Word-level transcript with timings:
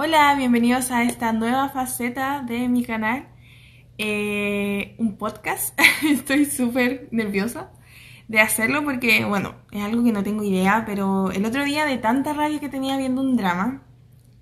Hola, 0.00 0.36
bienvenidos 0.36 0.92
a 0.92 1.02
esta 1.02 1.32
nueva 1.32 1.70
faceta 1.70 2.44
de 2.46 2.68
mi 2.68 2.84
canal, 2.84 3.26
eh, 3.98 4.94
un 4.96 5.16
podcast. 5.16 5.76
Estoy 6.08 6.44
súper 6.44 7.08
nerviosa 7.10 7.72
de 8.28 8.38
hacerlo 8.38 8.84
porque, 8.84 9.24
bueno, 9.24 9.56
es 9.72 9.82
algo 9.82 10.04
que 10.04 10.12
no 10.12 10.22
tengo 10.22 10.44
idea, 10.44 10.84
pero 10.86 11.32
el 11.32 11.44
otro 11.44 11.64
día 11.64 11.84
de 11.84 11.98
tanta 11.98 12.32
rabia 12.32 12.60
que 12.60 12.68
tenía 12.68 12.96
viendo 12.96 13.20
un 13.22 13.36
drama, 13.36 13.82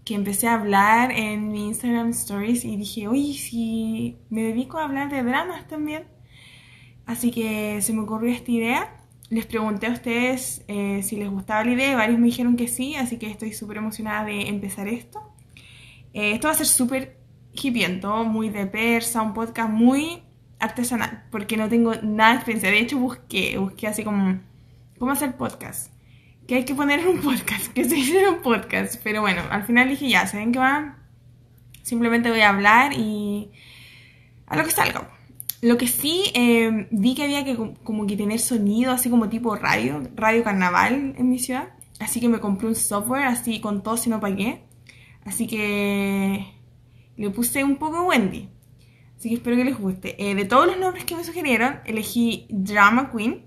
que 0.04 0.14
empecé 0.14 0.46
a 0.46 0.56
hablar 0.56 1.10
en 1.10 1.50
mi 1.50 1.68
Instagram 1.68 2.10
Stories 2.10 2.66
y 2.66 2.76
dije, 2.76 3.08
oye, 3.08 3.32
si 3.32 4.18
me 4.28 4.42
dedico 4.42 4.76
a 4.76 4.84
hablar 4.84 5.08
de 5.08 5.22
dramas 5.22 5.66
también. 5.68 6.04
Así 7.06 7.30
que 7.30 7.80
se 7.80 7.94
me 7.94 8.02
ocurrió 8.02 8.30
esta 8.30 8.50
idea. 8.50 8.94
Les 9.30 9.46
pregunté 9.46 9.86
a 9.86 9.92
ustedes 9.92 10.66
eh, 10.68 11.02
si 11.02 11.16
les 11.16 11.30
gustaba 11.30 11.64
la 11.64 11.72
idea, 11.72 11.96
varios 11.96 12.18
me 12.18 12.26
dijeron 12.26 12.56
que 12.56 12.68
sí, 12.68 12.94
así 12.94 13.16
que 13.18 13.30
estoy 13.30 13.54
súper 13.54 13.78
emocionada 13.78 14.26
de 14.26 14.48
empezar 14.50 14.86
esto. 14.86 15.32
Eh, 16.16 16.32
esto 16.32 16.48
va 16.48 16.54
a 16.54 16.56
ser 16.56 16.66
súper 16.66 17.18
hipiento, 17.52 18.24
muy 18.24 18.48
de 18.48 18.66
persa, 18.66 19.20
un 19.20 19.34
podcast 19.34 19.68
muy 19.68 20.22
artesanal, 20.58 21.24
porque 21.30 21.58
no 21.58 21.68
tengo 21.68 21.92
nada 22.02 22.30
de 22.30 22.36
experiencia. 22.36 22.70
De 22.70 22.78
hecho, 22.78 22.96
busqué, 22.96 23.58
busqué 23.58 23.86
así 23.86 24.02
como, 24.02 24.40
¿cómo 24.98 25.12
hacer 25.12 25.36
podcast? 25.36 25.92
¿Qué 26.48 26.54
hay 26.54 26.64
que 26.64 26.74
poner 26.74 27.00
en 27.00 27.08
un 27.08 27.20
podcast? 27.20 27.66
¿Qué 27.74 27.84
se 27.84 27.96
en 27.96 28.28
un 28.28 28.40
podcast? 28.40 28.98
Pero 29.04 29.20
bueno, 29.20 29.42
al 29.50 29.64
final 29.64 29.90
dije, 29.90 30.08
ya, 30.08 30.26
¿saben 30.26 30.52
qué 30.52 30.58
va? 30.58 30.96
Simplemente 31.82 32.30
voy 32.30 32.40
a 32.40 32.48
hablar 32.48 32.94
y 32.94 33.50
a 34.46 34.56
lo 34.56 34.64
que 34.64 34.70
salga. 34.70 35.10
Lo 35.60 35.76
que 35.76 35.86
sí 35.86 36.32
eh, 36.32 36.88
vi 36.92 37.14
que 37.14 37.24
había 37.24 37.44
que 37.44 37.58
como 37.84 38.06
que 38.06 38.16
tener 38.16 38.40
sonido 38.40 38.90
así 38.90 39.10
como 39.10 39.28
tipo 39.28 39.54
radio, 39.54 40.02
radio 40.14 40.42
carnaval 40.42 41.14
en 41.18 41.28
mi 41.28 41.38
ciudad. 41.38 41.74
Así 42.00 42.20
que 42.20 42.30
me 42.30 42.40
compré 42.40 42.68
un 42.68 42.74
software 42.74 43.24
así 43.24 43.60
con 43.60 43.82
todo 43.82 43.98
si 43.98 44.08
no 44.08 44.18
pagué. 44.18 44.65
Así 45.26 45.48
que 45.48 46.46
le 47.16 47.30
puse 47.30 47.64
un 47.64 47.76
poco 47.76 48.04
Wendy. 48.04 48.48
Así 49.16 49.28
que 49.28 49.34
espero 49.34 49.56
que 49.56 49.64
les 49.64 49.78
guste. 49.78 50.14
Eh, 50.22 50.34
de 50.34 50.44
todos 50.44 50.66
los 50.66 50.78
nombres 50.78 51.04
que 51.04 51.16
me 51.16 51.24
sugirieron, 51.24 51.80
elegí 51.84 52.46
Drama 52.48 53.10
Queen. 53.10 53.44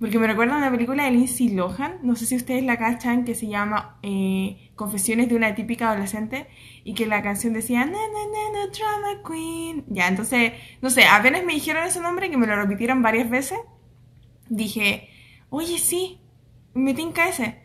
Porque 0.00 0.18
me 0.18 0.26
recuerda 0.26 0.56
a 0.56 0.58
una 0.58 0.72
película 0.72 1.04
de 1.04 1.12
Lindsay 1.12 1.50
Lohan. 1.50 2.00
No 2.02 2.16
sé 2.16 2.26
si 2.26 2.34
ustedes 2.34 2.64
la 2.64 2.76
cachan, 2.76 3.24
que 3.24 3.36
se 3.36 3.46
llama 3.46 4.00
eh, 4.02 4.72
Confesiones 4.74 5.28
de 5.28 5.36
una 5.36 5.54
típica 5.54 5.90
adolescente. 5.90 6.48
Y 6.82 6.94
que 6.94 7.06
la 7.06 7.22
canción 7.22 7.52
decía, 7.52 7.84
na, 7.84 7.92
na, 7.92 8.52
na, 8.52 8.66
Drama 8.66 9.22
Queen. 9.24 9.84
Ya, 9.86 10.08
entonces, 10.08 10.54
no 10.80 10.90
sé, 10.90 11.04
apenas 11.04 11.44
me 11.44 11.54
dijeron 11.54 11.84
ese 11.84 12.00
nombre, 12.00 12.30
que 12.30 12.36
me 12.36 12.48
lo 12.48 12.56
repitieron 12.56 13.00
varias 13.00 13.30
veces. 13.30 13.58
Dije, 14.48 15.08
oye, 15.50 15.78
sí, 15.78 16.18
me 16.74 16.94
tinca 16.94 17.28
ese. 17.28 17.61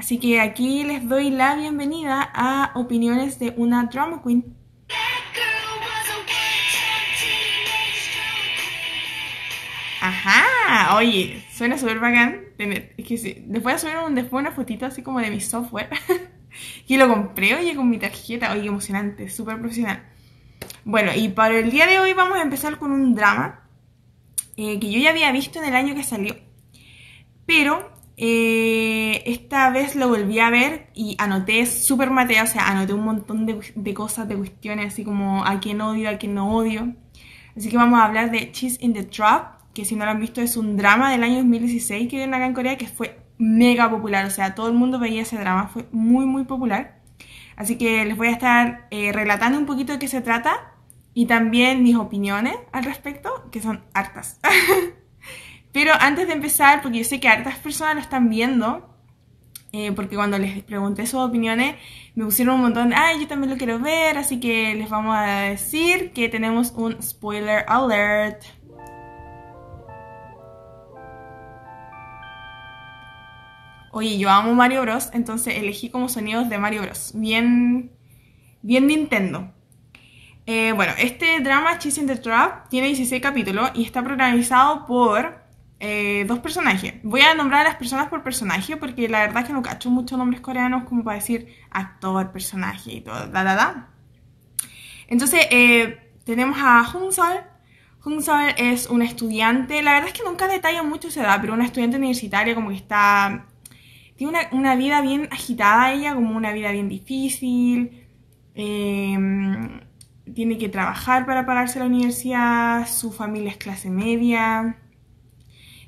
Así 0.00 0.18
que 0.18 0.40
aquí 0.40 0.82
les 0.82 1.06
doy 1.06 1.28
la 1.28 1.54
bienvenida 1.56 2.26
a 2.32 2.72
Opiniones 2.74 3.38
de 3.38 3.52
una 3.58 3.84
Drama 3.84 4.22
Queen. 4.24 4.56
Ajá, 10.00 10.96
oye, 10.96 11.44
suena 11.52 11.76
súper 11.76 11.98
bacán. 11.98 12.40
Es 12.56 13.06
que 13.06 13.18
sí, 13.18 13.44
les 13.46 13.62
voy 13.62 13.76
subir 13.76 13.98
un, 13.98 14.14
después 14.14 14.40
una 14.40 14.52
fotito 14.52 14.86
así 14.86 15.02
como 15.02 15.20
de 15.20 15.28
mi 15.28 15.38
software. 15.42 15.90
y 16.86 16.96
lo 16.96 17.06
compré, 17.06 17.54
oye, 17.56 17.76
con 17.76 17.90
mi 17.90 17.98
tarjeta. 17.98 18.52
Oye, 18.52 18.68
emocionante, 18.68 19.28
súper 19.28 19.58
profesional. 19.58 20.02
Bueno, 20.86 21.12
y 21.14 21.28
para 21.28 21.58
el 21.58 21.70
día 21.70 21.86
de 21.86 22.00
hoy 22.00 22.14
vamos 22.14 22.38
a 22.38 22.42
empezar 22.42 22.78
con 22.78 22.90
un 22.90 23.14
drama 23.14 23.68
eh, 24.56 24.80
que 24.80 24.90
yo 24.90 24.98
ya 24.98 25.10
había 25.10 25.30
visto 25.30 25.58
en 25.58 25.66
el 25.66 25.76
año 25.76 25.94
que 25.94 26.04
salió. 26.04 26.36
Pero 27.44 27.89
eh, 28.22 29.22
esta 29.24 29.70
vez 29.70 29.96
lo 29.96 30.10
volví 30.10 30.40
a 30.40 30.50
ver 30.50 30.90
y 30.94 31.16
anoté 31.18 31.64
súper 31.64 32.10
matea, 32.10 32.42
o 32.42 32.46
sea, 32.46 32.68
anoté 32.68 32.92
un 32.92 33.02
montón 33.02 33.46
de, 33.46 33.94
cosas, 33.94 34.28
de 34.28 34.36
cuestiones, 34.36 34.92
así 34.92 35.04
como 35.04 35.42
a 35.46 35.58
quién 35.58 35.80
odio, 35.80 36.10
a 36.10 36.18
quién 36.18 36.34
no 36.34 36.54
odio. 36.54 36.94
Así 37.56 37.70
que 37.70 37.78
vamos 37.78 37.98
a 37.98 38.04
hablar 38.04 38.30
de 38.30 38.52
Cheese 38.52 38.76
in 38.82 38.92
the 38.92 39.04
Trap, 39.04 39.72
que 39.72 39.86
si 39.86 39.96
no 39.96 40.04
lo 40.04 40.10
han 40.10 40.20
visto 40.20 40.42
es 40.42 40.58
un 40.58 40.76
drama 40.76 41.10
del 41.10 41.22
año 41.22 41.36
2016 41.36 42.10
que 42.10 42.16
viene 42.16 42.36
acá 42.36 42.44
en 42.44 42.52
Corea, 42.52 42.76
que 42.76 42.88
fue 42.88 43.22
mega 43.38 43.88
popular, 43.88 44.26
o 44.26 44.30
sea, 44.30 44.54
todo 44.54 44.68
el 44.68 44.74
mundo 44.74 44.98
veía 44.98 45.22
ese 45.22 45.38
drama, 45.38 45.68
fue 45.68 45.86
muy, 45.90 46.26
muy 46.26 46.44
popular. 46.44 47.00
Así 47.56 47.78
que 47.78 48.04
les 48.04 48.18
voy 48.18 48.28
a 48.28 48.32
estar 48.32 48.86
eh, 48.90 49.12
relatando 49.12 49.58
un 49.58 49.64
poquito 49.64 49.94
de 49.94 49.98
qué 49.98 50.08
se 50.08 50.20
trata 50.20 50.74
y 51.14 51.24
también 51.24 51.82
mis 51.82 51.96
opiniones 51.96 52.56
al 52.70 52.84
respecto, 52.84 53.48
que 53.50 53.62
son 53.62 53.82
hartas. 53.94 54.38
Pero 55.72 55.92
antes 55.98 56.26
de 56.26 56.34
empezar, 56.34 56.82
porque 56.82 56.98
yo 56.98 57.04
sé 57.04 57.20
que 57.20 57.28
hartas 57.28 57.58
personas 57.58 57.94
lo 57.94 58.00
están 58.00 58.28
viendo, 58.28 58.88
eh, 59.72 59.92
porque 59.92 60.16
cuando 60.16 60.36
les 60.36 60.62
pregunté 60.64 61.06
sus 61.06 61.20
opiniones 61.20 61.76
me 62.16 62.24
pusieron 62.24 62.56
un 62.56 62.62
montón, 62.62 62.92
ay, 62.92 63.20
yo 63.20 63.28
también 63.28 63.50
lo 63.52 63.56
quiero 63.56 63.78
ver, 63.78 64.18
así 64.18 64.40
que 64.40 64.74
les 64.74 64.90
vamos 64.90 65.16
a 65.16 65.42
decir 65.50 66.12
que 66.12 66.28
tenemos 66.28 66.72
un 66.72 67.00
spoiler 67.00 67.64
alert. 67.68 68.42
Oye, 73.92 74.18
yo 74.18 74.30
amo 74.30 74.54
Mario 74.54 74.82
Bros, 74.82 75.10
entonces 75.12 75.56
elegí 75.56 75.90
como 75.90 76.08
sonidos 76.08 76.48
de 76.48 76.58
Mario 76.58 76.82
Bros. 76.82 77.12
Bien, 77.14 77.90
bien 78.62 78.86
Nintendo. 78.86 79.52
Eh, 80.46 80.72
bueno, 80.72 80.92
este 80.98 81.40
drama 81.40 81.78
Cheese 81.78 82.00
in 82.00 82.06
the 82.08 82.16
Trap 82.16 82.68
tiene 82.68 82.88
16 82.88 83.22
capítulos 83.22 83.70
y 83.74 83.84
está 83.84 84.02
protagonizado 84.02 84.84
por 84.86 85.39
eh, 85.82 86.26
dos 86.26 86.40
personajes. 86.40 86.94
Voy 87.02 87.22
a 87.22 87.34
nombrar 87.34 87.62
a 87.62 87.70
las 87.70 87.76
personas 87.76 88.08
por 88.08 88.22
personaje 88.22 88.76
porque 88.76 89.08
la 89.08 89.20
verdad 89.20 89.42
es 89.42 89.46
que 89.46 89.54
no 89.54 89.62
cacho 89.62 89.88
muchos 89.88 90.18
nombres 90.18 90.42
coreanos 90.42 90.84
como 90.84 91.02
para 91.02 91.16
decir 91.16 91.56
actor, 91.70 92.32
personaje 92.32 92.92
y 92.92 93.00
todo, 93.00 93.26
da, 93.28 93.44
da, 93.44 93.54
da. 93.54 93.88
Entonces, 95.08 95.46
eh, 95.50 96.12
tenemos 96.24 96.58
a 96.60 96.84
Hong 96.84 97.10
Sol. 97.10 97.40
Es 98.56 98.88
una 98.88 99.04
estudiante, 99.04 99.82
la 99.82 99.92
verdad 99.94 100.08
es 100.08 100.14
que 100.14 100.24
nunca 100.24 100.48
detalla 100.48 100.82
mucho 100.82 101.10
su 101.10 101.20
edad, 101.20 101.38
pero 101.40 101.54
una 101.54 101.64
estudiante 101.64 101.96
universitaria 101.96 102.54
como 102.54 102.70
que 102.70 102.76
está... 102.76 103.46
Tiene 104.16 104.32
una, 104.32 104.48
una 104.52 104.76
vida 104.76 105.00
bien 105.00 105.28
agitada 105.30 105.92
ella, 105.92 106.14
como 106.14 106.36
una 106.36 106.52
vida 106.52 106.72
bien 106.72 106.88
difícil. 106.88 108.06
Em, 108.54 109.80
tiene 110.34 110.58
que 110.58 110.68
trabajar 110.68 111.24
para 111.26 111.46
pagarse 111.46 111.78
la 111.78 111.86
universidad, 111.86 112.86
su 112.86 113.12
familia 113.12 113.50
es 113.50 113.56
clase 113.56 113.90
media 113.90 114.76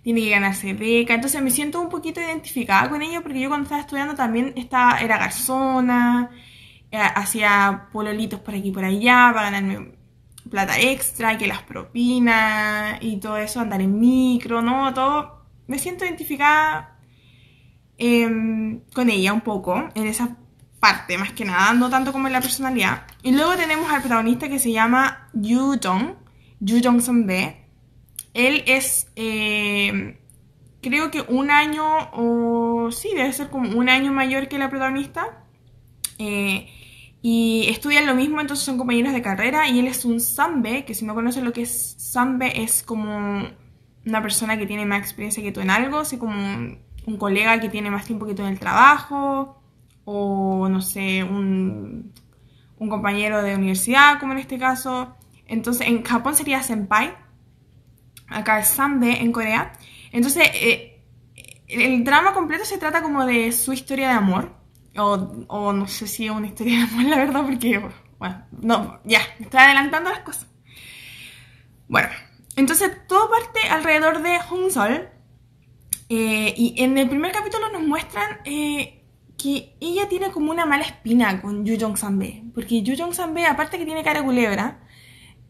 tiene 0.02 0.20
que 0.20 0.30
ganarse 0.30 0.74
beca. 0.74 1.14
Entonces 1.14 1.42
me 1.42 1.50
siento 1.50 1.80
un 1.80 1.88
poquito 1.88 2.20
identificada 2.20 2.90
con 2.90 3.02
ella 3.02 3.20
porque 3.22 3.40
yo 3.40 3.48
cuando 3.48 3.64
estaba 3.64 3.80
estudiando 3.80 4.14
también 4.14 4.52
estaba, 4.56 4.98
era 4.98 5.18
garzona, 5.18 6.30
eh, 6.90 6.98
hacía 6.98 7.88
pololitos 7.92 8.40
por 8.40 8.54
aquí 8.54 8.68
y 8.68 8.72
por 8.72 8.84
allá 8.84 9.30
para 9.34 9.50
ganarme 9.50 9.92
plata 10.50 10.78
extra, 10.78 11.38
que 11.38 11.46
las 11.46 11.62
propinas 11.62 12.98
y 13.00 13.18
todo 13.18 13.36
eso, 13.38 13.60
andar 13.60 13.80
en 13.80 13.98
micro, 13.98 14.60
¿no? 14.60 14.92
Todo. 14.92 15.44
Me 15.68 15.78
siento 15.78 16.04
identificada 16.04 16.98
em, 17.96 18.80
con 18.92 19.08
ella 19.08 19.32
un 19.32 19.40
poco 19.42 19.88
en 19.94 20.06
esa 20.06 20.36
parte, 20.80 21.16
más 21.16 21.32
que 21.32 21.44
nada, 21.44 21.72
no 21.74 21.88
tanto 21.88 22.12
como 22.12 22.26
en 22.26 22.32
la 22.32 22.40
personalidad. 22.40 23.06
Y 23.22 23.32
luego 23.32 23.54
tenemos 23.54 23.90
al 23.90 24.00
protagonista 24.00 24.48
que 24.48 24.58
se 24.58 24.72
llama 24.72 25.28
Yu 25.32 25.78
Jong, 25.82 26.16
Yu 26.60 26.80
Jong 26.82 27.00
Son 27.00 27.26
B 27.26 27.61
él 28.34 28.62
es, 28.66 29.08
eh, 29.16 30.18
creo 30.80 31.10
que 31.10 31.22
un 31.22 31.50
año, 31.50 31.84
o 32.12 32.90
sí, 32.90 33.10
debe 33.14 33.32
ser 33.32 33.50
como 33.50 33.78
un 33.78 33.88
año 33.88 34.12
mayor 34.12 34.48
que 34.48 34.58
la 34.58 34.70
protagonista. 34.70 35.44
Eh, 36.18 36.68
y 37.20 37.66
estudian 37.68 38.06
lo 38.06 38.14
mismo, 38.14 38.40
entonces 38.40 38.64
son 38.64 38.78
compañeros 38.78 39.12
de 39.12 39.22
carrera. 39.22 39.68
Y 39.68 39.78
él 39.78 39.86
es 39.86 40.04
un 40.04 40.20
Sambe, 40.20 40.84
que 40.84 40.94
si 40.94 41.04
no 41.04 41.14
conocen 41.14 41.44
lo 41.44 41.52
que 41.52 41.62
es 41.62 41.94
Sambe, 41.98 42.62
es 42.62 42.82
como 42.82 43.48
una 44.04 44.22
persona 44.22 44.58
que 44.58 44.66
tiene 44.66 44.84
más 44.84 45.00
experiencia 45.00 45.42
que 45.42 45.52
tú 45.52 45.60
en 45.60 45.70
algo, 45.70 45.98
así 45.98 46.18
como 46.18 46.34
un, 46.34 47.16
colega 47.18 47.60
que 47.60 47.68
tiene 47.68 47.90
más 47.90 48.04
tiempo 48.06 48.26
que 48.26 48.34
tú 48.34 48.42
en 48.42 48.48
el 48.48 48.58
trabajo, 48.58 49.62
o 50.04 50.68
no 50.68 50.80
sé, 50.80 51.22
un, 51.22 52.12
un 52.78 52.88
compañero 52.88 53.42
de 53.42 53.54
universidad, 53.54 54.18
como 54.18 54.32
en 54.32 54.40
este 54.40 54.58
caso. 54.58 55.14
Entonces, 55.46 55.86
en 55.86 56.02
Japón 56.02 56.34
sería 56.34 56.62
senpai, 56.62 57.14
acá 58.32 58.58
es 58.60 58.68
Sambe 58.68 59.20
en 59.20 59.32
Corea. 59.32 59.72
Entonces, 60.12 60.48
eh, 60.54 60.92
el 61.68 62.04
drama 62.04 62.34
completo 62.34 62.64
se 62.64 62.78
trata 62.78 63.02
como 63.02 63.24
de 63.24 63.52
su 63.52 63.72
historia 63.72 64.08
de 64.08 64.14
amor. 64.14 64.54
O, 64.96 65.72
no 65.72 65.88
sé 65.88 66.06
si 66.06 66.26
es 66.26 66.30
una 66.30 66.48
historia 66.48 66.78
de 66.78 66.82
amor, 66.84 67.04
la 67.08 67.16
verdad, 67.16 67.44
porque, 67.44 67.82
bueno, 68.18 68.44
no, 68.50 69.00
ya, 69.04 69.20
me 69.38 69.46
estoy 69.46 69.60
adelantando 69.60 70.10
las 70.10 70.20
cosas. 70.20 70.46
Bueno, 71.88 72.08
entonces 72.56 72.90
todo 73.06 73.30
parte 73.30 73.60
alrededor 73.70 74.22
de 74.22 74.38
Hong 74.40 74.70
Sol. 74.70 75.08
Eh, 76.08 76.52
y 76.56 76.82
en 76.82 76.98
el 76.98 77.08
primer 77.08 77.32
capítulo 77.32 77.70
nos 77.70 77.82
muestran 77.82 78.40
eh, 78.44 79.02
que 79.38 79.76
ella 79.80 80.08
tiene 80.08 80.30
como 80.30 80.50
una 80.50 80.66
mala 80.66 80.84
espina 80.84 81.40
con 81.40 81.64
Yu 81.64 81.76
Jong 81.80 81.96
Sambe. 81.96 82.44
Porque 82.54 82.82
Yu 82.82 82.94
Jong 82.98 83.14
Sambe, 83.14 83.46
aparte 83.46 83.78
que 83.78 83.86
tiene 83.86 84.04
cara 84.04 84.22
culebra, 84.22 84.80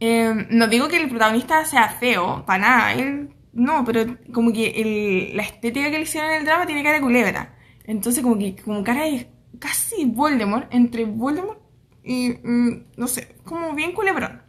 Em, 0.04 0.49
no 0.50 0.66
digo 0.66 0.88
que 0.88 0.96
el 0.96 1.08
protagonista 1.08 1.64
sea 1.64 1.88
feo, 1.88 2.44
para 2.44 2.58
nada, 2.58 2.93
él 2.94 3.31
no, 3.52 3.84
pero 3.84 4.16
como 4.34 4.52
que 4.52 5.31
la 5.32 5.44
estética 5.44 5.93
que 5.93 5.99
le 5.99 6.02
hicieron 6.02 6.32
en 6.32 6.38
el 6.38 6.44
drama 6.44 6.66
tiene 6.66 6.82
cara 6.82 6.96
de 6.96 7.02
culebra. 7.02 7.54
Entonces 7.84 8.20
como 8.20 8.37
que 8.37 8.56
como 8.56 8.82
cara 8.82 9.04
de 9.04 9.28
casi 9.60 10.04
Voldemort, 10.06 10.66
entre 10.75 11.04
Voldemort 11.04 11.60
y 12.02 12.31
mm, 12.31 12.87
no 12.96 13.06
sé, 13.06 13.37
como 13.44 13.75
bien 13.75 13.93
culebrón. 13.93 14.43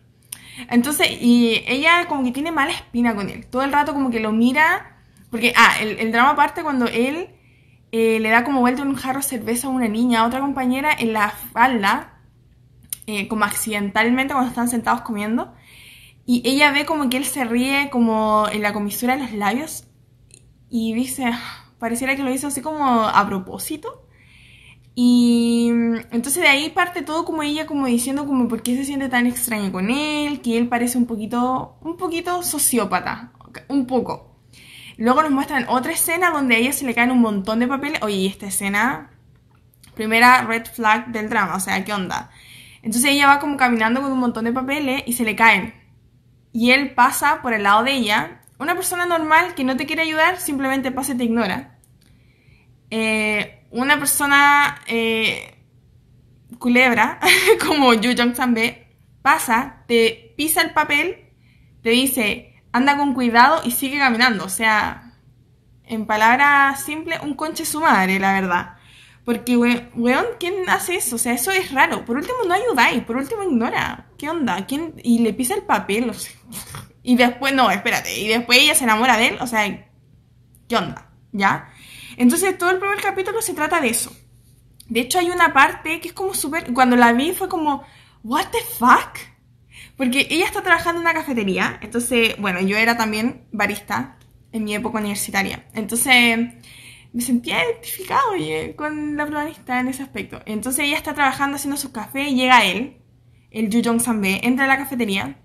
Entonces, 0.72 1.08
y 1.22 1.64
ella 1.68 2.08
como 2.08 2.24
que 2.24 2.32
tiene 2.32 2.52
mala 2.52 2.72
espina 2.72 3.14
con 3.14 3.30
él. 3.30 3.46
Todo 3.46 3.62
el 3.62 3.72
rato 3.72 3.94
como 3.94 4.10
que 4.10 4.20
lo 4.20 4.32
mira, 4.32 4.98
porque, 5.30 5.54
ah, 5.56 5.76
el, 5.82 6.12
drama 6.12 6.36
parte 6.36 6.64
cuando 6.64 6.88
él 6.88 7.30
eh, 7.92 8.20
le 8.20 8.30
da 8.30 8.44
como 8.44 8.62
vuelta 8.62 8.82
un 8.82 8.96
jarro 8.96 9.20
de 9.20 9.28
cerveza 9.28 9.68
a 9.68 9.70
una 9.70 9.88
niña, 9.88 10.22
a 10.22 10.26
otra 10.26 10.40
compañera, 10.40 10.92
en 10.98 11.14
la 11.14 11.30
falda, 11.30 12.13
eh, 13.08 13.28
como 13.28 13.46
accidentalmente 13.46 14.34
cuando 14.34 14.50
están 14.50 14.70
sentados 14.70 15.02
comiendo. 15.02 15.54
Y 16.26 16.42
ella 16.46 16.72
ve 16.72 16.86
como 16.86 17.10
que 17.10 17.18
él 17.18 17.26
se 17.26 17.44
ríe 17.44 17.90
como 17.90 18.48
en 18.52 18.62
la 18.62 18.74
comisura 18.74 19.16
de 19.16 19.24
los 19.24 19.34
labios 19.34 19.88
y 20.70 20.94
dice, 20.94 21.32
pareciera 21.80 22.16
que 22.16 22.24
lo 22.24 22.34
hizo 22.34 22.48
así 22.48 22.62
como 22.62 22.86
a 22.86 23.26
propósito. 23.28 24.08
Y 24.96 25.70
mm, 25.74 25.96
entonces 26.12 26.44
de 26.44 26.48
ahí 26.50 26.70
parte 26.70 27.02
todo 27.02 27.26
como 27.26 27.44
ella 27.44 27.66
como 27.66 27.88
diciendo 27.88 28.26
como 28.26 28.48
por 28.48 28.62
qué 28.62 28.76
se 28.76 28.86
siente 28.86 29.10
tan 29.10 29.28
extraño 29.28 29.72
con 29.72 29.90
él, 29.90 30.42
que 30.42 30.58
él 30.58 30.68
parece 30.70 30.98
un 30.98 31.06
poquito, 31.06 31.78
un 31.82 31.98
poquito 31.98 32.44
sociópata, 32.44 33.34
un 33.68 33.86
poco. 33.86 34.38
Luego 34.98 35.24
nos 35.24 35.32
muestran 35.32 35.66
otra 35.70 35.92
escena 35.92 36.30
donde 36.32 36.56
a 36.56 36.58
ella 36.60 36.74
se 36.74 36.86
le 36.86 36.94
caen 36.94 37.12
un 37.12 37.22
montón 37.22 37.60
de 37.60 37.68
papeles. 37.68 38.02
Oye, 38.04 38.28
esta 38.28 38.48
escena, 38.48 39.12
primera 39.96 40.44
red 40.44 40.66
flag 40.66 41.08
del 41.12 41.30
drama, 41.30 41.56
o 41.56 41.60
sea, 41.60 41.84
¿qué 41.84 41.94
onda? 41.94 42.30
Entonces 42.84 43.12
ella 43.12 43.28
va 43.28 43.40
como 43.40 43.58
caminando 43.58 44.02
con 44.02 44.12
un 44.12 44.20
montón 44.20 44.44
de 44.44 44.52
papeles 44.52 45.04
y 45.06 45.14
se 45.14 45.24
le 45.24 45.36
caen. 45.36 45.74
Y 46.52 46.72
él 46.72 46.94
pasa 46.94 47.42
por 47.42 47.54
el 47.54 47.64
lado 47.64 47.84
de 47.84 47.94
ella. 47.94 48.42
Una 48.60 48.76
persona 48.76 49.06
normal 49.06 49.56
que 49.56 49.64
no 49.64 49.78
te 49.78 49.86
quiere 49.86 50.04
ayudar 50.04 50.40
simplemente 50.40 50.92
pasa 50.92 51.14
y 51.14 51.18
te 51.18 51.24
ignora. 51.24 51.80
Eh, 52.92 53.66
una 53.72 53.98
persona 53.98 54.82
eh, 54.86 55.58
culebra, 56.60 57.20
como 57.68 57.94
Yu 57.94 58.12
Jong 58.16 58.36
Sambe, 58.36 58.88
pasa, 59.22 59.84
te 59.88 60.34
pisa 60.38 60.62
el 60.62 60.72
papel, 60.72 61.30
te 61.82 61.90
dice, 61.90 62.62
anda 62.74 62.98
con 62.98 63.14
cuidado 63.14 63.62
y 63.64 63.72
sigue 63.72 63.98
caminando. 63.98 64.44
O 64.44 64.50
sea, 64.50 65.14
en 65.86 66.06
palabras 66.06 66.84
simples, 66.84 67.22
un 67.24 67.34
conche 67.34 67.66
su 67.66 67.80
madre, 67.80 68.20
la 68.20 68.34
verdad. 68.34 68.76
Porque, 69.26 69.56
weón, 69.58 70.26
¿quién 70.40 70.70
hace 70.70 70.96
eso? 70.96 71.16
O 71.16 71.20
sea, 71.20 71.34
eso 71.34 71.52
es 71.52 71.72
raro. 71.72 72.04
Por 72.04 72.18
último, 72.18 72.38
no 72.46 72.54
ayudáis. 72.54 73.04
Por 73.04 73.16
último, 73.16 73.44
ignora. 73.44 74.08
¿Qué 74.18 74.30
onda? 74.30 74.66
¿Quién? 74.66 74.96
Y 75.04 75.20
le 75.20 75.34
pisa 75.34 75.56
el 75.56 75.64
papel. 75.64 76.10
O 76.10 76.14
sea, 76.14 76.34
y 77.04 77.16
después, 77.16 77.54
no, 77.54 77.72
espérate. 77.72 78.18
Y 78.20 78.28
después 78.28 78.60
ella 78.60 78.76
se 78.76 78.84
enamora 78.84 79.18
de 79.18 79.28
él. 79.30 79.38
O 79.40 79.48
sea, 79.48 79.66
¿qué 80.68 80.76
onda? 80.76 81.10
¿Ya? 81.32 81.70
Entonces 82.18 82.58
todo 82.58 82.72
el 82.72 82.80
primer 82.80 83.02
capítulo 83.02 83.42
se 83.42 83.54
trata 83.54 83.80
de 83.80 83.90
eso. 83.90 84.16
De 84.88 85.00
hecho 85.00 85.20
hay 85.20 85.30
una 85.30 85.54
parte 85.54 86.00
que 86.02 86.10
es 86.10 86.14
como 86.14 86.34
súper... 86.34 86.74
Cuando 86.74 86.96
la 86.96 87.14
vi 87.14 87.32
fue 87.32 87.48
como, 87.48 87.84
¿What 88.24 88.52
the 88.52 88.60
fuck? 88.80 89.20
Porque 89.98 90.28
ella 90.30 90.46
está 90.46 90.64
trabajando 90.64 91.02
en 91.02 91.08
una 91.08 91.14
cafetería. 91.14 91.78
Entonces, 91.82 92.36
bueno, 92.40 92.62
yo 92.62 92.78
era 92.78 92.96
también 92.96 93.46
barista 93.52 94.18
en 94.54 94.64
mi 94.64 94.74
época 94.76 95.00
universitaria. 95.00 95.66
Entonces 95.74 96.40
me 97.14 97.22
sentía 97.22 97.64
identificado 97.64 98.32
con 98.76 99.16
la 99.16 99.26
protagonista 99.26 99.80
en 99.80 99.88
ese 99.88 100.04
aspecto. 100.04 100.42
Entonces 100.46 100.86
ella 100.86 100.98
está 100.98 101.14
trabajando 101.14 101.56
haciendo 101.56 101.78
su 101.78 101.92
café 101.92 102.30
y 102.30 102.36
llega 102.36 102.66
él, 102.66 102.98
el 103.52 103.70
Yu 103.70 103.82
Jong 103.84 104.02
Sanbe, 104.02 104.42
entra 104.44 104.66
a 104.66 104.68
la 104.68 104.78
cafetería 104.78 105.38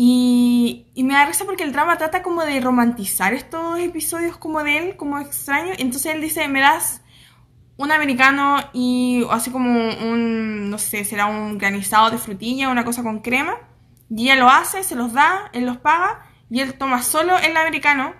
y, 0.00 0.86
me 0.96 1.14
da 1.14 1.26
risa 1.26 1.44
porque 1.44 1.64
el 1.64 1.72
drama 1.72 1.98
trata 1.98 2.22
como 2.22 2.44
de 2.44 2.60
romantizar 2.60 3.34
estos 3.34 3.80
episodios 3.80 4.36
como 4.36 4.62
de 4.62 4.78
él, 4.78 4.96
como 4.96 5.18
extraño. 5.18 5.72
Entonces 5.76 6.14
él 6.14 6.20
dice, 6.20 6.46
me 6.46 6.60
das 6.60 7.02
un 7.76 7.90
americano 7.90 8.58
y 8.72 9.26
así 9.28 9.50
como 9.50 9.70
un, 9.70 10.70
no 10.70 10.78
sé, 10.78 11.04
será 11.04 11.26
un 11.26 11.58
granizado 11.58 12.12
de 12.12 12.18
frutilla, 12.18 12.68
una 12.68 12.84
cosa 12.84 13.02
con 13.02 13.22
crema. 13.22 13.56
Y 14.08 14.26
ella 14.26 14.36
lo 14.36 14.48
hace, 14.48 14.84
se 14.84 14.94
los 14.94 15.12
da, 15.12 15.50
él 15.52 15.66
los 15.66 15.78
paga 15.78 16.30
y 16.48 16.60
él 16.60 16.74
toma 16.74 17.02
solo 17.02 17.36
el 17.36 17.56
americano 17.56 18.14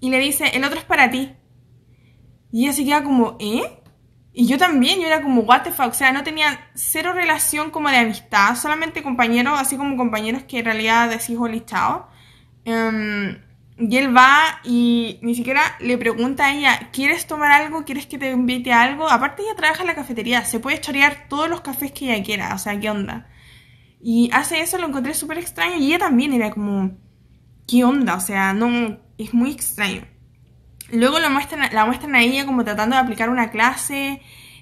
y 0.00 0.10
le 0.10 0.18
dice, 0.18 0.48
el 0.54 0.64
otro 0.64 0.78
es 0.78 0.84
para 0.84 1.10
ti. 1.10 1.32
Y 2.52 2.64
ella 2.64 2.72
se 2.72 2.84
queda 2.84 3.04
como, 3.04 3.36
¿eh? 3.38 3.80
Y 4.32 4.46
yo 4.46 4.58
también, 4.58 5.00
yo 5.00 5.06
era 5.06 5.22
como, 5.22 5.42
what 5.42 5.62
the 5.62 5.72
fuck, 5.72 5.88
o 5.88 5.94
sea, 5.94 6.12
no 6.12 6.22
tenía 6.22 6.70
cero 6.74 7.12
relación 7.12 7.70
como 7.70 7.90
de 7.90 7.98
amistad, 7.98 8.54
solamente 8.56 9.02
compañeros, 9.02 9.58
así 9.58 9.76
como 9.76 9.96
compañeros 9.96 10.44
que 10.44 10.60
en 10.60 10.64
realidad 10.66 11.10
decís 11.10 11.36
hola 11.38 11.64
chao. 11.64 12.08
Em, 12.64 13.38
y 13.78 13.96
él 13.96 14.14
va 14.16 14.60
y 14.62 15.18
ni 15.22 15.34
siquiera 15.34 15.62
le 15.80 15.98
pregunta 15.98 16.46
a 16.46 16.54
ella, 16.54 16.90
¿quieres 16.92 17.26
tomar 17.26 17.50
algo? 17.50 17.84
¿Quieres 17.84 18.06
que 18.06 18.18
te 18.18 18.30
invite 18.30 18.72
a 18.72 18.82
algo? 18.82 19.08
Aparte 19.08 19.42
ella 19.42 19.56
trabaja 19.56 19.82
en 19.82 19.88
la 19.88 19.94
cafetería, 19.94 20.44
se 20.44 20.60
puede 20.60 20.80
chorear 20.80 21.28
todos 21.28 21.48
los 21.48 21.62
cafés 21.62 21.92
que 21.92 22.12
ella 22.12 22.22
quiera, 22.22 22.54
o 22.54 22.58
sea, 22.58 22.78
¿qué 22.78 22.90
onda? 22.90 23.28
Y 24.02 24.30
hace 24.32 24.60
eso, 24.60 24.78
lo 24.78 24.86
encontré 24.88 25.14
súper 25.14 25.38
extraño 25.38 25.76
y 25.76 25.86
ella 25.86 25.98
también 25.98 26.32
era 26.32 26.50
como, 26.50 26.92
¿qué 27.66 27.84
onda? 27.84 28.16
O 28.16 28.20
sea, 28.20 28.52
no, 28.54 28.98
es 29.24 29.34
muy 29.34 29.50
extraño. 29.50 30.02
Luego 30.92 31.18
lo 31.18 31.30
muestran, 31.30 31.72
la 31.72 31.86
muestran 31.86 32.14
a 32.14 32.22
ella 32.22 32.46
como 32.46 32.64
tratando 32.64 32.96
de 32.96 33.02
aplicar 33.02 33.30
una 33.30 33.50
clase, 33.50 34.20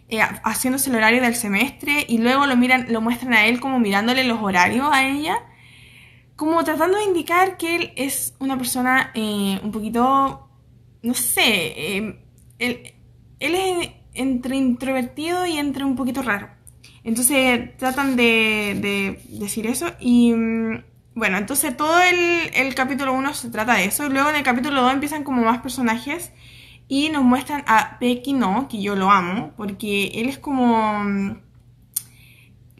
eh, 0.08 0.20
haciéndose 0.20 0.90
el 0.90 0.96
horario 0.96 1.22
del 1.22 1.34
semestre, 1.34 2.05
y 2.08 2.19
luego 2.19 2.46
lo, 2.46 2.56
miran, 2.56 2.87
lo 2.90 3.00
muestran 3.00 3.32
a 3.34 3.46
él 3.46 3.60
como 3.60 3.78
mirándole 3.78 4.25
los 4.25 4.40
horarios 4.40 4.88
a 4.93 5.06
ella, 5.06 5.38
como 6.37 6.62
tratando 6.64 6.99
de 6.99 7.05
indicar 7.05 7.56
que 7.56 7.76
él 7.76 7.93
es 7.96 8.34
una 8.38 8.56
persona 8.58 9.10
eh, 9.14 9.58
un 9.62 9.72
poquito, 9.72 10.49
no 11.02 11.14
sé, 11.14 11.96
eh, 11.96 12.20
él, 12.58 12.94
él 13.40 13.54
es 13.54 13.90
entre 14.14 14.56
introvertido 14.56 15.46
y 15.46 15.58
entre 15.58 15.84
un 15.84 15.96
poquito 15.96 16.22
raro. 16.22 16.50
Entonces 17.04 17.76
tratan 17.76 18.16
de, 18.16 18.76
de 18.81 19.38
decir 19.38 19.66
eso 19.66 19.87
y 20.00 20.32
mm, 20.32 20.82
bueno, 21.18 21.36
entonces 21.36 21.76
todo 21.76 22.00
el, 22.00 22.74
capítulo 22.76 23.12
1 23.12 23.34
se 23.34 23.50
trata 23.50 23.74
de 23.74 23.86
eso. 23.86 24.06
Y 24.06 24.10
luego 24.10 24.30
en 24.30 24.36
el 24.36 24.44
capítulo 24.44 24.82
2 24.82 24.92
empiezan 24.94 25.24
como 25.24 25.42
más 25.42 25.60
personajes. 25.60 26.32
Y 26.86 27.10
nos 27.10 27.24
muestran 27.24 27.64
a 27.66 27.98
Peck 27.98 28.26
No, 28.28 28.68
que 28.68 28.80
yo 28.80 28.96
lo 28.96 29.10
amo, 29.10 29.52
porque 29.56 30.12
él 30.14 30.28
es 30.28 30.38
como... 30.38 31.04
Mm, 31.04 31.40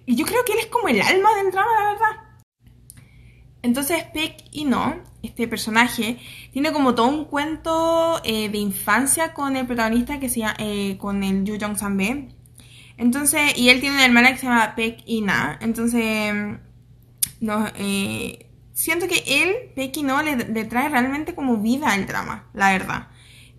yo 0.06 0.25
creo 0.25 0.44
que 0.46 0.52
él 0.52 0.61
es 0.61 0.67
como 0.67 0.88
el 0.88 1.02
alma 1.02 1.35
del 1.35 1.50
drama, 1.50 1.70
la 1.79 1.90
verdad. 1.90 2.29
Entonces 3.61 4.05
Peck 4.14 4.44
y 4.52 4.64
No, 4.64 4.96
este 5.23 5.49
personaje, 5.49 6.19
tiene 6.52 6.73
como 6.73 6.94
todo 6.94 7.08
un 7.08 7.25
cuento 7.25 8.20
eh, 8.25 8.49
de 8.49 8.58
infancia 8.58 9.35
con 9.35 9.56
el 9.56 9.67
protagonista 9.67 10.20
que 10.20 10.29
se 10.29 10.40
llama, 10.40 10.55
eh, 10.58 10.96
con 10.99 11.25
el 11.25 11.44
Yu 11.44 11.58
Jong 11.61 11.76
Sanbe. 11.76 12.29
Entonces, 12.96 13.58
y 13.58 13.69
él 13.69 13.81
tiene 13.81 13.96
una 13.96 14.06
hermana 14.06 14.32
que 14.32 14.38
se 14.38 14.46
llama 14.46 14.75
Peck 14.76 15.02
y 15.07 15.23
Na. 15.23 15.59
Entonces 15.61 16.61
no, 17.40 17.66
eh, 17.76 18.49
siento 18.73 19.07
que 19.09 19.23
él, 19.26 19.73
Pecky, 19.75 20.02
no, 20.02 20.23
le, 20.23 20.37
trae 20.64 20.88
realmente 20.88 21.35
como 21.35 21.59
vida 21.59 21.92
al 21.92 22.07
drama, 22.07 22.47
la 22.54 22.73
verdad. 22.73 23.09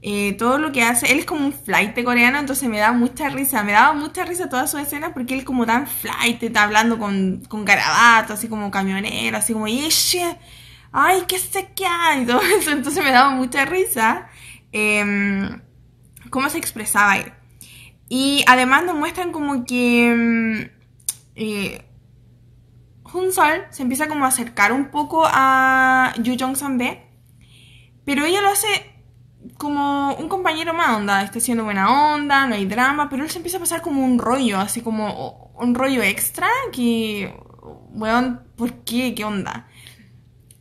Eh, 0.02 0.34
todo 0.34 0.58
lo 0.60 0.72
que 0.72 0.82
hace, 0.84 1.12
él 1.12 1.20
es 1.20 1.26
como 1.26 1.46
un 1.46 1.52
flight 1.54 2.02
coreano, 2.04 2.40
entonces 2.40 2.70
me 2.70 2.80
da 2.80 2.94
mucha 2.94 3.28
risa, 3.30 3.64
me 3.64 3.74
daba 3.74 3.94
mucha 3.94 4.24
risa 4.24 4.48
todas 4.48 4.72
sus 4.72 4.80
escenas 4.80 5.12
porque 5.14 5.34
él 5.34 5.44
como 5.44 5.66
tan 5.66 5.88
flight, 5.88 6.42
está 6.42 6.64
hablando 6.64 6.98
con, 6.98 7.44
con 7.50 7.66
garabato, 7.66 8.34
así 8.34 8.48
como 8.48 8.72
camionero, 8.72 9.38
así 9.38 9.52
como, 9.52 9.66
ay, 9.66 11.24
qué 11.28 11.38
sé 11.38 11.70
qué 11.76 11.86
hay, 11.86 12.24
y 12.24 12.26
todo 12.26 12.42
eso, 12.42 12.72
entonces 12.72 13.04
me 13.04 13.12
daba 13.12 13.32
mucha 13.32 13.66
risa 13.66 14.30
em, 14.72 15.62
cómo 16.30 16.50
se 16.50 16.58
expresaba 16.58 17.18
él. 17.18 17.34
Y 18.08 18.44
además 18.48 18.86
nos 18.86 18.96
muestran 18.96 19.32
como 19.32 19.66
que... 19.66 20.12
Em, 20.12 20.70
eh, 21.36 21.89
Sol 23.32 23.66
se 23.70 23.84
empieza 23.84 24.08
como 24.08 24.26
a 24.26 24.30
acercar 24.30 24.72
un 24.72 24.90
poco 24.90 25.24
a 25.26 26.14
Yu 26.22 26.36
Jong 26.40 26.56
Sanbe, 26.56 27.06
pero 28.06 28.26
ella 28.26 28.42
lo 28.42 28.50
hace 28.50 28.68
como 29.58 30.14
un 30.16 30.30
compañero 30.30 30.74
más 30.74 30.98
onda, 30.98 31.22
está 31.24 31.40
siendo 31.40 31.64
buena 31.64 32.14
onda, 32.14 32.46
no 32.48 32.56
hay 32.56 32.66
drama, 32.66 33.10
pero 33.10 33.24
él 33.24 33.30
se 33.30 33.38
empieza 33.38 33.58
a 33.58 33.62
pasar 33.62 33.82
como 33.82 34.04
un 34.04 34.20
rollo, 34.20 34.60
así 34.60 34.82
como 34.82 35.52
un 35.56 35.76
rollo 35.76 36.02
extra 36.04 36.48
que, 36.72 37.34
weón, 37.92 38.42
¿por 38.56 38.74
qué? 38.84 39.14
¿Qué 39.16 39.24
onda? 39.26 39.68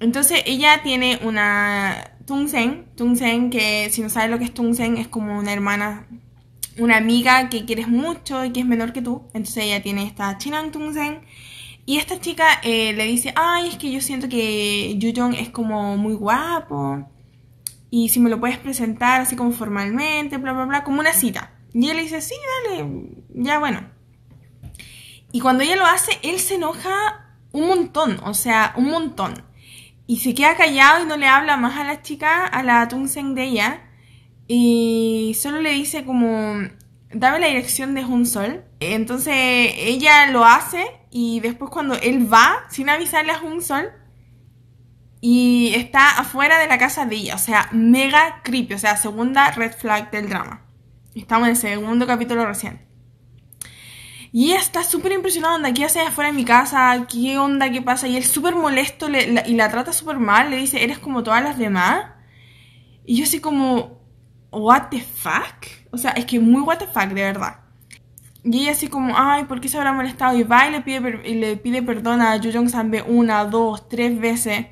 Entonces 0.00 0.42
ella 0.46 0.82
tiene 0.82 1.18
una 1.22 2.12
Tungsen, 2.26 2.86
Tungsen 2.96 3.50
que 3.50 3.88
si 3.90 4.02
no 4.02 4.08
sabes 4.08 4.30
lo 4.30 4.38
que 4.38 4.44
es 4.44 4.54
Tungsen 4.54 4.96
es 4.96 5.08
como 5.08 5.38
una 5.38 5.52
hermana, 5.52 6.06
una 6.78 6.96
amiga 6.96 7.48
que 7.48 7.64
quieres 7.64 7.88
mucho 7.88 8.44
y 8.44 8.52
que 8.52 8.60
es 8.60 8.66
menor 8.66 8.92
que 8.92 9.02
tú, 9.02 9.22
entonces 9.34 9.64
ella 9.64 9.82
tiene 9.82 10.04
esta 10.04 10.38
Chinang 10.38 10.70
Tungsen 10.70 11.20
y 11.88 11.96
esta 11.96 12.20
chica 12.20 12.60
eh, 12.64 12.92
le 12.92 13.04
dice, 13.04 13.32
ay, 13.34 13.68
es 13.68 13.78
que 13.78 13.90
yo 13.90 14.02
siento 14.02 14.28
que 14.28 14.94
Yu 14.98 15.10
Jong 15.16 15.32
es 15.32 15.48
como 15.48 15.96
muy 15.96 16.12
guapo. 16.12 17.08
Y 17.88 18.10
si 18.10 18.20
me 18.20 18.28
lo 18.28 18.38
puedes 18.38 18.58
presentar 18.58 19.22
así 19.22 19.36
como 19.36 19.52
formalmente, 19.52 20.36
bla, 20.36 20.52
bla, 20.52 20.66
bla, 20.66 20.84
como 20.84 21.00
una 21.00 21.14
cita. 21.14 21.54
Y 21.72 21.88
él 21.88 21.96
le 21.96 22.02
dice, 22.02 22.20
sí, 22.20 22.34
dale, 22.68 22.86
ya 23.30 23.58
bueno. 23.58 23.88
Y 25.32 25.40
cuando 25.40 25.62
ella 25.62 25.76
lo 25.76 25.86
hace, 25.86 26.12
él 26.22 26.38
se 26.40 26.56
enoja 26.56 27.38
un 27.52 27.68
montón, 27.68 28.20
o 28.22 28.34
sea, 28.34 28.74
un 28.76 28.90
montón. 28.90 29.42
Y 30.06 30.18
se 30.18 30.34
queda 30.34 30.58
callado 30.58 31.04
y 31.04 31.06
no 31.06 31.16
le 31.16 31.26
habla 31.26 31.56
más 31.56 31.78
a 31.78 31.84
la 31.84 32.02
chica, 32.02 32.44
a 32.44 32.62
la 32.62 32.86
Tungsen 32.88 33.34
de 33.34 33.44
ella. 33.44 33.88
Y 34.46 35.34
solo 35.40 35.62
le 35.62 35.70
dice 35.70 36.04
como, 36.04 36.68
dame 37.14 37.40
la 37.40 37.46
dirección 37.46 37.94
de 37.94 38.04
un 38.04 38.26
sol. 38.26 38.67
Entonces 38.80 39.34
ella 39.34 40.26
lo 40.30 40.44
hace 40.44 40.86
y 41.10 41.40
después 41.40 41.70
cuando 41.70 41.94
él 41.94 42.32
va 42.32 42.64
sin 42.70 42.88
avisarle 42.88 43.32
a 43.32 43.40
un 43.40 43.60
sol 43.60 43.90
y 45.20 45.72
está 45.74 46.18
afuera 46.18 46.58
de 46.58 46.68
la 46.68 46.78
casa 46.78 47.04
de 47.04 47.16
ella, 47.16 47.34
o 47.34 47.38
sea, 47.38 47.68
mega 47.72 48.40
creepy, 48.44 48.74
o 48.74 48.78
sea, 48.78 48.96
segunda 48.96 49.50
red 49.50 49.72
flag 49.72 50.10
del 50.12 50.28
drama. 50.28 50.62
Estamos 51.14 51.48
en 51.48 51.54
el 51.54 51.56
segundo 51.56 52.06
capítulo 52.06 52.46
recién. 52.46 52.86
Y 54.30 54.50
ella 54.50 54.60
está 54.60 54.84
súper 54.84 55.12
impresionada, 55.12 55.72
¿qué 55.72 55.84
hace 55.84 56.00
afuera 56.00 56.30
de 56.30 56.36
mi 56.36 56.44
casa? 56.44 57.06
¿Qué 57.10 57.38
onda? 57.38 57.70
¿Qué 57.70 57.82
pasa? 57.82 58.06
Y 58.06 58.16
él 58.16 58.24
súper 58.24 58.54
molesto 58.54 59.08
y 59.08 59.54
la 59.54 59.70
trata 59.70 59.92
súper 59.92 60.18
mal, 60.18 60.50
le 60.50 60.58
dice, 60.58 60.84
eres 60.84 60.98
como 60.98 61.22
todas 61.24 61.42
las 61.42 61.58
demás. 61.58 62.12
Y 63.04 63.16
yo 63.16 63.24
así 63.24 63.40
como, 63.40 64.02
what 64.52 64.90
the 64.90 65.00
fuck? 65.00 65.66
O 65.90 65.98
sea, 65.98 66.10
es 66.12 66.26
que 66.26 66.38
muy 66.38 66.60
what 66.60 66.78
the 66.78 66.86
fuck, 66.86 67.08
de 67.08 67.22
verdad. 67.22 67.67
Y 68.44 68.62
ella 68.62 68.72
así 68.72 68.88
como, 68.88 69.14
ay, 69.16 69.44
¿por 69.44 69.60
qué 69.60 69.68
se 69.68 69.78
habrá 69.78 69.92
molestado? 69.92 70.36
Y 70.36 70.42
va 70.44 70.68
y 70.68 70.72
le 70.72 70.80
pide, 70.80 71.22
y 71.28 71.34
le 71.34 71.56
pide 71.56 71.82
perdón 71.82 72.22
a 72.22 72.36
Yoo 72.36 72.52
Jong 72.52 72.68
Sanbe 72.68 73.02
una, 73.02 73.44
dos, 73.44 73.88
tres 73.88 74.18
veces. 74.18 74.66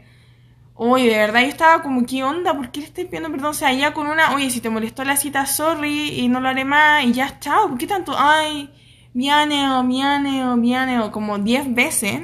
Oye, 0.75 1.09
de 1.11 1.17
verdad 1.17 1.41
yo 1.43 1.49
estaba 1.49 1.83
como, 1.83 2.05
¿qué 2.07 2.23
onda? 2.23 2.55
¿Por 2.55 2.71
qué 2.71 2.81
le 2.81 2.87
estoy 2.87 3.05
pidiendo 3.07 3.31
perdón? 3.31 3.51
O 3.51 3.55
sea, 3.55 3.73
ya 3.73 3.93
con 3.95 4.07
una, 4.07 4.35
oye, 4.35 4.51
si 4.51 4.61
te 4.61 4.71
molestó 4.71 5.05
la 5.05 5.17
cita, 5.17 5.47
sorry, 5.47 6.21
y 6.21 6.29
no 6.29 6.41
lo 6.41 6.49
haré 6.49 6.65
más, 6.65 7.05
y 7.05 7.13
ya, 7.13 7.39
chao, 7.41 7.69
¿por 7.69 7.79
qué 7.79 7.87
tanto? 7.87 8.15
Ay, 8.17 8.71
mianeo, 9.15 9.83
mianeo, 9.83 10.57
mianeo, 10.57 11.11
como 11.13 11.39
diez 11.39 11.73
veces. 11.75 12.21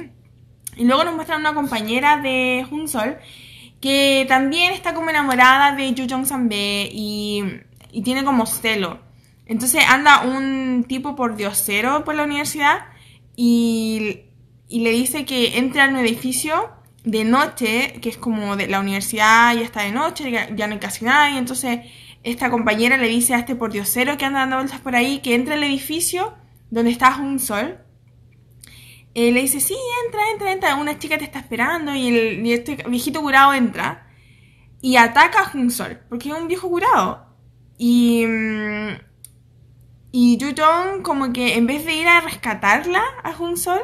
Y 0.75 0.85
luego 0.85 1.03
nos 1.03 1.15
muestran 1.15 1.39
una 1.41 1.53
compañera 1.53 2.17
de 2.17 2.65
Sol 2.87 3.17
que 3.81 4.25
también 4.29 4.71
está 4.73 4.93
como 4.93 5.09
enamorada 5.09 5.75
de 5.75 5.93
Yoo 5.93 6.07
Jong 6.09 6.25
Sanbe 6.25 6.89
y, 6.91 7.43
y 7.91 8.01
tiene 8.01 8.23
como 8.23 8.45
celo. 8.45 8.99
Entonces 9.45 9.83
anda 9.87 10.21
un 10.21 10.85
tipo 10.87 11.15
por 11.15 11.35
diosero 11.35 12.03
por 12.03 12.15
la 12.15 12.23
universidad 12.23 12.85
y, 13.35 14.21
y 14.69 14.81
le 14.81 14.91
dice 14.91 15.25
que 15.25 15.57
entre 15.57 15.81
al 15.81 15.95
edificio 15.97 16.71
de 17.03 17.25
noche, 17.25 17.99
que 18.01 18.09
es 18.09 18.17
como 18.17 18.55
de 18.55 18.67
la 18.67 18.79
universidad 18.79 19.53
ya 19.55 19.61
está 19.61 19.83
de 19.83 19.91
noche, 19.91 20.31
ya, 20.31 20.67
no 20.67 20.73
hay 20.73 20.79
casi 20.79 21.05
nadie, 21.05 21.37
entonces 21.37 21.81
esta 22.23 22.49
compañera 22.49 22.97
le 22.97 23.07
dice 23.07 23.33
a 23.33 23.39
este 23.39 23.55
pordiosero 23.55 24.17
que 24.17 24.25
anda 24.25 24.39
dando 24.39 24.57
vueltas 24.57 24.79
por 24.79 24.95
ahí 24.95 25.19
que 25.19 25.35
entre 25.35 25.55
al 25.55 25.63
edificio 25.63 26.33
donde 26.69 26.91
está 26.91 27.17
un 27.17 27.39
sol. 27.39 27.79
Eh, 29.15 29.31
le 29.31 29.41
dice, 29.41 29.59
sí, 29.59 29.75
entra, 30.05 30.21
entra, 30.31 30.51
entra, 30.53 30.75
una 30.75 30.97
chica 30.97 31.19
te 31.19 31.25
está 31.25 31.39
esperando 31.39 31.93
y, 31.93 32.07
el, 32.07 32.45
y 32.45 32.53
este 32.53 32.77
viejito 32.87 33.21
curado 33.21 33.53
entra 33.53 34.07
y 34.81 34.95
ataca 34.95 35.41
a 35.41 35.57
un 35.57 35.69
sol, 35.69 35.99
porque 36.09 36.29
es 36.29 36.35
un 36.35 36.47
viejo 36.47 36.67
curado. 36.67 37.27
Y, 37.77 38.25
mm, 38.25 39.12
y 40.15 40.37
Yu 40.37 40.53
como 41.01 41.33
que 41.33 41.55
en 41.55 41.65
vez 41.65 41.85
de 41.85 41.95
ir 41.95 42.07
a 42.07 42.21
rescatarla 42.21 43.01
a 43.23 43.31
un 43.41 43.57
sol, 43.57 43.81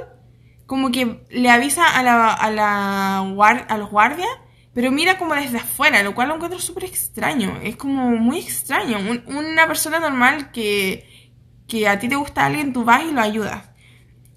como 0.67 0.91
que 0.91 1.25
le 1.31 1.49
avisa 1.49 1.87
a, 1.87 2.03
la, 2.03 2.31
a, 2.31 2.51
la, 2.51 3.17
a 3.17 3.77
los 3.79 3.89
guardias, 3.89 4.29
pero 4.75 4.91
mira 4.91 5.17
como 5.17 5.33
desde 5.33 5.57
afuera, 5.57 6.03
lo 6.03 6.13
cual 6.13 6.27
lo 6.27 6.35
encuentro 6.35 6.59
súper 6.59 6.83
extraño. 6.83 7.57
Es 7.63 7.75
como 7.77 8.11
muy 8.11 8.37
extraño. 8.37 8.99
una 9.25 9.65
persona 9.65 9.99
normal 9.99 10.51
que, 10.51 11.33
que 11.67 11.87
a 11.87 11.97
ti 11.97 12.07
te 12.07 12.15
gusta 12.15 12.45
alguien, 12.45 12.73
tú 12.73 12.83
vas 12.83 13.03
y 13.03 13.11
lo 13.11 13.21
ayudas. 13.21 13.63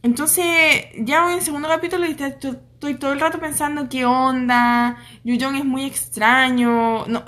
Entonces, 0.03 0.87
ya 0.97 1.31
en 1.31 1.35
el 1.35 1.43
segundo 1.43 1.69
capítulo 1.69 2.07
estoy 2.07 2.95
todo 2.95 3.13
el 3.13 3.21
rato 3.21 3.39
pensando 3.39 3.91
qué 3.91 4.07
onda, 4.07 4.97
Yu 5.25 5.35
es 5.35 5.65
muy 5.67 5.85
extraño. 5.85 7.07
No, 7.07 7.23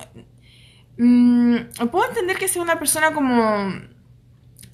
mm, 0.96 1.88
puedo 1.92 2.08
entender 2.08 2.38
que 2.38 2.48
sea 2.48 2.62
una 2.62 2.78
persona 2.78 3.12
como 3.12 3.93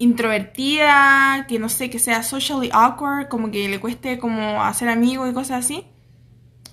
introvertida, 0.00 1.44
que 1.46 1.58
no 1.58 1.68
sé, 1.68 1.90
que 1.90 1.98
sea 1.98 2.22
socially 2.22 2.70
awkward, 2.72 3.28
como 3.28 3.50
que 3.50 3.68
le 3.68 3.78
cueste 3.78 4.18
como 4.18 4.64
hacer 4.64 4.88
amigos 4.88 5.30
y 5.30 5.34
cosas 5.34 5.64
así. 5.64 5.86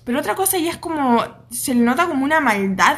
Pero 0.04 0.18
otra 0.18 0.34
cosa 0.34 0.56
ya 0.58 0.70
es 0.70 0.78
como, 0.78 1.22
se 1.50 1.74
le 1.74 1.82
nota 1.82 2.08
como 2.08 2.24
una 2.24 2.40
maldad 2.40 2.96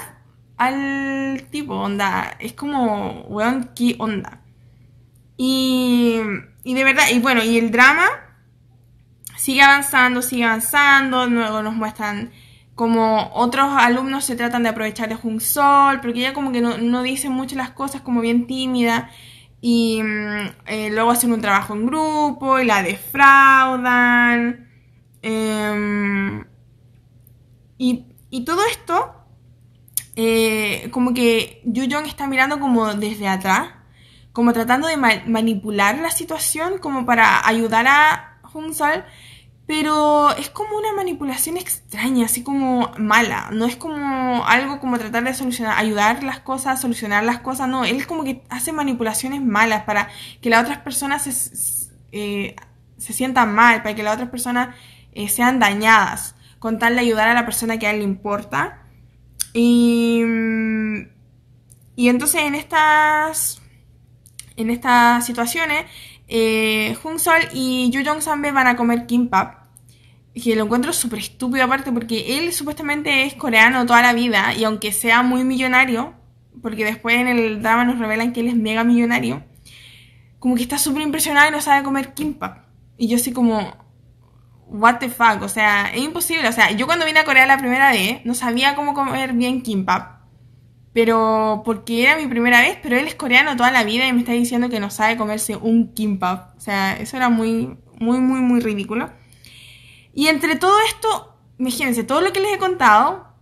al 0.57 1.47
tipo, 1.51 1.75
onda, 1.75 2.37
es 2.39 2.53
como, 2.53 3.23
weón, 3.23 3.71
qué 3.75 3.97
onda. 3.99 4.41
Y, 5.37 6.21
y 6.63 6.75
de 6.75 6.85
verdad, 6.85 7.07
y 7.13 7.19
bueno, 7.19 7.43
y 7.43 7.59
el 7.59 7.73
drama 7.73 8.07
sigue 9.37 9.63
avanzando, 9.63 10.23
sigue 10.23 10.45
avanzando, 10.45 11.27
luego 11.27 11.61
nos 11.63 11.75
muestran 11.75 12.31
como 12.77 13.31
otros 13.35 13.69
alumnos 13.77 14.25
se 14.25 14.37
tratan 14.37 14.63
de 14.63 14.69
aprovechar 14.69 15.19
un 15.25 15.41
sol, 15.41 16.01
porque 16.01 16.21
ella 16.21 16.35
como 16.35 16.53
que 16.53 16.61
no, 16.61 16.79
no 16.79 17.03
dice 17.03 17.29
mucho 17.31 17.57
las 17.57 17.71
cosas, 17.71 18.01
como 18.01 18.21
bien 18.21 18.47
tímida 18.47 19.11
y 19.61 20.03
mm, 20.03 20.51
eh, 20.67 20.91
luego 20.91 21.11
hacen 21.11 21.33
un 21.33 21.41
trabajo 21.41 21.75
en 21.75 21.87
grupo 21.87 22.59
y 22.59 22.65
la 22.65 22.83
defraudan. 22.83 24.69
Em, 25.23 26.45
y, 27.79 28.45
todo 28.45 28.65
esto, 28.67 29.15
eh, 30.17 30.89
como 30.93 31.15
que 31.15 31.63
Yu 31.65 31.85
Jong 31.91 32.07
está 32.07 32.27
mirando 32.27 32.61
como 32.61 32.95
desde 32.95 33.29
atrás, 33.29 33.71
como 34.33 34.53
tratando 34.53 34.89
de 34.89 34.97
manipular 34.97 35.99
la 35.99 36.11
situación 36.11 36.79
como 36.79 37.05
para 37.07 37.47
ayudar 37.47 37.87
a 37.89 38.41
Hong 38.43 38.73
Sol 38.73 39.05
pero 39.71 40.35
es 40.37 40.51
como 40.51 40.77
una 40.77 40.93
manipulación 40.95 41.57
extraña, 41.57 42.25
así 42.25 42.43
como 42.43 42.91
mala. 42.99 43.51
No 43.53 43.67
es 43.67 43.77
como 43.77 44.45
algo 44.45 44.81
como 44.81 44.99
tratar 44.99 45.23
de 45.23 45.33
solucionar, 45.33 45.79
ayudar 45.79 46.25
las 46.25 46.41
cosas, 46.41 46.81
solucionar 46.81 47.23
las 47.23 47.39
cosas. 47.39 47.69
No, 47.69 47.85
él 47.85 48.05
como 48.09 48.25
que 48.25 48.43
hace 48.49 48.73
manipulaciones 48.73 49.41
malas 49.41 49.85
para 49.85 50.09
que 50.43 50.51
las 50.51 50.65
otras 50.65 50.79
personas 50.79 51.23
se, 51.23 51.89
eh, 52.11 52.57
sientan 52.99 53.55
mal, 53.55 53.85
para 53.85 53.95
que 53.95 54.03
las 54.03 54.15
otras 54.15 54.31
personas 54.31 54.75
eh, 55.13 55.29
sean 55.29 55.61
dañadas, 55.61 56.35
con 56.59 56.81
tal 56.81 56.97
de 56.97 57.03
ayudar 57.03 57.29
a 57.29 57.35
la 57.35 57.45
persona 57.45 57.79
que 57.79 57.87
a 57.87 57.93
él 57.93 57.99
le 57.99 58.05
importa. 58.05 58.83
Y, 59.53 60.25
y 61.95 62.09
entonces 62.09 62.41
en 62.43 62.57
estas, 62.57 63.63
en 64.57 64.69
estas 64.69 65.25
situaciones, 65.25 65.85
eh, 66.27 66.97
Sol 67.19 67.41
y 67.53 67.89
Yu 67.91 68.03
Jong 68.05 68.21
Sanbe 68.21 68.51
van 68.51 68.67
a 68.67 68.75
comer 68.75 69.07
kimbap 69.07 69.60
que 70.35 70.55
lo 70.55 70.65
encuentro 70.65 70.93
súper 70.93 71.19
estúpido 71.19 71.65
aparte 71.65 71.91
porque 71.93 72.39
él 72.39 72.53
supuestamente 72.53 73.25
es 73.25 73.35
coreano 73.35 73.85
toda 73.87 74.03
la 74.03 74.13
vida 74.13 74.55
y 74.55 74.65
aunque 74.65 74.93
sea 74.93 75.23
muy 75.23 75.45
millonario, 75.45 76.15
porque 76.63 76.85
después 76.85 77.17
en 77.17 77.29
el 77.29 77.63
drama 77.63 77.85
nos 77.85 77.99
revelan 77.99 78.33
que 78.33 78.41
él 78.41 78.49
es 78.49 78.57
mega 78.57 78.85
millonario, 78.85 79.43
como 80.39 80.55
que 80.55 80.63
está 80.63 80.79
súper 80.79 81.03
impresionado 81.03 81.49
y 81.49 81.53
no 81.53 81.61
sabe 81.61 81.85
comer 81.85 82.15
kimbap. 82.15 82.65
Y 82.97 83.09
yo 83.09 83.17
así 83.17 83.33
como, 83.33 83.77
what 84.67 84.99
the 84.99 85.09
fuck, 85.09 85.43
o 85.43 85.49
sea, 85.49 85.91
es 85.93 86.03
imposible, 86.03 86.49
o 86.49 86.53
sea, 86.53 86.71
yo 86.73 86.87
cuando 86.87 87.07
vine 87.07 87.21
a 87.21 87.25
Corea 87.25 87.47
la 87.47 87.59
primera 87.59 87.91
vez 87.91 88.25
no 88.25 88.35
sabía 88.35 88.75
cómo 88.75 88.95
comer 88.95 89.33
bien 89.33 89.63
kimbap, 89.63 90.21
pero 90.93 91.63
porque 91.65 92.03
era 92.03 92.17
mi 92.17 92.27
primera 92.27 92.61
vez, 92.61 92.79
pero 92.83 92.97
él 92.97 93.07
es 93.07 93.15
coreano 93.15 93.57
toda 93.57 93.71
la 93.71 93.85
vida 93.85 94.07
y 94.07 94.13
me 94.13 94.21
está 94.21 94.33
diciendo 94.33 94.69
que 94.69 94.81
no 94.81 94.91
sabe 94.91 95.17
comerse 95.17 95.57
un 95.57 95.93
kimbap, 95.93 96.57
o 96.57 96.61
sea, 96.61 96.97
eso 96.97 97.17
era 97.17 97.29
muy, 97.29 97.77
muy, 97.99 98.19
muy, 98.19 98.41
muy 98.41 98.61
ridículo. 98.61 99.11
Y 100.13 100.29
entre 100.29 100.57
todo 100.57 100.79
esto, 100.81 101.37
imagínense, 101.59 102.05
todo 102.05 102.21
lo 102.21 102.33
que 102.33 102.41
les 102.41 102.55
he 102.55 102.59
contado, 102.59 103.35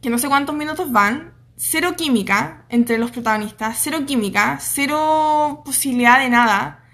que 0.00 0.10
no 0.10 0.18
sé 0.18 0.28
cuántos 0.28 0.54
minutos 0.54 0.90
van, 0.92 1.34
cero 1.56 1.94
química 1.96 2.64
entre 2.68 2.98
los 2.98 3.10
protagonistas, 3.10 3.78
cero 3.80 4.00
química, 4.06 4.58
cero 4.60 5.62
posibilidad 5.64 6.18
de 6.18 6.28
nada, 6.28 6.84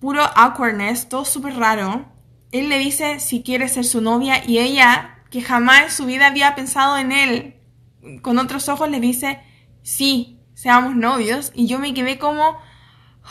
puro 0.00 0.22
awkwardness, 0.22 1.08
todo 1.08 1.24
súper 1.24 1.56
raro. 1.56 2.06
Él 2.52 2.68
le 2.68 2.78
dice 2.78 3.20
si 3.20 3.42
quiere 3.42 3.68
ser 3.68 3.84
su 3.84 4.00
novia 4.00 4.44
y 4.44 4.58
ella, 4.58 5.18
que 5.30 5.42
jamás 5.42 5.82
en 5.82 5.90
su 5.90 6.06
vida 6.06 6.26
había 6.26 6.54
pensado 6.54 6.98
en 6.98 7.12
él, 7.12 7.56
con 8.22 8.38
otros 8.38 8.68
ojos 8.68 8.88
le 8.88 8.98
dice, 8.98 9.40
sí, 9.82 10.40
seamos 10.54 10.96
novios. 10.96 11.52
Y 11.54 11.66
yo 11.66 11.78
me 11.78 11.94
quedé 11.94 12.18
como, 12.18 12.58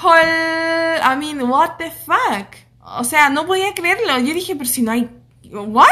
I 0.03 1.15
mean, 1.18 1.41
what 1.41 1.77
the 1.77 1.91
fuck? 1.91 2.56
O 2.98 3.03
sea, 3.03 3.29
no 3.29 3.46
podía 3.46 3.74
creerlo. 3.74 4.17
Yo 4.19 4.34
dije, 4.34 4.55
pero 4.55 4.69
si 4.69 4.81
no 4.81 4.91
hay... 4.91 5.10
¿What? 5.51 5.88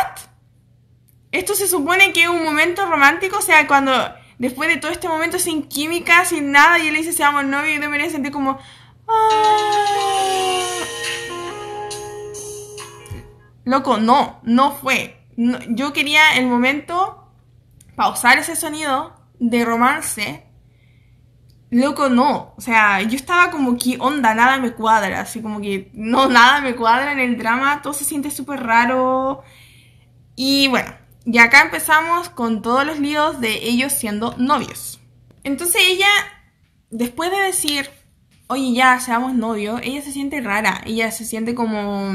Esto 1.32 1.56
se 1.56 1.68
supone 1.68 2.14
que 2.14 2.24
es 2.24 2.30
un 2.30 2.44
momento 2.44 2.86
romántico, 2.86 3.38
o 3.38 3.42
sea, 3.42 3.68
cuando 3.68 3.92
después 4.40 4.70
de 4.70 4.78
todo 4.78 4.92
este 4.92 5.08
momento 5.08 5.40
sin 5.40 5.68
química, 5.68 6.26
sin 6.26 6.52
nada, 6.52 6.80
y 6.80 6.88
él 6.88 6.94
le 6.94 7.00
dice 7.00 7.12
seamos 7.12 7.44
novios, 7.46 7.78
y 7.78 7.82
yo 7.82 7.90
me 7.90 8.10
sentir 8.10 8.32
como... 8.32 8.60
Ah". 9.08 9.68
Loco, 13.66 13.98
no, 13.98 14.40
no 14.44 14.72
fue. 14.72 15.20
yo 15.36 15.92
quería 15.92 16.38
el 16.38 16.48
momento 16.48 17.30
pausar 17.96 18.38
ese 18.38 18.56
sonido 18.56 19.14
de 19.40 19.66
romance 19.66 20.47
Loco, 21.70 22.10
no. 22.10 22.54
O 22.58 22.62
sea, 22.62 23.02
yo 23.02 23.16
estaba 23.16 23.52
como 23.52 23.78
que 23.78 23.98
onda, 24.00 24.34
nada 24.34 24.58
me 24.58 24.74
cuadra. 24.74 25.22
Así 25.22 25.42
como 25.42 25.62
que 25.62 25.92
no, 25.94 26.28
nada 26.30 26.62
me 26.62 26.76
cuadra 26.76 27.12
en 27.12 27.20
el 27.20 27.38
drama. 27.38 27.82
Todo 27.82 27.94
se 27.94 28.06
siente 28.06 28.32
súper 28.32 28.64
raro. 28.64 29.44
Y 30.36 30.68
bueno, 30.68 30.94
y 31.26 31.38
acá 31.40 31.62
empezamos 31.62 32.30
con 32.30 32.62
todos 32.62 32.86
los 32.86 33.00
líos 33.00 33.42
de 33.42 33.68
ellos 33.68 33.92
siendo 33.94 34.36
novios. 34.38 35.00
Entonces 35.44 35.82
ella, 35.88 36.08
después 36.90 37.32
de 37.32 37.38
decir 37.38 37.90
oye, 38.48 38.74
ya, 38.74 39.00
seamos 39.00 39.34
novios, 39.36 39.82
ella 39.84 40.02
se 40.02 40.12
siente 40.12 40.42
rara, 40.42 40.82
ella 40.86 41.12
se 41.12 41.26
siente 41.26 41.54
como... 41.54 42.14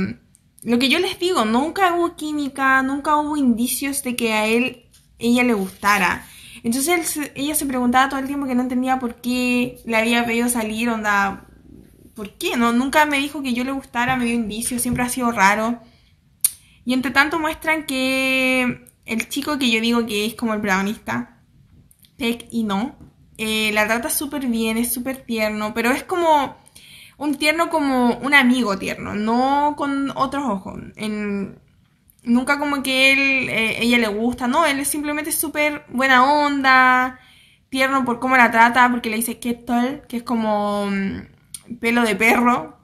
Lo 0.62 0.78
que 0.78 0.88
yo 0.88 1.00
les 1.00 1.18
digo, 1.18 1.44
nunca 1.44 1.94
hubo 1.94 2.14
química, 2.14 2.82
nunca 2.82 3.16
hubo 3.16 3.37
indicios 3.37 4.02
de 4.04 4.14
que 4.14 4.32
a 4.32 4.47
él, 4.47 4.87
ella 5.18 5.42
le 5.42 5.54
gustara. 5.54 6.25
Entonces 6.62 7.19
ella 7.35 7.54
se 7.54 7.66
preguntaba 7.66 8.09
todo 8.09 8.21
el 8.21 8.26
tiempo 8.26 8.47
que 8.47 8.54
no 8.54 8.62
entendía 8.62 8.99
por 8.99 9.16
qué 9.16 9.81
le 9.85 9.97
había 9.97 10.25
pedido 10.25 10.49
salir, 10.49 10.88
onda, 10.88 11.47
¿por 12.14 12.31
qué? 12.35 12.57
No, 12.57 12.73
nunca 12.73 13.04
me 13.07 13.19
dijo 13.19 13.42
que 13.42 13.52
yo 13.52 13.64
le 13.64 13.73
gustara, 13.73 14.16
me 14.16 14.26
dio 14.26 14.35
indicios, 14.35 14.83
siempre 14.83 15.02
ha 15.02 15.09
sido 15.09 15.33
raro. 15.33 15.81
Y 16.85 16.95
entre 16.95 17.11
tanto 17.11 17.38
muestran 17.38 17.87
que 17.87 18.87
el 19.04 19.28
chico 19.28 19.59
que 19.59 19.71
yo 19.71 19.81
digo 19.81 20.07
que 20.07 20.26
es 20.26 20.35
como 20.35 20.54
el 20.54 20.61
protagonista, 20.61 21.40
Peck 22.16 22.47
y 22.50 22.64
no, 22.64 22.97
eh, 23.38 23.71
la 23.73 23.87
trata 23.87 24.11
súper 24.11 24.47
bien, 24.47 24.78
es 24.78 24.92
súper 24.92 25.25
tierno, 25.25 25.75
pero 25.75 25.90
es 25.90 26.04
como 26.04 26.57
un 27.19 27.37
tierno 27.37 27.71
como 27.71 28.16
un 28.19 28.35
amigo 28.35 28.78
tierno, 28.78 29.14
no 29.14 29.75
con 29.76 30.12
otros 30.16 30.45
ojos. 30.45 30.81
Nunca 32.23 32.59
como 32.59 32.83
que 32.83 33.12
él, 33.12 33.49
eh, 33.49 33.83
ella 33.83 33.99
le 33.99 34.09
gusta, 34.09 34.47
no, 34.47 34.64
él 34.67 34.81
es 34.81 34.88
simplemente 34.88 35.33
súper 35.33 35.85
buena 35.88 36.25
onda, 36.25 37.19
tierno 37.69 38.05
por 38.05 38.21
cómo 38.21 38.37
la 38.37 38.50
trata, 38.50 38.91
porque 38.91 39.11
le 39.11 39.17
dice 39.17 39.38
que 39.38 39.55
tal, 39.55 40.02
que 40.09 40.19
es 40.19 40.23
como 40.23 40.87
mm, 40.87 41.76
pelo 41.81 42.02
de 42.02 42.17
perro, 42.17 42.79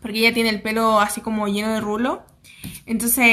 porque 0.00 0.18
ella 0.20 0.34
tiene 0.34 0.50
el 0.50 0.62
pelo 0.62 1.00
así 1.00 1.20
como 1.20 1.48
lleno 1.48 1.72
de 1.74 1.80
rulo. 1.80 2.24
Entonces 2.86 3.24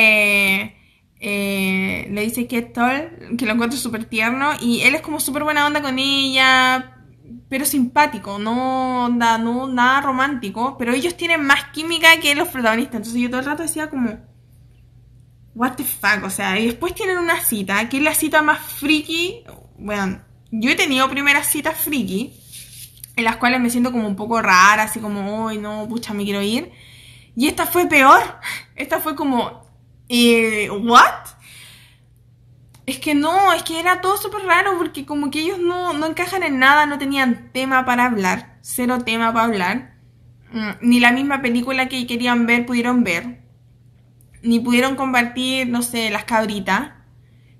eh, 1.19 2.07
le 2.09 2.21
dice 2.21 2.47
que 2.47 2.61
tal, 2.61 3.35
que 3.37 3.45
lo 3.45 3.53
encuentro 3.53 3.79
súper 3.79 4.05
tierno, 4.05 4.51
y 4.59 4.81
él 4.81 4.95
es 4.95 5.01
como 5.01 5.19
súper 5.19 5.43
buena 5.43 5.65
onda 5.67 5.81
con 5.81 5.99
ella, 5.99 6.97
pero 7.49 7.65
simpático, 7.65 8.39
no, 8.39 9.05
onda, 9.05 9.37
no 9.37 9.67
nada 9.67 10.01
romántico, 10.01 10.77
pero 10.77 10.93
ellos 10.93 11.17
tienen 11.17 11.43
más 11.45 11.65
química 11.73 12.19
que 12.21 12.35
los 12.35 12.49
protagonistas, 12.49 12.95
entonces 12.95 13.21
yo 13.21 13.29
todo 13.29 13.41
el 13.41 13.45
rato 13.45 13.63
decía 13.63 13.89
como, 13.89 14.30
what 15.55 15.73
the 15.75 15.83
fuck, 15.83 16.23
o 16.23 16.29
sea, 16.29 16.57
y 16.59 16.67
después 16.67 16.95
tienen 16.95 17.17
una 17.17 17.41
cita, 17.41 17.89
que 17.89 17.97
es 17.97 18.03
la 18.03 18.15
cita 18.15 18.41
más 18.41 18.59
friki, 18.59 19.43
bueno, 19.77 20.21
yo 20.51 20.69
he 20.69 20.75
tenido 20.75 21.09
primeras 21.09 21.47
citas 21.47 21.77
friki, 21.77 22.33
en 23.15 23.23
las 23.23 23.37
cuales 23.37 23.59
me 23.59 23.69
siento 23.69 23.91
como 23.91 24.07
un 24.07 24.15
poco 24.15 24.41
rara, 24.41 24.83
así 24.83 24.99
como, 24.99 25.45
hoy 25.45 25.57
no, 25.57 25.87
pucha, 25.87 26.13
me 26.13 26.23
quiero 26.23 26.41
ir, 26.41 26.71
y 27.35 27.47
esta 27.47 27.65
fue 27.65 27.87
peor, 27.87 28.21
esta 28.75 28.99
fue 28.99 29.15
como, 29.15 29.65
eh, 30.07 30.69
¿what? 30.69 31.27
Es 32.85 32.99
que 32.99 33.13
no, 33.13 33.53
es 33.53 33.63
que 33.63 33.79
era 33.79 34.01
todo 34.01 34.17
súper 34.17 34.41
raro 34.41 34.77
porque 34.77 35.05
como 35.05 35.29
que 35.31 35.39
ellos 35.41 35.59
no, 35.59 35.93
no 35.93 36.07
encajan 36.07 36.43
en 36.43 36.59
nada, 36.59 36.85
no 36.85 36.97
tenían 36.97 37.51
tema 37.53 37.85
para 37.85 38.05
hablar, 38.05 38.57
cero 38.61 38.99
tema 39.05 39.31
para 39.31 39.45
hablar, 39.45 39.95
mm, 40.51 40.71
ni 40.81 40.99
la 40.99 41.11
misma 41.11 41.41
película 41.41 41.87
que 41.87 42.07
querían 42.07 42.45
ver 42.47 42.65
pudieron 42.65 43.03
ver, 43.03 43.40
ni 44.43 44.59
pudieron 44.59 44.95
compartir, 44.95 45.67
no 45.67 45.81
sé, 45.81 46.09
las 46.09 46.25
cabritas. 46.25 46.91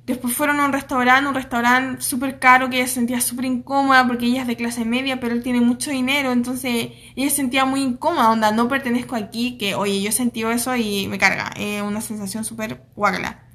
Después 0.06 0.36
fueron 0.36 0.60
a 0.60 0.66
un 0.66 0.74
restaurante, 0.74 1.30
un 1.30 1.36
restaurante 1.36 2.02
súper 2.02 2.40
caro 2.40 2.70
que 2.70 2.78
ella 2.78 2.88
se 2.88 2.96
sentía 2.96 3.22
súper 3.22 3.46
incómoda 3.46 4.06
porque 4.08 4.26
ella 4.26 4.42
es 4.42 4.48
de 4.48 4.58
clase 4.58 4.84
media, 4.84 5.20
pero 5.20 5.36
él 5.36 5.44
tiene 5.44 5.62
mucho 5.62 5.92
dinero, 5.92 6.32
entonces 6.32 6.90
ella 7.16 7.30
se 7.30 7.36
sentía 7.36 7.66
muy 7.66 7.82
incómoda, 7.82 8.32
onda, 8.32 8.52
no 8.52 8.68
pertenezco 8.68 9.16
aquí, 9.16 9.58
que 9.58 9.76
oye, 9.76 10.02
yo 10.02 10.10
he 10.10 10.52
eso 10.52 10.76
y 10.76 11.08
me 11.08 11.20
carga, 11.20 11.54
una 11.84 12.02
sensación 12.02 12.44
súper 12.44 12.84
guagla. 12.96 13.46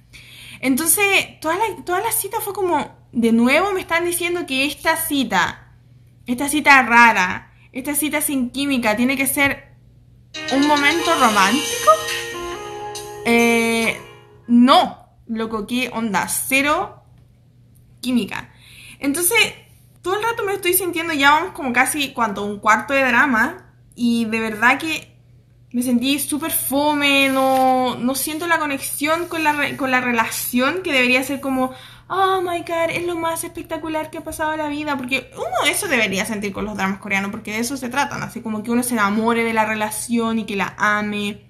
Entonces, 0.61 1.41
toda 1.41 1.57
toda 1.85 2.01
la 2.01 2.13
cita 2.13 2.41
fue 2.41 2.55
como, 2.55 2.97
de 3.13 3.33
nuevo 3.33 3.73
me 3.73 3.81
están 3.81 4.05
diciendo 4.05 4.47
que 4.47 4.67
esta 4.67 4.97
cita, 4.97 5.75
esta 6.27 6.49
cita 6.49 6.81
rara, 6.83 7.53
esta 7.73 7.95
cita 7.95 8.21
sin 8.21 8.51
química, 8.51 8.97
tiene 8.97 9.17
que 9.17 9.27
ser 9.27 9.75
un 10.55 10.67
momento 10.67 11.11
romántico. 11.21 11.91
Eh, 13.29 14.01
no, 14.47 15.09
loco, 15.27 15.67
¿qué 15.67 15.91
onda? 15.93 16.29
Cero 16.29 17.03
química. 18.01 18.51
Entonces, 19.01 19.37
todo 20.01 20.15
el 20.15 20.23
rato 20.23 20.45
me 20.45 20.53
estoy 20.53 20.75
sintiendo, 20.75 21.13
ya 21.13 21.33
vamos 21.33 21.51
como 21.51 21.73
casi, 21.73 22.13
¿cuánto? 22.13 22.45
Un 22.45 22.61
cuarto 22.61 22.95
de 22.95 23.03
drama. 23.03 23.75
Y 23.97 24.27
de 24.27 24.39
verdad 24.39 24.79
que 24.79 25.17
me 25.73 25.83
sentí 25.83 26.21
súper 26.21 26.53
fome, 26.53 27.29
no, 27.29 27.97
no 27.97 28.15
siento 28.15 28.47
la 28.47 28.61
conexión 28.61 29.27
con 29.27 29.43
la, 29.43 29.77
con 29.77 29.91
la 29.91 30.01
relación 30.01 30.83
que 30.85 30.93
debería 30.93 31.25
ser 31.25 31.41
como, 31.41 31.73
oh 32.09 32.41
my 32.43 32.61
god, 32.61 32.91
es 32.91 33.05
lo 33.05 33.17
más 33.17 33.43
espectacular 33.43 34.11
que 34.11 34.19
ha 34.19 34.25
pasado 34.25 34.53
en 34.53 34.59
la 34.59 34.69
vida, 34.69 34.97
porque 34.97 35.33
uno 35.35 35.69
eso 35.69 35.89
debería 35.89 36.25
sentir 36.25 36.53
con 36.53 36.65
los 36.65 36.77
dramas 36.77 37.01
coreanos, 37.01 37.33
porque 37.33 37.53
de 37.53 37.59
eso 37.59 37.77
se 37.77 37.89
tratan, 37.89 38.23
así 38.23 38.41
como 38.41 38.63
que 38.63 38.71
uno 38.71 38.85
se 38.85 38.95
enamore 38.95 39.43
de 39.43 39.53
la 39.53 39.65
relación 39.65 40.39
y 40.39 40.45
que 40.45 40.55
la 40.55 40.75
ame. 40.79 41.46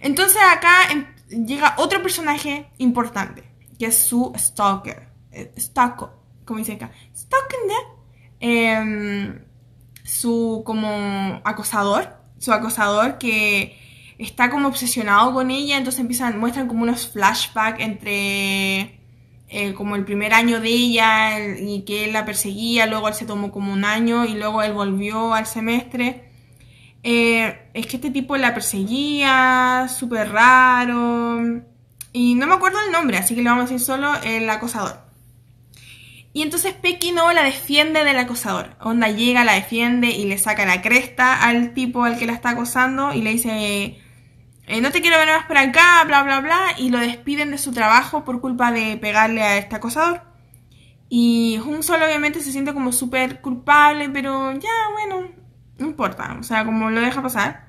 Entonces 0.00 0.40
acá 0.50 0.88
llega 1.28 1.74
otro 1.78 2.02
personaje 2.02 2.68
importante, 2.78 3.44
que 3.78 3.86
es 3.86 3.98
su 3.98 4.32
stalker. 4.36 5.08
Eh, 5.32 5.52
stalker, 5.58 6.08
como 6.44 6.58
dice 6.58 6.72
acá. 6.72 6.90
Stalker, 7.14 7.58
eh, 8.40 9.40
su 10.04 10.62
como 10.64 11.40
acosador. 11.44 12.16
Su 12.38 12.52
acosador 12.52 13.16
que 13.18 13.78
está 14.18 14.50
como 14.50 14.68
obsesionado 14.68 15.32
con 15.32 15.50
ella, 15.50 15.76
entonces 15.78 16.00
empiezan, 16.00 16.38
muestran 16.38 16.68
como 16.68 16.82
unos 16.82 17.08
flashbacks 17.08 17.80
entre 17.80 19.00
eh, 19.48 19.74
como 19.74 19.94
el 19.96 20.04
primer 20.04 20.34
año 20.34 20.60
de 20.60 20.68
ella 20.68 21.38
y 21.58 21.82
que 21.82 22.04
él 22.04 22.12
la 22.12 22.24
perseguía, 22.24 22.86
luego 22.86 23.08
él 23.08 23.14
se 23.14 23.26
tomó 23.26 23.52
como 23.52 23.72
un 23.72 23.84
año 23.84 24.24
y 24.24 24.34
luego 24.34 24.62
él 24.62 24.72
volvió 24.72 25.34
al 25.34 25.46
semestre. 25.46 26.25
Eh, 27.08 27.70
es 27.72 27.86
que 27.86 27.98
este 27.98 28.10
tipo 28.10 28.36
la 28.36 28.52
perseguía, 28.52 29.86
súper 29.88 30.32
raro. 30.32 31.62
Y 32.12 32.34
no 32.34 32.48
me 32.48 32.54
acuerdo 32.54 32.80
el 32.84 32.90
nombre, 32.90 33.16
así 33.16 33.36
que 33.36 33.42
le 33.42 33.48
vamos 33.48 33.66
a 33.66 33.72
decir 33.72 33.86
solo 33.86 34.12
el 34.24 34.50
acosador. 34.50 34.98
Y 36.32 36.42
entonces 36.42 36.74
Pequi 36.74 37.12
no 37.12 37.32
la 37.32 37.44
defiende 37.44 38.02
del 38.02 38.18
acosador. 38.18 38.74
Onda 38.80 39.08
llega, 39.08 39.44
la 39.44 39.52
defiende 39.52 40.08
y 40.08 40.24
le 40.24 40.36
saca 40.36 40.66
la 40.66 40.82
cresta 40.82 41.44
al 41.46 41.74
tipo 41.74 42.02
al 42.02 42.18
que 42.18 42.26
la 42.26 42.32
está 42.32 42.50
acosando 42.50 43.14
y 43.14 43.22
le 43.22 43.30
dice, 43.30 44.00
eh, 44.66 44.80
no 44.80 44.90
te 44.90 45.00
quiero 45.00 45.16
ver 45.16 45.28
más 45.28 45.46
por 45.46 45.58
acá, 45.58 46.02
bla, 46.06 46.24
bla, 46.24 46.40
bla. 46.40 46.74
Y 46.76 46.90
lo 46.90 46.98
despiden 46.98 47.52
de 47.52 47.58
su 47.58 47.70
trabajo 47.70 48.24
por 48.24 48.40
culpa 48.40 48.72
de 48.72 48.96
pegarle 48.96 49.42
a 49.44 49.58
este 49.58 49.76
acosador. 49.76 50.22
Y 51.08 51.60
Jun 51.62 51.84
solo 51.84 52.04
obviamente 52.04 52.40
se 52.40 52.50
siente 52.50 52.74
como 52.74 52.90
súper 52.90 53.40
culpable, 53.40 54.08
pero 54.10 54.52
ya, 54.54 54.70
bueno, 54.92 55.45
no 55.78 55.86
importa, 55.86 56.36
o 56.38 56.42
sea, 56.42 56.64
como 56.64 56.90
lo 56.90 57.00
deja 57.00 57.22
pasar. 57.22 57.66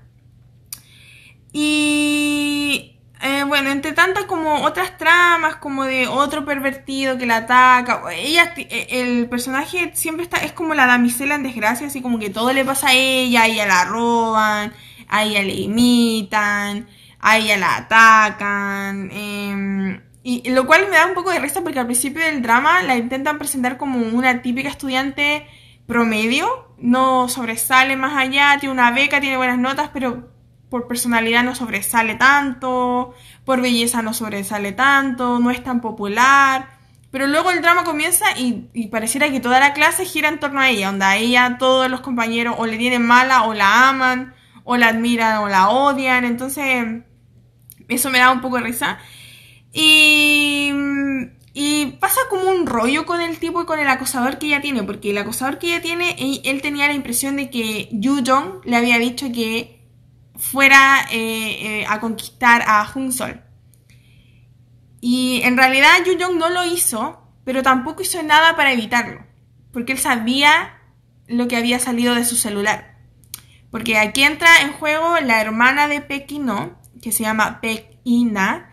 Y 1.51 2.97
eh, 3.21 3.43
bueno, 3.47 3.71
entre 3.71 3.93
tantas 3.93 4.25
como 4.25 4.63
otras 4.63 4.97
tramas, 4.97 5.55
como 5.55 5.85
de 5.85 6.07
otro 6.07 6.45
pervertido 6.45 7.17
que 7.17 7.25
la 7.25 7.37
ataca, 7.37 8.03
ella, 8.13 8.53
eh, 8.57 8.87
el 8.91 9.27
personaje 9.27 9.91
siempre 9.95 10.23
está, 10.23 10.37
es 10.37 10.51
como 10.51 10.75
la 10.75 10.85
damisela 10.85 11.35
en 11.35 11.43
desgracia, 11.43 11.87
así 11.87 12.01
como 12.01 12.19
que 12.19 12.29
todo 12.29 12.53
le 12.53 12.63
pasa 12.63 12.89
a 12.89 12.93
ella, 12.93 13.43
a 13.43 13.47
ella 13.47 13.65
la 13.65 13.85
roban, 13.85 14.73
a 15.07 15.23
ella 15.23 15.41
le 15.41 15.55
imitan, 15.55 16.87
a 17.19 17.37
ella 17.37 17.57
la 17.57 17.77
atacan. 17.77 19.09
Em, 19.11 20.01
y 20.23 20.49
lo 20.51 20.67
cual 20.67 20.87
me 20.89 20.97
da 20.97 21.07
un 21.07 21.13
poco 21.13 21.31
de 21.31 21.39
risa 21.39 21.61
porque 21.61 21.79
al 21.79 21.85
principio 21.85 22.23
del 22.23 22.41
drama 22.41 22.83
la 22.83 22.97
intentan 22.97 23.37
presentar 23.39 23.77
como 23.77 23.99
una 23.99 24.41
típica 24.41 24.69
estudiante 24.69 25.47
promedio, 25.87 26.66
no 26.79 27.27
sobresale 27.29 27.95
más 27.95 28.17
allá, 28.17 28.57
tiene 28.59 28.73
una 28.73 28.91
beca, 28.91 29.19
tiene 29.19 29.37
buenas 29.37 29.57
notas, 29.57 29.89
pero 29.93 30.29
por 30.69 30.87
personalidad 30.87 31.43
no 31.43 31.55
sobresale 31.55 32.15
tanto, 32.15 33.13
por 33.45 33.61
belleza 33.61 34.01
no 34.01 34.13
sobresale 34.13 34.73
tanto, 34.73 35.39
no 35.39 35.51
es 35.51 35.63
tan 35.63 35.81
popular. 35.81 36.77
Pero 37.09 37.27
luego 37.27 37.51
el 37.51 37.61
drama 37.61 37.83
comienza 37.83 38.25
y, 38.37 38.87
pareciera 38.87 39.31
que 39.31 39.39
toda 39.39 39.59
la 39.59 39.73
clase 39.73 40.05
gira 40.05 40.27
en 40.27 40.39
torno 40.39 40.59
a 40.59 40.69
ella, 40.69 40.89
onda 40.89 41.15
ella, 41.15 41.57
todos 41.57 41.89
los 41.89 42.01
compañeros 42.01 42.55
o 42.57 42.65
le 42.65 42.77
tienen 42.77 43.05
mala 43.05 43.43
o 43.43 43.53
la 43.53 43.89
aman, 43.89 44.33
o 44.63 44.75
la 44.75 44.89
admiran 44.89 45.37
o 45.37 45.47
la 45.47 45.69
odian, 45.69 46.25
entonces 46.25 46.85
eso 47.87 48.09
me 48.09 48.19
da 48.19 48.31
un 48.31 48.41
poco 48.41 48.57
de 48.57 48.63
risa. 48.63 48.99
Y 49.71 50.71
y 51.59 51.87
pasa 51.93 52.19
como 52.29 52.51
un 52.51 52.67
rollo 52.67 53.07
con 53.07 53.19
el 53.19 53.39
tipo 53.39 53.63
y 53.63 53.65
con 53.65 53.79
el 53.79 53.87
acosador 53.87 54.37
que 54.37 54.45
ella 54.45 54.61
tiene, 54.61 54.83
porque 54.83 55.09
el 55.09 55.17
acosador 55.17 55.57
que 55.57 55.69
ella 55.69 55.81
tiene, 55.81 56.15
él, 56.43 56.61
tenía 56.61 56.85
la 56.85 56.93
impresión 56.93 57.35
de 57.35 57.49
que 57.49 57.89
Yu 57.91 58.21
Jong 58.23 58.63
le 58.63 58.75
había 58.75 58.99
dicho 58.99 59.31
que 59.31 59.81
fuera 60.35 61.07
eh, 61.11 61.79
eh, 61.81 61.85
a 61.89 61.99
conquistar 61.99 62.61
a 62.67 62.85
Jung 62.85 63.11
Sol. 63.11 63.41
Y 65.01 65.41
en 65.45 65.57
realidad 65.57 65.89
Yu 66.05 66.23
Jong 66.23 66.37
no 66.37 66.51
lo 66.51 66.63
hizo, 66.63 67.27
pero 67.43 67.63
tampoco 67.63 68.03
hizo 68.03 68.21
nada 68.21 68.55
para 68.55 68.71
evitarlo, 68.71 69.25
porque 69.73 69.93
él 69.93 69.97
sabía 69.97 70.79
lo 71.25 71.47
que 71.47 71.57
había 71.57 71.79
salido 71.79 72.13
de 72.13 72.25
su 72.25 72.35
celular. 72.35 72.99
Porque 73.71 73.97
aquí 73.97 74.21
entra 74.21 74.61
en 74.61 74.73
juego 74.73 75.19
la 75.21 75.41
hermana 75.41 75.87
de 75.87 76.01
Pekino, 76.01 76.77
que 77.01 77.11
se 77.11 77.23
llama 77.23 77.61
Pekina, 77.61 78.66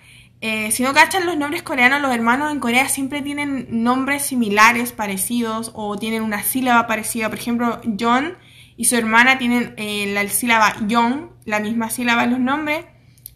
eh, 0.46 0.70
si 0.72 0.82
no 0.82 0.92
cachan 0.92 1.24
los 1.24 1.38
nombres 1.38 1.62
coreanos, 1.62 2.02
los 2.02 2.14
hermanos 2.14 2.52
en 2.52 2.60
Corea 2.60 2.90
siempre 2.90 3.22
tienen 3.22 3.66
nombres 3.70 4.26
similares, 4.26 4.92
parecidos, 4.92 5.70
o 5.72 5.96
tienen 5.96 6.22
una 6.22 6.42
sílaba 6.42 6.86
parecida. 6.86 7.30
Por 7.30 7.38
ejemplo, 7.38 7.80
John 7.98 8.36
y 8.76 8.84
su 8.84 8.94
hermana 8.94 9.38
tienen 9.38 9.72
eh, 9.78 10.12
la 10.12 10.28
sílaba 10.28 10.76
Young, 10.86 11.30
la 11.46 11.60
misma 11.60 11.88
sílaba 11.88 12.24
en 12.24 12.32
los 12.32 12.40
nombres. 12.40 12.84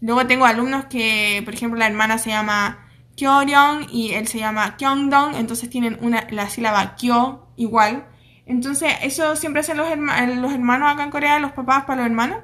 Luego 0.01 0.27
tengo 0.27 0.45
alumnos 0.45 0.85
que, 0.85 1.41
por 1.45 1.55
ejemplo, 1.55 1.79
la 1.79 1.87
hermana 1.87 2.19
se 2.19 2.29
llama 2.29 2.87
Kyoryong 3.15 3.87
y 3.91 4.11
él 4.11 4.27
se 4.27 4.37
llama 4.37 4.77
Kyongdong, 4.77 5.33
entonces 5.33 5.67
tienen 5.67 5.97
una, 6.01 6.27
la 6.29 6.47
sílaba 6.47 6.95
Kyo 6.95 7.47
igual. 7.55 8.05
Entonces, 8.45 8.93
eso 9.01 9.35
siempre 9.35 9.61
hacen 9.61 9.77
los, 9.77 9.87
los 9.87 10.53
hermanos 10.53 10.93
acá 10.93 11.05
en 11.05 11.09
Corea, 11.09 11.39
los 11.39 11.53
papás 11.53 11.85
para 11.85 12.03
los 12.03 12.11
hermanos. 12.11 12.43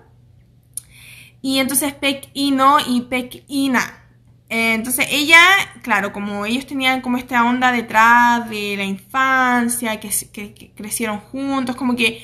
Y 1.44 1.60
entonces 1.60 1.94
Pek 1.94 2.32
Ino 2.34 2.78
y 2.80 3.02
Pek 3.02 3.44
Ina. 3.48 4.05
Eh, 4.50 4.74
entonces 4.74 5.08
ella, 5.10 5.40
claro, 5.82 6.14
como 6.14 6.46
ellos 6.46 6.68
tenían 6.68 7.02
como 7.02 7.18
esta 7.18 7.44
onda 7.44 7.72
detrás 7.72 8.50
de 8.50 8.76
la 8.78 8.84
infancia, 8.84 10.00
que, 10.00 10.72
crecieron 10.76 11.20
juntos, 11.20 11.76
como 11.76 11.96
que 11.96 12.24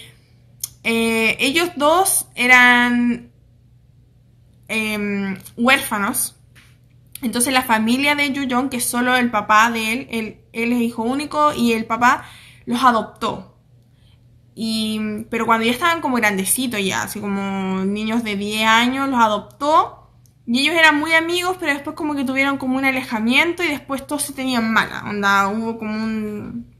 eh, 0.84 1.36
ellos 1.40 1.72
dos 1.76 2.28
eran 2.36 3.32
em, 4.68 5.38
huérfanos. 5.58 6.36
Entonces 7.22 7.54
la 7.54 7.64
familia 7.64 8.16
de 8.16 8.32
Yu 8.32 8.70
que 8.70 8.78
es 8.78 8.86
solo 8.86 9.16
el 9.16 9.30
papá 9.30 9.70
de 9.72 9.94
él, 9.94 10.08
él, 10.12 10.38
él, 10.54 10.74
es 10.74 10.82
hijo 10.82 11.04
único 11.04 11.54
y 11.54 11.74
el 11.74 11.86
papá 11.86 12.26
los 12.66 12.84
adoptó. 12.84 13.52
Y, 14.56 15.24
pero 15.30 15.46
cuando 15.46 15.66
ya 15.66 15.72
estaban 15.72 16.02
como 16.02 16.18
grandecitos 16.18 16.84
ya, 16.84 17.04
así 17.04 17.20
como 17.20 17.86
niños 17.86 18.24
de 18.24 18.36
10 18.36 18.68
años, 18.68 19.10
los 19.10 19.20
adoptó. 19.20 20.01
Y 20.48 20.62
ellos 20.62 20.76
eran 20.76 21.00
muy 21.00 21.14
amigos, 21.14 21.58
pero 21.60 21.74
después 21.74 21.96
como 21.96 22.16
que 22.16 22.26
tuvieron 22.26 22.58
como 22.58 22.78
un 22.78 22.86
alejamiento 22.86 23.64
y 23.64 23.68
después 23.68 24.06
todos 24.08 24.24
se 24.24 24.34
tenían 24.34 24.72
mala. 24.74 25.04
Onda, 25.08 25.48
hubo 25.50 25.78
como 25.78 25.94
un 25.94 26.72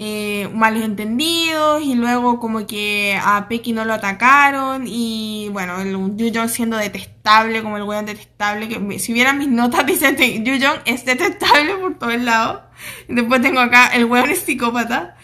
eh, 0.00 0.48
malos 0.54 0.84
entendidos 0.84 1.82
y 1.82 1.96
luego 1.96 2.38
como 2.38 2.68
que 2.68 3.18
a 3.20 3.48
Pecky 3.48 3.72
no 3.72 3.84
lo 3.84 3.94
atacaron 3.94 4.84
y 4.86 5.48
bueno, 5.50 5.80
el 5.80 6.16
Yu 6.16 6.48
siendo 6.48 6.76
detestable 6.76 7.64
como 7.64 7.78
el 7.78 7.82
weón 7.82 8.06
detestable, 8.06 8.68
que 8.68 8.98
si 9.00 9.12
vieran 9.12 9.38
mis 9.38 9.48
notas 9.48 9.84
dicen 9.86 10.14
que 10.14 10.40
Yu 10.44 10.54
es 10.84 11.04
detestable 11.04 11.74
por 11.74 11.98
todos 11.98 12.20
lados. 12.20 12.60
Después 13.08 13.42
tengo 13.42 13.58
acá 13.58 13.88
el 13.88 14.04
weón 14.04 14.30
es 14.30 14.38
psicópata. 14.38 15.16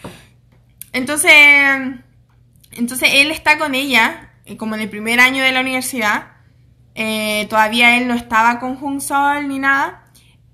Entonces, 0.91 1.31
entonces 2.71 3.09
él 3.13 3.31
está 3.31 3.57
con 3.57 3.75
ella 3.75 4.33
eh, 4.43 4.57
como 4.57 4.75
en 4.75 4.81
el 4.81 4.89
primer 4.89 5.21
año 5.21 5.41
de 5.41 5.53
la 5.53 5.61
universidad. 5.61 6.34
Eh, 6.95 7.45
todavía 7.49 7.97
él 7.97 8.07
no 8.07 8.13
estaba 8.13 8.59
con 8.59 8.77
Jung 8.77 9.01
Sol 9.01 9.47
ni 9.47 9.59
nada. 9.59 10.05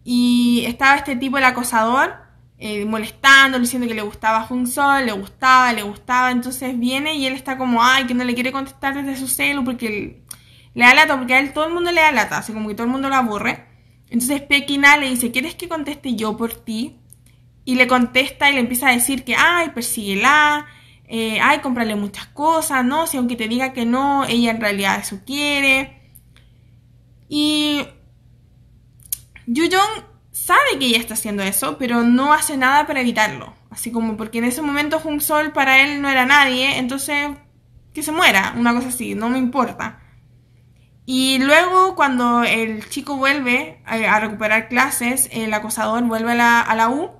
Y 0.03 0.63
estaba 0.67 0.97
este 0.97 1.15
tipo, 1.15 1.37
el 1.37 1.43
acosador, 1.43 2.15
eh, 2.57 2.85
molestando, 2.85 3.59
diciendo 3.59 3.87
que 3.87 3.93
le 3.93 4.01
gustaba 4.01 4.43
Jun 4.43 4.67
Sol, 4.67 5.05
le 5.05 5.11
gustaba, 5.11 5.73
le 5.73 5.83
gustaba, 5.83 6.31
entonces 6.31 6.77
viene 6.77 7.15
y 7.15 7.25
él 7.25 7.33
está 7.33 7.57
como, 7.57 7.83
ay, 7.83 8.05
que 8.05 8.13
no 8.13 8.23
le 8.23 8.33
quiere 8.33 8.51
contestar 8.51 8.95
desde 8.95 9.15
su 9.15 9.27
celo 9.27 9.63
porque 9.63 10.23
le 10.73 10.85
da 10.85 10.93
lata, 10.93 11.17
porque 11.17 11.35
a 11.35 11.39
él 11.39 11.53
todo 11.53 11.65
el 11.65 11.73
mundo 11.73 11.91
le 11.91 12.01
da 12.01 12.11
lata, 12.11 12.37
así 12.39 12.53
como 12.53 12.67
que 12.67 12.75
todo 12.75 12.85
el 12.85 12.91
mundo 12.91 13.09
lo 13.09 13.15
aburre. 13.15 13.65
Entonces 14.09 14.41
Pekina 14.41 14.97
le 14.97 15.09
dice, 15.09 15.31
¿quieres 15.31 15.55
que 15.55 15.69
conteste 15.69 16.15
yo 16.15 16.35
por 16.37 16.53
ti? 16.53 16.99
Y 17.65 17.75
le 17.75 17.87
contesta 17.87 18.49
y 18.49 18.53
le 18.55 18.59
empieza 18.59 18.89
a 18.89 18.93
decir 18.93 19.23
que, 19.23 19.35
ay, 19.35 19.69
persíguela, 19.69 20.65
eh, 21.07 21.39
ay, 21.41 21.59
cómprale 21.59 21.95
muchas 21.95 22.27
cosas, 22.27 22.83
no, 22.83 23.07
si 23.07 23.17
aunque 23.17 23.35
te 23.35 23.47
diga 23.47 23.73
que 23.73 23.85
no, 23.85 24.25
ella 24.25 24.51
en 24.51 24.61
realidad 24.61 24.99
eso 24.99 25.19
quiere. 25.25 26.00
Y 27.33 27.87
Yujong 29.47 30.03
sabe 30.33 30.77
que 30.77 30.87
ella 30.87 30.97
está 30.97 31.13
haciendo 31.13 31.43
eso, 31.43 31.77
pero 31.77 32.03
no 32.03 32.33
hace 32.33 32.57
nada 32.57 32.85
para 32.85 32.99
evitarlo. 32.99 33.53
Así 33.69 33.89
como 33.89 34.17
porque 34.17 34.39
en 34.39 34.43
ese 34.43 34.61
momento 34.61 34.99
Jung 34.99 35.21
Sol 35.21 35.53
para 35.53 35.81
él 35.81 36.01
no 36.01 36.09
era 36.09 36.25
nadie, 36.25 36.77
entonces 36.77 37.29
que 37.93 38.03
se 38.03 38.11
muera, 38.11 38.53
una 38.57 38.73
cosa 38.73 38.89
así, 38.89 39.15
no 39.15 39.29
me 39.29 39.37
importa. 39.37 40.01
Y 41.05 41.39
luego 41.39 41.95
cuando 41.95 42.43
el 42.43 42.89
chico 42.89 43.15
vuelve 43.15 43.81
a, 43.85 44.19
recuperar 44.19 44.67
clases, 44.67 45.29
el 45.31 45.53
acosador 45.53 46.03
vuelve 46.03 46.33
a 46.33 46.35
la, 46.35 46.59
a 46.59 46.75
la, 46.75 46.89
U, 46.89 47.11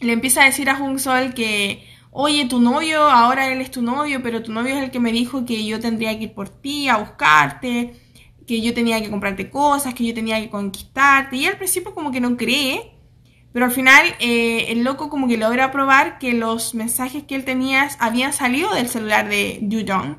le 0.00 0.12
empieza 0.12 0.42
a 0.42 0.44
decir 0.44 0.68
a 0.68 0.76
Jung 0.76 0.98
Sol 0.98 1.32
que, 1.32 1.88
oye, 2.10 2.44
tu 2.44 2.60
novio, 2.60 3.00
ahora 3.10 3.50
él 3.50 3.62
es 3.62 3.70
tu 3.70 3.80
novio, 3.80 4.22
pero 4.22 4.42
tu 4.42 4.52
novio 4.52 4.76
es 4.76 4.82
el 4.84 4.90
que 4.90 5.00
me 5.00 5.10
dijo 5.10 5.46
que 5.46 5.64
yo 5.64 5.80
tendría 5.80 6.18
que 6.18 6.24
ir 6.24 6.34
por 6.34 6.50
ti 6.50 6.90
a 6.90 6.98
buscarte 6.98 8.01
que 8.52 8.60
yo 8.60 8.74
tenía 8.74 9.00
que 9.00 9.08
comprarte 9.08 9.48
cosas, 9.48 9.94
que 9.94 10.04
yo 10.04 10.12
tenía 10.12 10.38
que 10.38 10.50
conquistarte. 10.50 11.36
Y 11.36 11.46
al 11.46 11.56
principio 11.56 11.94
como 11.94 12.10
que 12.10 12.20
no 12.20 12.36
cree, 12.36 12.92
pero 13.50 13.64
al 13.64 13.70
final 13.70 14.04
eh, 14.20 14.66
el 14.68 14.84
loco 14.84 15.08
como 15.08 15.26
que 15.26 15.38
logra 15.38 15.70
probar 15.70 16.18
que 16.18 16.34
los 16.34 16.74
mensajes 16.74 17.22
que 17.24 17.34
él 17.34 17.46
tenía 17.46 17.88
habían 17.98 18.34
salido 18.34 18.74
del 18.74 18.90
celular 18.90 19.26
de 19.26 19.58
Yu 19.62 19.86
Jong. 19.88 20.18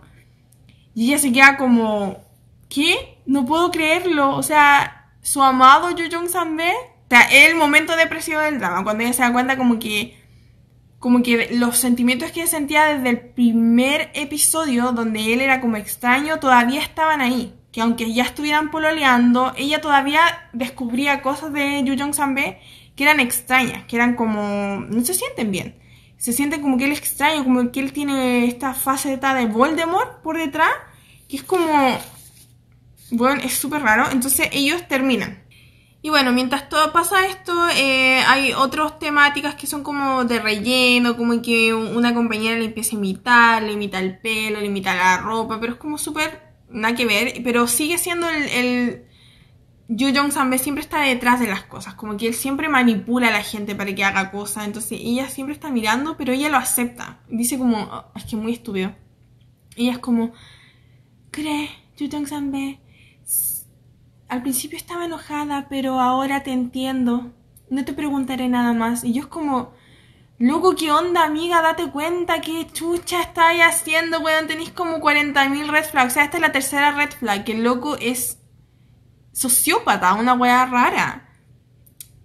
Y 0.96 1.10
ella 1.10 1.20
se 1.20 1.32
queda 1.32 1.58
como, 1.58 2.24
¿qué? 2.70 3.20
No 3.28 3.46
puedo 3.46 3.70
creerlo. 3.70 4.36
O 4.36 4.42
sea, 4.42 5.12
su 5.22 5.44
amado 5.44 5.92
Yu 5.92 6.06
Jong 6.12 6.28
Sanbe. 6.28 6.72
O 6.72 7.08
sea, 7.12 7.28
el 7.46 7.56
momento 7.56 7.96
depresivo 7.96 8.40
del 8.40 8.58
drama, 8.58 8.84
cuando 8.84 9.04
ella 9.04 9.14
se 9.14 9.22
da 9.22 9.32
cuenta 9.32 9.58
como 9.58 9.78
que 9.78 10.18
como 10.98 11.22
que 11.22 11.50
los 11.52 11.78
sentimientos 11.78 12.32
que 12.32 12.48
sentía 12.48 12.86
desde 12.86 13.10
el 13.10 13.20
primer 13.20 14.10
episodio, 14.16 14.92
donde 14.92 15.34
él 15.34 15.42
era 15.42 15.62
como 15.62 15.78
extraño, 15.78 16.40
todavía 16.40 16.82
estaban 16.82 17.22
ahí 17.22 17.54
que 17.74 17.82
aunque 17.82 18.14
ya 18.14 18.24
estuvieran 18.24 18.70
pololeando, 18.70 19.52
ella 19.58 19.82
todavía 19.82 20.22
descubría 20.54 21.24
cosas 21.24 21.52
de 21.52 21.84
Yu 21.84 21.96
Jong 21.98 22.14
Sanbe 22.14 22.62
que 22.96 23.04
eran 23.04 23.20
extrañas, 23.20 23.84
que 23.86 23.96
eran 23.96 24.16
como... 24.16 24.86
no 24.88 25.04
se 25.04 25.16
sienten 25.16 25.52
bien. 25.52 25.76
Se 26.18 26.32
sienten 26.34 26.62
como 26.62 26.78
que 26.78 26.86
él 26.86 26.92
es 26.92 27.00
extraño, 27.00 27.44
como 27.44 27.72
que 27.72 27.80
él 27.80 27.92
tiene 27.92 28.46
esta 28.46 28.76
faceta 28.76 29.34
de 29.34 29.48
Voldemort 29.48 30.22
por 30.22 30.38
detrás, 30.38 30.72
que 31.28 31.38
es 31.38 31.44
como... 31.44 31.98
Bueno, 33.10 33.42
es 33.44 33.56
súper 33.56 33.82
raro. 33.82 34.06
Entonces 34.12 34.50
ellos 34.52 34.88
terminan. 34.88 35.44
Y 36.04 36.10
bueno, 36.10 36.32
mientras 36.32 36.70
todo 36.70 36.94
pasa 36.94 37.26
esto, 37.26 37.54
eh, 37.76 38.22
hay 38.28 38.54
otras 38.54 39.00
temáticas 39.00 39.56
que 39.56 39.66
son 39.66 39.84
como 39.84 40.26
de 40.26 40.40
relleno, 40.40 41.18
como 41.18 41.42
que 41.42 41.74
una 41.74 42.14
compañera 42.14 42.60
le 42.60 42.66
empieza 42.66 42.96
a 42.96 43.00
imitar, 43.00 43.64
le 43.64 43.72
imita 43.72 44.00
el 44.00 44.20
pelo, 44.20 44.60
le 44.60 44.68
imita 44.68 44.94
la 44.94 45.18
ropa, 45.18 45.60
pero 45.60 45.74
es 45.74 45.80
como 45.80 45.98
súper 45.98 46.53
nada 46.74 46.96
que 46.96 47.06
ver, 47.06 47.42
pero 47.44 47.68
sigue 47.68 47.98
siendo 47.98 48.28
el, 48.30 48.44
el 48.50 49.06
Yu 49.90 50.14
Jong 50.16 50.32
Sanbe 50.32 50.58
siempre 50.58 50.82
está 50.82 51.02
detrás 51.02 51.40
de 51.40 51.48
las 51.48 51.64
cosas, 51.64 51.94
como 51.94 52.18
que 52.18 52.28
él 52.28 52.34
siempre 52.34 52.70
manipula 52.70 53.28
a 53.28 53.32
la 53.32 53.44
gente 53.44 53.76
para 53.76 53.94
que 53.94 54.04
haga 54.04 54.32
cosas, 54.32 54.66
entonces 54.66 55.00
ella 55.02 55.28
siempre 55.28 55.54
está 55.54 55.70
mirando, 55.70 56.18
pero 56.18 56.34
ella 56.34 56.50
lo 56.50 56.58
acepta, 56.58 57.20
dice 57.30 57.58
como, 57.58 57.78
oh, 57.84 58.06
es 58.16 58.24
que 58.26 58.36
muy 58.36 58.54
estúpido. 58.54 58.96
Ella 59.76 59.92
es 59.92 60.00
como, 60.00 60.32
cree, 61.32 61.70
Yu 61.98 62.10
Jong 62.12 62.28
Sanbe, 62.28 62.80
al 64.30 64.42
principio 64.42 64.78
estaba 64.78 65.06
enojada, 65.06 65.68
pero 65.70 66.00
ahora 66.00 66.44
te 66.44 66.52
entiendo, 66.52 67.32
no 67.70 67.86
te 67.86 67.94
preguntaré 67.94 68.48
nada 68.50 68.74
más, 68.74 69.04
y 69.04 69.14
yo 69.14 69.22
es 69.22 69.28
como, 69.28 69.74
Loco, 70.40 70.76
¿qué 70.76 70.92
onda, 70.92 71.24
amiga? 71.24 71.62
Date 71.62 71.92
cuenta 71.92 72.42
qué 72.42 72.68
chucha 72.72 73.22
estáis 73.22 73.62
haciendo, 73.62 74.20
weón. 74.20 74.48
Tenéis 74.48 74.72
como 74.72 74.98
40.000 74.98 75.68
red 75.68 75.86
flags. 75.86 76.12
O 76.12 76.14
sea, 76.14 76.24
esta 76.24 76.38
es 76.38 76.42
la 76.42 76.52
tercera 76.52 76.92
red 76.92 77.12
flag. 77.12 77.44
Que 77.44 77.54
el 77.54 77.64
loco 77.64 77.98
es 78.00 78.40
sociópata, 79.32 80.14
una 80.16 80.34
weá 80.34 80.66
rara. 80.66 81.30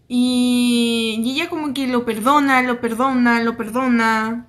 Y, 0.08 1.20
y 1.22 1.32
ella 1.32 1.50
como 1.50 1.74
que 1.74 1.86
lo 1.86 2.04
perdona, 2.04 2.62
lo 2.62 2.80
perdona, 2.80 3.42
lo 3.42 3.56
perdona. 3.56 4.48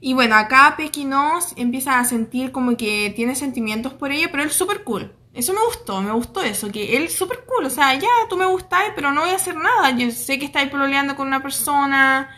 Y 0.00 0.14
bueno, 0.14 0.34
acá 0.34 0.74
Pequinos 0.76 1.54
empieza 1.56 2.00
a 2.00 2.04
sentir 2.04 2.50
como 2.50 2.76
que 2.76 3.12
tiene 3.14 3.36
sentimientos 3.36 3.94
por 3.94 4.10
ella, 4.10 4.28
pero 4.32 4.42
él 4.42 4.48
es 4.48 4.56
súper 4.56 4.82
cool. 4.82 5.12
Eso 5.34 5.54
me 5.54 5.64
gustó, 5.64 6.02
me 6.02 6.12
gustó 6.12 6.42
eso, 6.42 6.70
que 6.70 6.96
él 6.96 7.08
súper 7.08 7.44
cool, 7.46 7.64
o 7.64 7.70
sea, 7.70 7.94
ya, 7.94 8.08
tú 8.28 8.36
me 8.36 8.44
gustáis, 8.44 8.92
pero 8.94 9.12
no 9.12 9.22
voy 9.22 9.30
a 9.30 9.36
hacer 9.36 9.56
nada. 9.56 9.90
Yo 9.90 10.10
sé 10.10 10.38
que 10.38 10.44
estáis 10.44 10.68
pololeando 10.70 11.16
con 11.16 11.26
una 11.26 11.42
persona, 11.42 12.28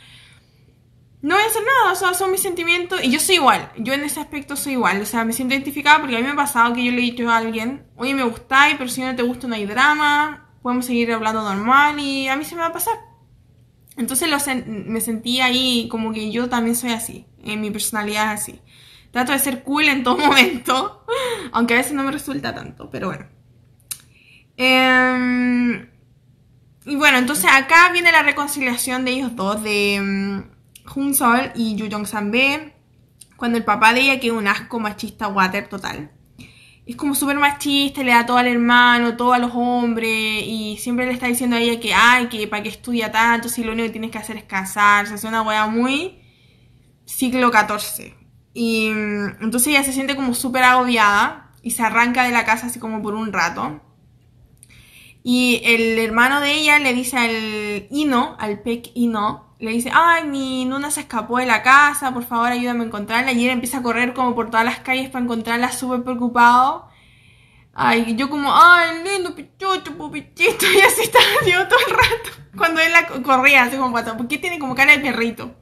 no 1.20 1.34
voy 1.34 1.42
a 1.42 1.46
hacer 1.48 1.62
nada, 1.62 1.92
o 1.92 1.96
sea, 1.96 2.14
son 2.14 2.30
mis 2.30 2.42
sentimientos, 2.42 3.02
y 3.02 3.10
yo 3.10 3.18
soy 3.18 3.36
igual, 3.36 3.72
yo 3.78 3.94
en 3.94 4.04
ese 4.04 4.20
aspecto 4.20 4.54
soy 4.56 4.74
igual, 4.74 5.00
o 5.00 5.06
sea, 5.06 5.24
me 5.24 5.32
siento 5.32 5.54
identificada 5.54 5.98
porque 5.98 6.16
a 6.16 6.18
mí 6.18 6.24
me 6.24 6.32
ha 6.32 6.36
pasado 6.36 6.74
que 6.74 6.84
yo 6.84 6.92
le 6.92 6.98
he 6.98 7.00
dicho 7.00 7.28
a 7.28 7.38
alguien, 7.38 7.86
oye, 7.96 8.14
me 8.14 8.22
gustáis, 8.24 8.76
pero 8.76 8.88
si 8.90 9.00
no 9.00 9.16
te 9.16 9.22
gusta 9.22 9.48
no 9.48 9.54
hay 9.54 9.64
drama, 9.64 10.50
podemos 10.62 10.84
seguir 10.86 11.10
hablando 11.12 11.42
normal, 11.42 11.98
y 11.98 12.28
a 12.28 12.36
mí 12.36 12.44
se 12.44 12.54
me 12.54 12.60
va 12.60 12.68
a 12.68 12.72
pasar. 12.72 12.96
Entonces 13.96 14.28
lo 14.28 14.36
me 14.66 15.00
sentí 15.00 15.40
ahí 15.40 15.88
como 15.88 16.12
que 16.12 16.30
yo 16.30 16.48
también 16.48 16.76
soy 16.76 16.92
así, 16.92 17.26
en 17.42 17.60
mi 17.60 17.70
personalidad 17.70 18.34
es 18.34 18.40
así. 18.40 18.60
Trato 19.14 19.30
de 19.30 19.38
ser 19.38 19.62
cool 19.62 19.84
en 19.84 20.02
todo 20.02 20.18
momento, 20.26 21.06
aunque 21.52 21.74
a 21.74 21.76
veces 21.76 21.92
no 21.92 22.02
me 22.02 22.10
resulta 22.10 22.52
tanto, 22.52 22.90
pero 22.90 23.06
bueno. 23.06 23.26
Em, 24.56 25.88
y 26.84 26.96
bueno, 26.96 27.18
entonces 27.18 27.48
acá 27.48 27.90
viene 27.92 28.10
la 28.10 28.24
reconciliación 28.24 29.04
de 29.04 29.12
ellos 29.12 29.36
dos, 29.36 29.62
de 29.62 29.98
um, 30.00 30.42
Jun 30.84 31.14
Sol 31.14 31.52
y 31.54 31.76
Yu 31.76 31.86
Jong 31.88 32.08
Sanbe, 32.08 32.74
cuando 33.36 33.56
el 33.56 33.62
papá 33.62 33.94
de 33.94 34.00
ella, 34.00 34.18
que 34.18 34.26
es 34.26 34.32
un 34.32 34.48
asco 34.48 34.80
machista 34.80 35.28
water 35.28 35.68
total, 35.68 36.10
es 36.84 36.96
como 36.96 37.14
súper 37.14 37.38
machista, 37.38 38.02
le 38.02 38.10
da 38.10 38.26
todo 38.26 38.38
al 38.38 38.48
hermano, 38.48 39.16
todo 39.16 39.32
a 39.32 39.38
los 39.38 39.52
hombres, 39.54 40.42
y 40.44 40.76
siempre 40.80 41.06
le 41.06 41.12
está 41.12 41.28
diciendo 41.28 41.54
a 41.54 41.60
ella 41.60 41.78
que, 41.78 41.94
ay, 41.94 42.26
que 42.26 42.48
para 42.48 42.64
qué 42.64 42.68
estudia 42.68 43.12
tanto, 43.12 43.48
si 43.48 43.62
lo 43.62 43.74
único 43.74 43.86
que 43.86 43.92
tienes 43.92 44.10
que 44.10 44.18
hacer 44.18 44.36
es 44.38 44.44
casarse, 44.44 45.14
es 45.14 45.22
una 45.22 45.42
wea 45.42 45.68
muy 45.68 46.18
siglo 47.04 47.52
XIV 47.52 48.23
Y 48.54 48.90
mm, 48.90 49.42
entonces 49.42 49.68
ella 49.68 49.84
se 49.84 49.92
siente 49.92 50.16
como 50.16 50.32
súper 50.32 50.62
agobiada 50.62 51.50
y 51.62 51.72
se 51.72 51.82
arranca 51.82 52.22
de 52.22 52.30
la 52.30 52.44
casa 52.44 52.68
así 52.68 52.78
como 52.78 53.02
por 53.02 53.14
un 53.14 53.32
rato. 53.32 53.80
Y 55.24 55.62
el 55.64 55.98
hermano 55.98 56.40
de 56.40 56.52
ella 56.52 56.78
le 56.78 56.94
dice 56.94 57.16
al 57.16 57.86
Ino, 57.90 58.36
al 58.38 58.60
Peck 58.60 58.90
Ino, 58.94 59.56
le 59.58 59.70
dice, 59.70 59.90
ay, 59.92 60.24
mi 60.24 60.66
Nuna 60.66 60.90
se 60.90 61.00
escapó 61.00 61.38
de 61.38 61.46
la 61.46 61.62
casa, 61.62 62.12
por 62.12 62.24
favor 62.24 62.48
ayúdame 62.48 62.84
a 62.84 62.86
encontrarla. 62.86 63.32
Y 63.32 63.44
él 63.44 63.50
empieza 63.50 63.78
a 63.78 63.82
correr 63.82 64.12
como 64.12 64.34
por 64.34 64.50
todas 64.50 64.66
las 64.66 64.80
calles 64.80 65.08
para 65.10 65.24
encontrarla 65.24 65.72
súper 65.72 66.02
preocupado. 66.04 66.88
Ay, 67.72 68.14
yo 68.16 68.30
como, 68.30 68.52
ay, 68.54 69.02
lindo 69.02 69.34
pichucho, 69.34 69.96
pupichito, 69.96 70.66
y 70.76 70.80
así 70.80 71.02
estaba 71.02 71.24
yo 71.46 71.66
todo 71.68 71.78
el 71.88 71.94
rato. 71.94 72.30
Cuando 72.56 72.80
él 72.80 72.92
la 72.92 73.06
corría, 73.22 73.64
así 73.64 73.76
como 73.76 73.92
pato, 73.94 74.16
porque 74.16 74.38
tiene 74.38 74.58
como 74.58 74.74
cara 74.74 74.92
de 74.92 75.00
perrito. 75.00 75.54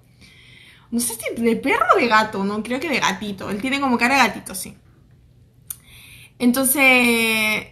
No 0.92 1.00
sé 1.00 1.14
si 1.14 1.42
de 1.42 1.57
perro 1.57 1.87
o 1.96 1.98
de 1.98 2.07
gato, 2.07 2.44
no, 2.44 2.62
creo 2.62 2.78
que 2.78 2.90
de 2.90 3.00
gatito. 3.00 3.48
Él 3.48 3.62
tiene 3.62 3.81
como 3.81 3.96
cara 3.96 4.14
de 4.14 4.28
gatito, 4.28 4.55
sí. 4.55 4.76
Entonces, 6.38 7.66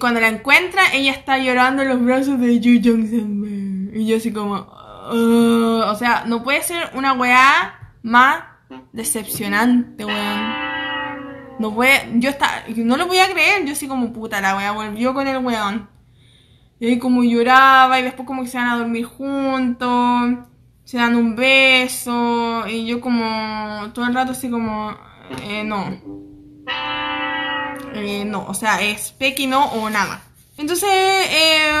cuando 0.00 0.20
la 0.20 0.28
encuentra, 0.28 0.94
ella 0.94 1.10
está 1.10 1.38
llorando 1.38 1.82
en 1.82 1.88
los 1.88 2.00
brazos 2.04 2.38
de 2.38 2.60
Yu 2.60 2.80
Jong 2.80 3.90
Y 3.94 4.06
yo 4.06 4.16
así 4.16 4.32
como, 4.32 4.54
o 4.70 5.94
sea, 5.96 6.24
no 6.26 6.44
puede 6.44 6.62
ser 6.62 6.90
una 6.94 7.14
weá 7.14 7.94
más 8.02 8.44
decepcionante, 8.92 10.04
weón. 10.04 10.62
No 11.58 11.74
puede, 11.74 12.12
yo 12.14 12.30
está, 12.30 12.64
no 12.76 12.96
lo 12.96 13.08
voy 13.08 13.18
a 13.18 13.30
creer, 13.30 13.64
yo 13.64 13.72
así 13.72 13.88
como 13.88 14.12
puta, 14.12 14.40
la 14.40 14.56
weá 14.56 14.70
volvió 14.70 15.14
con 15.14 15.26
el 15.26 15.38
weón. 15.38 15.88
Y 16.78 16.86
ahí 16.86 16.98
como 17.00 17.24
lloraba 17.24 17.98
y 17.98 18.04
después 18.04 18.24
como 18.24 18.42
que 18.42 18.48
se 18.48 18.58
van 18.58 18.68
a 18.68 18.76
dormir 18.76 19.04
juntos, 19.04 20.38
se 20.92 20.98
dan 20.98 21.16
un 21.16 21.34
beso 21.34 22.68
y 22.68 22.84
yo 22.84 23.00
como 23.00 23.90
todo 23.94 24.04
el 24.04 24.14
rato 24.14 24.32
así 24.32 24.50
como, 24.50 24.94
eh, 25.42 25.64
no. 25.64 25.86
Eh, 27.94 28.26
no, 28.26 28.44
o 28.46 28.52
sea, 28.52 28.82
es 28.82 29.12
Pequi 29.12 29.46
no 29.46 29.64
o 29.72 29.88
nada. 29.88 30.20
Entonces, 30.58 30.90
eh, 30.90 31.72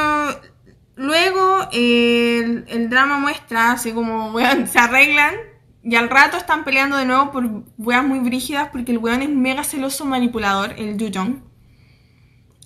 luego 0.96 1.68
el, 1.72 2.64
el, 2.68 2.88
drama 2.88 3.18
muestra 3.18 3.72
así 3.72 3.92
como, 3.92 4.30
weón, 4.30 4.66
se 4.72 4.78
arreglan 4.78 5.34
y 5.82 5.94
al 5.94 6.08
rato 6.08 6.38
están 6.38 6.64
peleando 6.64 6.96
de 6.96 7.04
nuevo 7.04 7.32
por 7.32 7.44
weas 7.76 8.04
muy 8.04 8.20
brígidas 8.20 8.70
porque 8.72 8.92
el 8.92 8.98
weón 8.98 9.20
es 9.20 9.28
mega 9.28 9.62
celoso 9.62 10.06
manipulador, 10.06 10.72
el 10.78 10.96
Jung. 11.14 11.40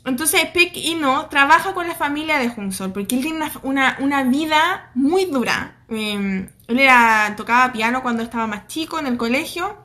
Entonces 0.04 0.42
Peck 0.54 0.76
no 1.00 1.26
trabaja 1.26 1.74
con 1.74 1.88
la 1.88 1.96
familia 1.96 2.38
de 2.38 2.70
Sol 2.70 2.92
porque 2.92 3.16
él 3.16 3.22
tiene 3.22 3.50
una, 3.64 3.96
una, 3.98 4.22
vida 4.22 4.92
muy 4.94 5.24
dura. 5.24 5.75
Em, 5.88 6.48
él 6.68 6.78
era, 6.78 7.34
tocaba 7.36 7.72
piano 7.72 8.02
cuando 8.02 8.22
estaba 8.22 8.46
más 8.46 8.66
chico 8.66 8.98
en 8.98 9.06
el 9.06 9.16
colegio. 9.16 9.76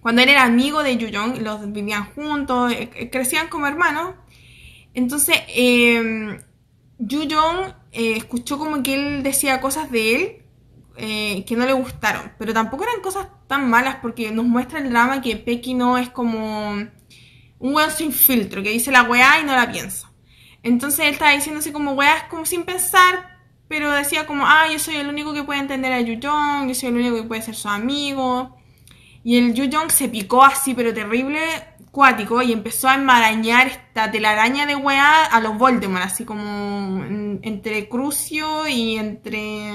Cuando 0.00 0.22
él 0.22 0.28
era 0.28 0.44
amigo 0.44 0.82
de 0.82 0.94
Jung, 0.94 1.38
los 1.42 1.72
vivían 1.72 2.06
juntos, 2.14 2.72
eh, 2.72 2.90
eh, 2.94 3.10
crecían 3.10 3.48
como 3.48 3.66
hermanos. 3.66 4.14
Entonces, 4.94 5.36
eh, 5.48 6.38
Jung 6.98 7.72
escuchó 7.92 8.58
como 8.58 8.82
que 8.82 8.94
él 8.94 9.22
decía 9.22 9.60
cosas 9.60 9.90
de 9.90 10.14
él 10.14 10.42
eh, 10.98 11.44
que 11.46 11.56
no 11.56 11.66
le 11.66 11.74
gustaron, 11.74 12.32
pero 12.38 12.54
tampoco 12.54 12.84
eran 12.84 13.02
cosas 13.02 13.28
tan 13.46 13.68
malas 13.68 13.96
porque 14.00 14.30
nos 14.30 14.46
muestra 14.46 14.78
el 14.78 14.88
drama 14.88 15.20
que 15.20 15.36
Pecky 15.36 15.74
no 15.74 15.98
es 15.98 16.08
como 16.08 16.70
un 16.70 17.74
weón 17.74 17.90
sin 17.90 18.12
filtro, 18.12 18.62
que 18.62 18.70
dice 18.70 18.90
la 18.90 19.02
weá 19.02 19.40
y 19.40 19.44
no 19.44 19.54
la 19.54 19.70
piensa. 19.70 20.10
Entonces 20.62 21.00
él 21.00 21.12
estaba 21.12 21.32
diciendo 21.32 21.60
así 21.60 21.70
como 21.70 21.92
weá, 21.92 22.28
sin 22.44 22.64
pensar, 22.64 23.35
pero 23.68 23.90
decía 23.90 24.26
como, 24.26 24.46
ah, 24.46 24.66
yo 24.70 24.78
soy 24.78 24.96
el 24.96 25.08
único 25.08 25.34
que 25.34 25.42
puede 25.42 25.60
entender 25.60 25.92
a 25.92 26.00
Yu 26.00 26.18
Jong, 26.22 26.68
yo 26.68 26.74
soy 26.74 26.90
el 26.90 26.96
único 26.96 27.16
que 27.16 27.22
puede 27.24 27.42
ser 27.42 27.54
su 27.54 27.68
amigo. 27.68 28.56
Y 29.24 29.38
el 29.38 29.54
Yu 29.54 29.68
Jong 29.72 29.90
se 29.90 30.08
picó 30.08 30.44
así, 30.44 30.74
pero 30.74 30.94
terrible, 30.94 31.40
cuático, 31.90 32.42
y 32.42 32.52
empezó 32.52 32.88
a 32.88 32.94
enmarañar 32.94 33.66
esta 33.66 34.10
telaraña 34.10 34.66
de 34.66 34.76
weá 34.76 35.24
a 35.24 35.40
los 35.40 35.58
Voldemort, 35.58 36.04
así 36.04 36.24
como 36.24 37.04
entre 37.42 37.88
Crucio 37.88 38.68
y 38.68 38.96
entre 38.98 39.72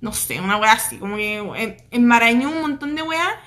no 0.00 0.12
sé, 0.12 0.40
una 0.40 0.56
weá 0.56 0.72
así, 0.72 0.98
como 0.98 1.16
que 1.16 1.76
enmarañó 1.90 2.50
un 2.50 2.60
montón 2.60 2.94
de 2.94 3.02
weá 3.02 3.40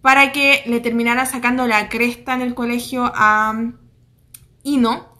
para 0.00 0.32
que 0.32 0.62
le 0.66 0.80
terminara 0.80 1.26
sacando 1.26 1.66
la 1.66 1.88
cresta 1.88 2.34
en 2.34 2.42
el 2.42 2.54
colegio 2.54 3.10
a 3.14 3.54
Ino 4.64 5.11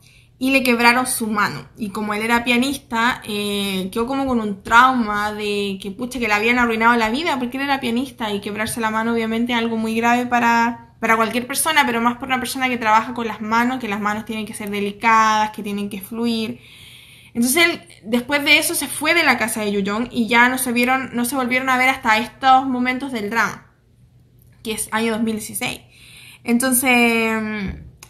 y 0.42 0.50
le 0.50 0.64
quebraron 0.64 1.06
su 1.06 1.28
mano. 1.28 1.68
Y 1.78 1.90
como 1.90 2.14
él 2.14 2.22
era 2.22 2.42
pianista, 2.42 3.22
eh, 3.24 3.88
quedó 3.92 4.08
como 4.08 4.26
con 4.26 4.40
un 4.40 4.64
trauma 4.64 5.32
de 5.32 5.78
que 5.80 5.92
pucha 5.92 6.18
que 6.18 6.26
le 6.26 6.34
habían 6.34 6.58
arruinado 6.58 6.96
la 6.96 7.10
vida 7.10 7.38
porque 7.38 7.58
él 7.58 7.62
era 7.62 7.78
pianista 7.78 8.28
y 8.32 8.40
quebrarse 8.40 8.80
la 8.80 8.90
mano 8.90 9.12
obviamente 9.12 9.52
es 9.52 9.58
algo 9.60 9.76
muy 9.76 9.94
grave 9.94 10.26
para, 10.26 10.96
para 10.98 11.14
cualquier 11.14 11.46
persona, 11.46 11.86
pero 11.86 12.00
más 12.00 12.18
por 12.18 12.26
una 12.26 12.40
persona 12.40 12.68
que 12.68 12.76
trabaja 12.76 13.14
con 13.14 13.28
las 13.28 13.40
manos, 13.40 13.78
que 13.78 13.86
las 13.86 14.00
manos 14.00 14.24
tienen 14.24 14.44
que 14.44 14.52
ser 14.52 14.68
delicadas, 14.68 15.50
que 15.50 15.62
tienen 15.62 15.88
que 15.88 16.00
fluir. 16.00 16.58
Entonces 17.34 17.64
él, 17.64 17.80
después 18.02 18.42
de 18.42 18.58
eso, 18.58 18.74
se 18.74 18.88
fue 18.88 19.14
de 19.14 19.22
la 19.22 19.38
casa 19.38 19.60
de 19.60 19.70
Yuyong 19.70 20.08
y 20.10 20.26
ya 20.26 20.48
no 20.48 20.58
se 20.58 20.72
vieron, 20.72 21.10
no 21.14 21.24
se 21.24 21.36
volvieron 21.36 21.68
a 21.68 21.78
ver 21.78 21.88
hasta 21.88 22.18
estos 22.18 22.66
momentos 22.66 23.12
del 23.12 23.30
drama, 23.30 23.70
que 24.64 24.72
es 24.72 24.88
año 24.90 25.12
2016. 25.12 25.82
Entonces, 26.42 27.32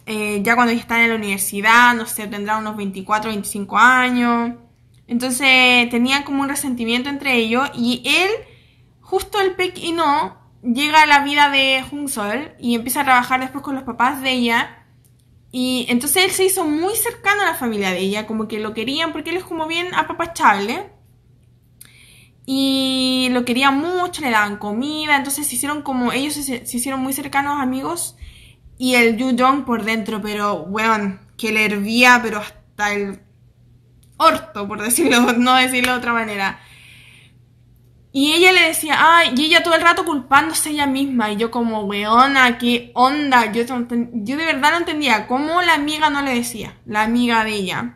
eh, 0.05 0.41
ya 0.43 0.55
cuando 0.55 0.73
están 0.73 1.01
en 1.01 1.09
la 1.09 1.15
universidad, 1.15 1.93
no 1.95 2.05
sé, 2.05 2.27
tendrá 2.27 2.57
unos 2.57 2.75
24, 2.77 3.29
25 3.31 3.77
años. 3.77 4.55
Entonces 5.07 5.89
tenían 5.89 6.23
como 6.23 6.41
un 6.41 6.49
resentimiento 6.49 7.09
entre 7.09 7.35
ellos 7.35 7.69
y 7.75 8.01
él, 8.05 8.29
justo 9.01 9.39
el 9.41 9.55
Pek 9.55 9.77
y 9.77 9.91
no, 9.91 10.37
llega 10.63 11.03
a 11.03 11.05
la 11.05 11.23
vida 11.23 11.49
de 11.49 11.83
Jung 11.89 12.07
Sol 12.09 12.53
y 12.59 12.75
empieza 12.75 13.01
a 13.01 13.05
trabajar 13.05 13.39
después 13.41 13.63
con 13.63 13.75
los 13.75 13.83
papás 13.83 14.21
de 14.21 14.31
ella 14.31 14.83
y 15.55 15.85
entonces 15.87 16.25
él 16.25 16.31
se 16.31 16.45
hizo 16.45 16.65
muy 16.65 16.95
cercano 16.95 17.43
a 17.43 17.45
la 17.45 17.53
familia 17.53 17.91
de 17.91 17.99
ella, 17.99 18.25
como 18.25 18.47
que 18.47 18.59
lo 18.59 18.73
querían 18.73 19.13
porque 19.13 19.29
él 19.29 19.37
es 19.37 19.43
como 19.43 19.67
bien 19.67 19.93
apapachable. 19.93 20.89
Y 22.47 23.27
lo 23.29 23.45
querían 23.45 23.77
mucho, 23.77 24.23
le 24.23 24.31
daban 24.31 24.57
comida, 24.57 25.15
entonces 25.15 25.45
se 25.45 25.55
hicieron 25.55 25.83
como, 25.83 26.11
ellos 26.11 26.33
se, 26.33 26.63
hicieron 26.63 27.01
muy 27.01 27.13
cercanos 27.13 27.61
amigos. 27.61 28.17
Y 28.83 28.95
el 28.95 29.15
Yu 29.15 29.33
Jong 29.39 29.63
por 29.63 29.85
dentro, 29.85 30.21
pero, 30.21 30.55
weón, 30.55 31.21
que 31.37 31.53
le 31.53 31.63
hervía, 31.63 32.19
pero 32.21 32.39
hasta 32.39 32.93
el 32.93 33.21
orto, 34.17 34.67
por 34.67 34.81
decirlo, 34.81 35.31
no 35.37 35.55
decirlo 35.55 35.93
de 35.93 35.97
otra 35.99 36.11
manera. 36.11 36.59
Y 38.11 38.33
ella 38.33 38.51
le 38.51 38.67
decía, 38.67 38.97
ay, 38.99 39.35
y 39.37 39.45
ella 39.45 39.63
todo 39.63 39.75
el 39.75 39.81
rato 39.81 40.03
culpándose 40.03 40.71
ella 40.71 40.85
misma. 40.85 41.31
Y 41.31 41.37
yo 41.37 41.49
como, 41.49 41.85
weona, 41.85 42.57
qué 42.57 42.91
onda. 42.93 43.53
Yo, 43.53 43.63
yo 43.63 44.35
de 44.35 44.45
verdad 44.45 44.71
no 44.71 44.77
entendía 44.79 45.27
cómo 45.27 45.61
la 45.61 45.75
amiga 45.75 46.09
no 46.09 46.21
le 46.21 46.35
decía, 46.35 46.75
la 46.85 47.03
amiga 47.03 47.45
de 47.45 47.53
ella. 47.53 47.95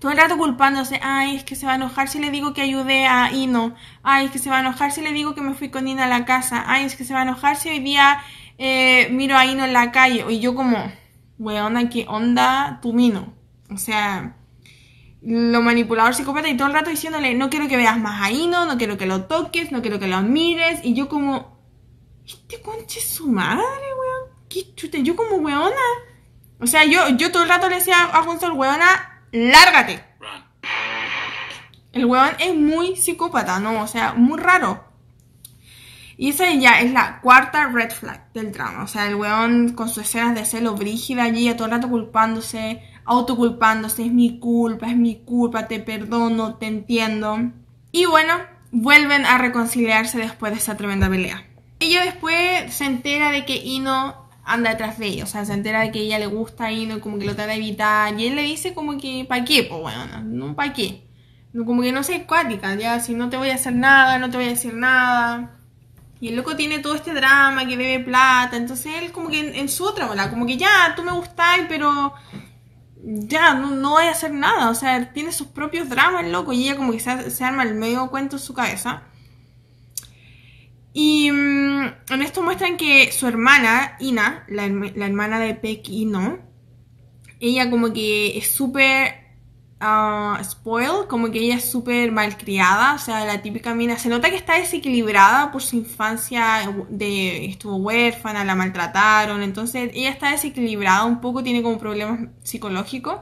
Todo 0.00 0.10
el 0.10 0.18
rato 0.18 0.36
culpándose, 0.36 0.98
ay, 1.04 1.36
es 1.36 1.44
que 1.44 1.54
se 1.54 1.66
va 1.66 1.72
a 1.72 1.76
enojar 1.76 2.08
si 2.08 2.18
le 2.18 2.32
digo 2.32 2.52
que 2.52 2.62
ayudé 2.62 3.06
a 3.06 3.30
Ino. 3.30 3.76
Ay, 4.02 4.26
es 4.26 4.32
que 4.32 4.40
se 4.40 4.50
va 4.50 4.56
a 4.56 4.60
enojar 4.60 4.90
si 4.90 5.02
le 5.02 5.12
digo 5.12 5.36
que 5.36 5.40
me 5.40 5.54
fui 5.54 5.68
con 5.68 5.86
Ino 5.86 6.02
a 6.02 6.08
la 6.08 6.24
casa. 6.24 6.64
Ay, 6.66 6.84
es 6.84 6.96
que 6.96 7.04
se 7.04 7.14
va 7.14 7.20
a 7.20 7.22
enojar 7.22 7.54
si 7.54 7.68
hoy 7.68 7.78
día 7.78 8.20
eh, 8.62 9.08
miro 9.10 9.38
a 9.38 9.46
Ino 9.46 9.64
en 9.64 9.72
la 9.72 9.90
calle. 9.90 10.22
Y 10.28 10.38
yo 10.38 10.54
como, 10.54 10.92
weona, 11.38 11.88
qué 11.88 12.04
onda 12.06 12.78
tu 12.82 12.92
Mino. 12.92 13.32
O 13.70 13.78
sea, 13.78 14.36
lo 15.22 15.62
manipulador 15.62 16.14
psicópata 16.14 16.48
y 16.48 16.58
todo 16.58 16.68
el 16.68 16.74
rato 16.74 16.90
diciéndole, 16.90 17.34
no 17.34 17.48
quiero 17.48 17.68
que 17.68 17.78
veas 17.78 17.98
más 17.98 18.20
a 18.20 18.30
Ino, 18.30 18.66
no 18.66 18.76
quiero 18.76 18.98
que 18.98 19.06
lo 19.06 19.24
toques, 19.24 19.72
no 19.72 19.80
quiero 19.80 19.98
que 19.98 20.08
lo 20.08 20.20
mires. 20.20 20.80
Y 20.84 20.92
yo 20.92 21.08
como, 21.08 21.58
este 22.26 22.60
conche 22.60 22.98
es 22.98 23.08
su 23.08 23.28
madre, 23.28 23.64
weón. 23.64 24.38
¿Qué 24.50 24.74
chute? 24.74 25.02
Yo 25.02 25.16
como 25.16 25.36
weona. 25.36 25.74
O 26.60 26.66
sea, 26.66 26.84
yo, 26.84 27.08
yo 27.16 27.32
todo 27.32 27.44
el 27.44 27.48
rato 27.48 27.70
le 27.70 27.76
decía 27.76 28.04
a 28.12 28.20
Gonzalo, 28.22 28.54
weona, 28.56 29.22
lárgate. 29.32 30.04
El 31.92 32.04
weón 32.04 32.36
es 32.38 32.54
muy 32.54 32.94
psicópata, 32.96 33.58
¿no? 33.58 33.82
O 33.82 33.86
sea, 33.86 34.12
muy 34.12 34.38
raro. 34.38 34.84
Y 36.20 36.28
esa 36.28 36.52
ya 36.52 36.82
es 36.82 36.92
la 36.92 37.22
cuarta 37.22 37.68
red 37.68 37.90
flag 37.90 38.30
del 38.34 38.52
drama. 38.52 38.82
O 38.82 38.86
sea, 38.86 39.08
el 39.08 39.14
weón 39.14 39.70
con 39.70 39.88
sus 39.88 40.02
escenas 40.02 40.34
de 40.34 40.44
celo 40.44 40.74
brígida 40.74 41.22
allí, 41.22 41.50
todo 41.54 41.64
el 41.64 41.70
rato 41.70 41.88
culpándose 41.88 42.82
autoculpándose, 43.06 44.04
es 44.04 44.12
mi 44.12 44.38
culpa, 44.38 44.88
es 44.88 44.98
mi 44.98 45.16
culpa, 45.24 45.66
te 45.66 45.80
perdono, 45.80 46.56
te 46.56 46.66
entiendo. 46.66 47.38
Y 47.90 48.04
bueno, 48.04 48.34
vuelven 48.70 49.24
a 49.24 49.38
reconciliarse 49.38 50.18
después 50.18 50.52
de 50.52 50.58
esa 50.58 50.76
tremenda 50.76 51.08
pelea. 51.08 51.42
Ella 51.78 52.04
después 52.04 52.70
se 52.74 52.84
entera 52.84 53.30
de 53.30 53.46
que 53.46 53.56
Ino 53.56 54.28
anda 54.44 54.72
detrás 54.72 54.98
de 54.98 55.06
ella, 55.06 55.24
o 55.24 55.26
sea, 55.26 55.46
se 55.46 55.54
entera 55.54 55.80
de 55.80 55.90
que 55.90 56.00
ella 56.00 56.18
le 56.18 56.26
gusta 56.26 56.66
a 56.66 56.72
Ino, 56.72 57.00
como 57.00 57.18
que 57.18 57.24
lo 57.24 57.34
trata 57.34 57.52
de 57.52 57.56
evitar, 57.56 58.20
y 58.20 58.26
él 58.26 58.36
le 58.36 58.42
dice 58.42 58.74
como 58.74 58.98
que, 58.98 59.24
¿para 59.26 59.42
qué? 59.42 59.62
Pues 59.62 59.80
bueno, 59.80 60.22
no, 60.22 60.54
¿para 60.54 60.74
qué? 60.74 61.08
Como 61.52 61.80
que 61.80 61.92
no 61.92 62.02
sé, 62.02 62.24
cuática, 62.26 62.74
ya, 62.74 63.00
si 63.00 63.14
no 63.14 63.30
te 63.30 63.38
voy 63.38 63.48
a 63.48 63.54
hacer 63.54 63.74
nada, 63.74 64.18
no 64.18 64.28
te 64.28 64.36
voy 64.36 64.46
a 64.46 64.50
decir 64.50 64.74
nada. 64.74 65.59
Y 66.20 66.28
el 66.28 66.36
loco 66.36 66.54
tiene 66.54 66.80
todo 66.80 66.94
este 66.94 67.14
drama 67.14 67.66
que 67.66 67.78
debe 67.78 68.04
plata, 68.04 68.56
entonces 68.56 68.92
él 69.00 69.10
como 69.10 69.30
que 69.30 69.58
en, 69.58 69.68
su 69.70 69.84
otra 69.84 70.06
bola, 70.06 70.28
como 70.28 70.46
que 70.46 70.58
ya, 70.58 70.92
tú 70.94 71.02
me 71.02 71.12
gustas, 71.12 71.60
pero 71.66 72.12
ya, 73.02 73.54
no, 73.54 73.70
no 73.70 73.92
voy 73.92 74.04
a 74.04 74.10
hacer 74.10 74.32
nada. 74.32 74.68
O 74.68 74.74
sea, 74.74 75.12
tiene 75.12 75.32
sus 75.32 75.46
propios 75.48 75.88
dramas, 75.88 76.26
loco. 76.26 76.52
Y 76.52 76.64
ella 76.64 76.76
como 76.76 76.92
que 76.92 77.00
se, 77.00 77.44
arma 77.44 77.62
el 77.62 77.74
medio 77.74 78.10
cuento 78.10 78.36
en 78.36 78.42
su 78.42 78.52
cabeza. 78.52 79.04
Y 80.92 81.30
mm, 81.30 81.84
en 82.10 82.22
esto 82.22 82.42
muestran 82.42 82.76
que 82.76 83.10
su 83.12 83.26
hermana, 83.26 83.96
Ina, 84.00 84.44
la, 84.48 84.68
la 84.68 85.06
hermana 85.06 85.38
de 85.40 85.54
Pekino, 85.54 86.38
ella 87.40 87.70
como 87.70 87.92
que 87.92 88.36
es 88.36 88.48
súper 88.48 89.19
ah, 89.80 90.40
spoiled, 90.44 91.06
como 91.08 91.30
que 91.30 91.40
ella 91.40 91.56
es 91.56 91.70
súper 91.70 92.12
malcriada, 92.12 92.94
o 92.94 92.98
sea, 92.98 93.24
la 93.24 93.42
típica 93.42 93.74
mina, 93.74 93.98
se 93.98 94.08
nota 94.08 94.30
que 94.30 94.36
está 94.36 94.54
desequilibrada 94.54 95.50
por 95.52 95.62
su 95.62 95.76
infancia, 95.76 96.72
de, 96.90 97.46
estuvo 97.46 97.76
huérfana, 97.76 98.44
la 98.44 98.54
maltrataron, 98.54 99.42
entonces 99.42 99.90
ella 99.94 100.10
está 100.10 100.30
desequilibrada 100.30 101.04
un 101.04 101.20
poco, 101.20 101.42
tiene 101.42 101.62
como 101.62 101.78
problemas 101.78 102.28
psicológicos. 102.42 103.20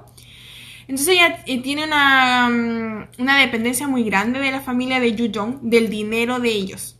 Entonces 0.89 1.15
ella 1.15 1.43
eh, 1.47 1.61
tiene 1.63 1.85
una, 1.85 2.49
mm, 2.49 3.09
una 3.19 3.39
dependencia 3.39 3.87
muy 3.89 4.05
grande 4.05 4.41
de 4.41 4.51
la 4.51 4.61
familia 4.61 5.01
de 5.01 5.15
Yu 5.15 5.31
Jong, 5.35 5.61
del 5.63 5.91
dinero 5.91 6.41
de 6.41 6.49
ellos. 6.51 6.99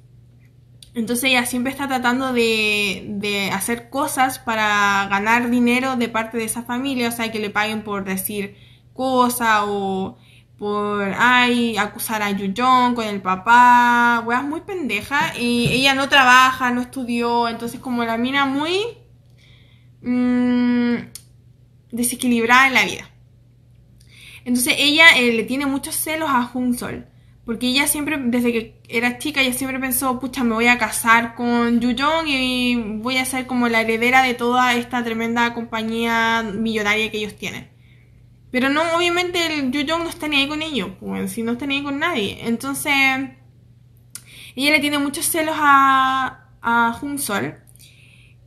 Entonces 0.95 1.31
ella 1.31 1.47
siempre 1.47 1.73
está 1.73 1.89
tratando 1.89 2.33
de, 2.33 3.07
de 3.09 3.51
hacer 3.51 3.89
cosas 3.89 4.39
para 4.39 5.07
ganar 5.09 5.49
dinero 5.51 5.97
de 5.97 6.09
parte 6.09 6.39
de 6.39 6.45
esa 6.45 6.63
familia, 6.63 7.09
o 7.09 7.13
sea, 7.13 7.31
que 7.33 7.39
le 7.39 7.51
paguen 7.51 7.83
por 7.83 8.05
decir 8.05 8.68
cosas 8.99 9.61
o 9.65 10.19
por, 10.59 11.15
ay, 11.17 11.77
acusar 11.77 12.21
a 12.21 12.33
Yu 12.33 12.53
Jong 12.57 12.95
con 12.97 13.07
el 13.07 13.23
papá, 13.23 14.25
weas 14.27 14.43
muy 14.43 14.61
pendeja. 14.63 15.39
Y 15.39 15.69
ella 15.69 15.95
no 15.95 16.09
trabaja, 16.09 16.73
no 16.73 16.81
estudió, 16.81 17.49
entonces 17.49 17.79
como 17.81 18.05
la 18.05 18.19
mina 18.19 18.45
muy 18.45 18.81
mm, 20.03 20.97
desequilibrada 21.93 22.67
en 22.67 22.75
la 22.75 22.85
vida. 22.85 23.09
Entonces 24.45 24.75
ella 24.79 25.17
eh, 25.17 25.33
le 25.33 25.45
tiene 25.45 25.67
muchos 25.67 25.95
celos 25.95 26.29
a 26.31 26.43
Jung 26.43 26.75
Sol. 26.77 27.07
Porque 27.45 27.69
ella 27.69 27.87
siempre, 27.87 28.19
desde 28.19 28.53
que 28.53 28.83
era 28.89 29.19
chica, 29.19 29.41
ella 29.41 29.55
siempre 29.55 29.79
pensó, 29.79 30.19
pucha, 30.19 30.43
me 30.45 30.55
voy 30.55 30.67
a 30.67 30.77
casar 30.77 31.35
con 31.37 31.81
Yu 31.81 31.95
Jong 31.97 32.27
y 32.27 32.75
voy 33.01 33.19
a 33.19 33.25
ser 33.25 33.47
como 33.47 33.69
la 33.69 33.83
heredera 33.83 34.23
de 34.23 34.35
toda 34.35 34.75
esta 34.75 35.05
tremenda 35.05 35.55
compañía 35.55 36.43
millonaria 36.43 37.11
que 37.13 37.19
ellos 37.19 37.37
tienen. 37.37 37.78
Pero 38.51 38.69
no, 38.71 38.83
obviamente 38.97 39.47
el 39.59 39.71
Yu 39.71 39.81
Jong 39.89 40.05
no 40.05 40.09
está 40.11 40.29
ni 40.29 40.37
ahí 40.37 40.49
con 40.49 40.63
ellos, 40.63 40.91
pues, 41.01 41.33
si 41.33 41.43
no 41.43 41.53
está 41.53 41.67
ni 41.67 41.77
ahí 41.77 41.83
con 41.83 41.99
nadie. 41.99 42.39
Entonces, 42.47 42.93
ella 44.57 44.73
le 44.73 44.81
tiene 44.81 44.99
muchos 44.99 45.27
celos 45.27 45.55
a, 45.59 46.49
a 46.63 46.93
Jung 47.01 47.19
Sol. 47.19 47.55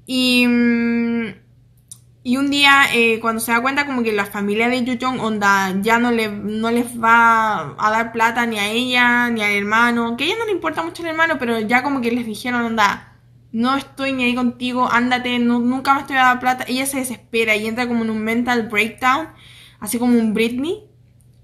Y, 0.05 0.45
mm, 0.47 1.27
y 2.23 2.37
un 2.37 2.51
día, 2.51 2.85
eh, 2.93 3.19
cuando 3.21 3.39
se 3.41 3.51
da 3.51 3.61
cuenta 3.61 3.85
como 3.87 4.03
que 4.03 4.13
la 4.13 4.25
familia 4.25 4.69
de 4.69 4.83
Yu 4.85 4.97
Jong, 5.01 5.19
onda, 5.21 5.75
ya 5.81 5.99
no, 5.99 6.11
le, 6.11 6.29
no 6.31 6.71
les 6.71 7.01
va 7.01 7.75
a 7.79 7.91
dar 7.91 8.11
plata 8.11 8.45
ni 8.45 8.59
a 8.59 8.69
ella, 8.69 9.29
ni 9.29 9.41
al 9.43 9.51
hermano, 9.53 10.17
que 10.17 10.25
a 10.25 10.27
ella 10.27 10.37
no 10.39 10.45
le 10.45 10.51
importa 10.51 10.83
mucho 10.83 11.03
el 11.03 11.09
hermano, 11.09 11.37
pero 11.39 11.59
ya 11.61 11.83
como 11.83 12.01
que 12.01 12.11
les 12.11 12.25
dijeron, 12.25 12.63
onda, 12.63 13.13
no 13.51 13.75
estoy 13.75 14.13
ni 14.13 14.23
ahí 14.25 14.35
contigo, 14.35 14.89
ándate, 14.91 15.39
no- 15.39 15.59
nunca 15.59 15.93
más 15.95 16.07
te 16.07 16.13
voy 16.13 16.21
a 16.21 16.25
dar 16.25 16.39
plata. 16.39 16.65
Ella 16.67 16.85
se 16.85 16.97
desespera 16.99 17.55
y 17.55 17.67
entra 17.67 17.87
como 17.87 18.03
en 18.03 18.09
un 18.11 18.19
mental 18.23 18.69
breakdown, 18.69 19.29
así 19.81 19.99
como 19.99 20.17
un 20.17 20.33
Britney. 20.33 20.85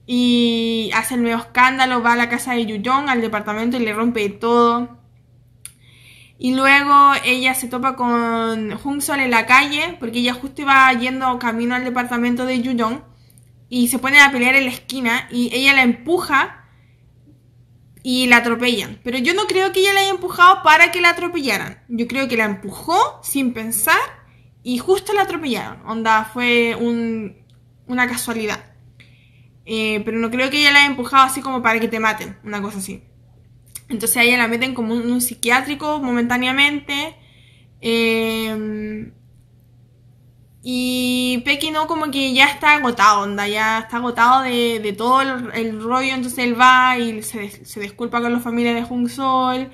Y 0.06 0.90
hace 0.96 1.16
el 1.16 1.24
nuevo 1.24 1.42
escándalo, 1.42 2.02
va 2.02 2.14
a 2.14 2.16
la 2.16 2.30
casa 2.30 2.54
de 2.54 2.66
Yu 2.66 2.82
Jong, 2.84 3.10
al 3.10 3.20
departamento 3.20 3.76
y 3.76 3.82
le 3.82 3.92
rompe 3.92 4.30
todo. 4.30 4.98
Y 6.40 6.56
luego 6.56 7.12
ella 7.26 7.54
se 7.56 7.68
topa 7.68 7.98
con 7.98 8.72
Jung 8.78 9.02
Sol 9.02 9.20
en 9.20 9.32
la 9.32 9.46
calle, 9.46 9.98
porque 10.00 10.20
ella 10.20 10.34
justo 10.34 10.62
iba 10.62 10.94
yendo 10.94 11.38
camino 11.40 11.76
al 11.76 11.84
departamento 11.84 12.46
de 12.46 12.62
Yu 12.62 12.74
Jong, 12.80 13.00
y 13.68 13.90
se 13.90 14.00
ponen 14.00 14.22
a 14.22 14.32
pelear 14.32 14.56
en 14.56 14.66
la 14.66 14.72
esquina, 14.72 15.28
y 15.30 15.50
ella 15.54 15.74
la 15.74 15.84
empuja 15.84 16.64
y 18.04 18.28
la 18.28 18.38
atropellan. 18.38 19.02
Pero 19.04 19.18
yo 19.18 19.34
no 19.34 19.48
creo 19.48 19.74
que 19.74 19.82
ella 19.82 19.94
la 19.94 20.00
haya 20.00 20.12
empujado 20.12 20.64
para 20.64 20.92
que 20.92 21.02
la 21.02 21.10
atropellaran. 21.10 21.84
Yo 21.90 22.08
creo 22.08 22.30
que 22.30 22.38
la 22.38 22.46
empujó 22.46 23.20
sin 23.24 23.52
pensar 23.54 24.00
y 24.64 24.78
justo 24.78 25.12
la 25.14 25.24
atropellaron. 25.24 25.86
Onda, 25.86 26.24
fue 26.24 26.76
un- 26.80 27.36
una 27.88 28.08
casualidad. 28.08 28.64
Eh, 29.66 30.02
pero 30.06 30.18
no 30.18 30.30
creo 30.32 30.50
que 30.50 30.60
ella 30.60 30.72
la 30.72 30.80
haya 30.80 30.88
empujado 30.88 31.24
así 31.26 31.42
como 31.42 31.62
para 31.62 31.80
que 31.80 31.88
te 31.90 32.00
maten, 32.00 32.38
una 32.44 32.62
cosa 32.62 32.78
así. 32.80 33.04
Entonces 33.90 34.18
a 34.18 34.24
ella 34.24 34.38
la 34.38 34.48
meten 34.48 34.74
como 34.74 34.96
en 34.96 35.12
un 35.12 35.22
psiquiátrico 35.22 36.00
momentáneamente. 36.02 37.16
eh, 37.82 39.12
y 40.62 41.42
Pequi 41.46 41.72
no 41.72 41.88
como 41.88 42.12
que 42.12 42.34
ya 42.34 42.46
está 42.48 42.76
agotado, 42.76 43.22
onda, 43.22 43.48
ya 43.48 43.80
está 43.80 43.98
agotado 43.98 44.44
de, 44.44 44.80
de 44.80 44.92
todo 44.94 45.22
el, 45.22 45.82
rollo, 45.82 46.14
entonces 46.14 46.40
él 46.40 46.60
va 46.60 46.98
y 46.98 47.24
se, 47.24 47.66
se 47.66 47.80
disculpa 47.80 48.22
con 48.22 48.34
la 48.34 48.40
familia 48.40 48.74
de 48.74 48.84
Jung 48.84 49.08
Sol. 49.10 49.70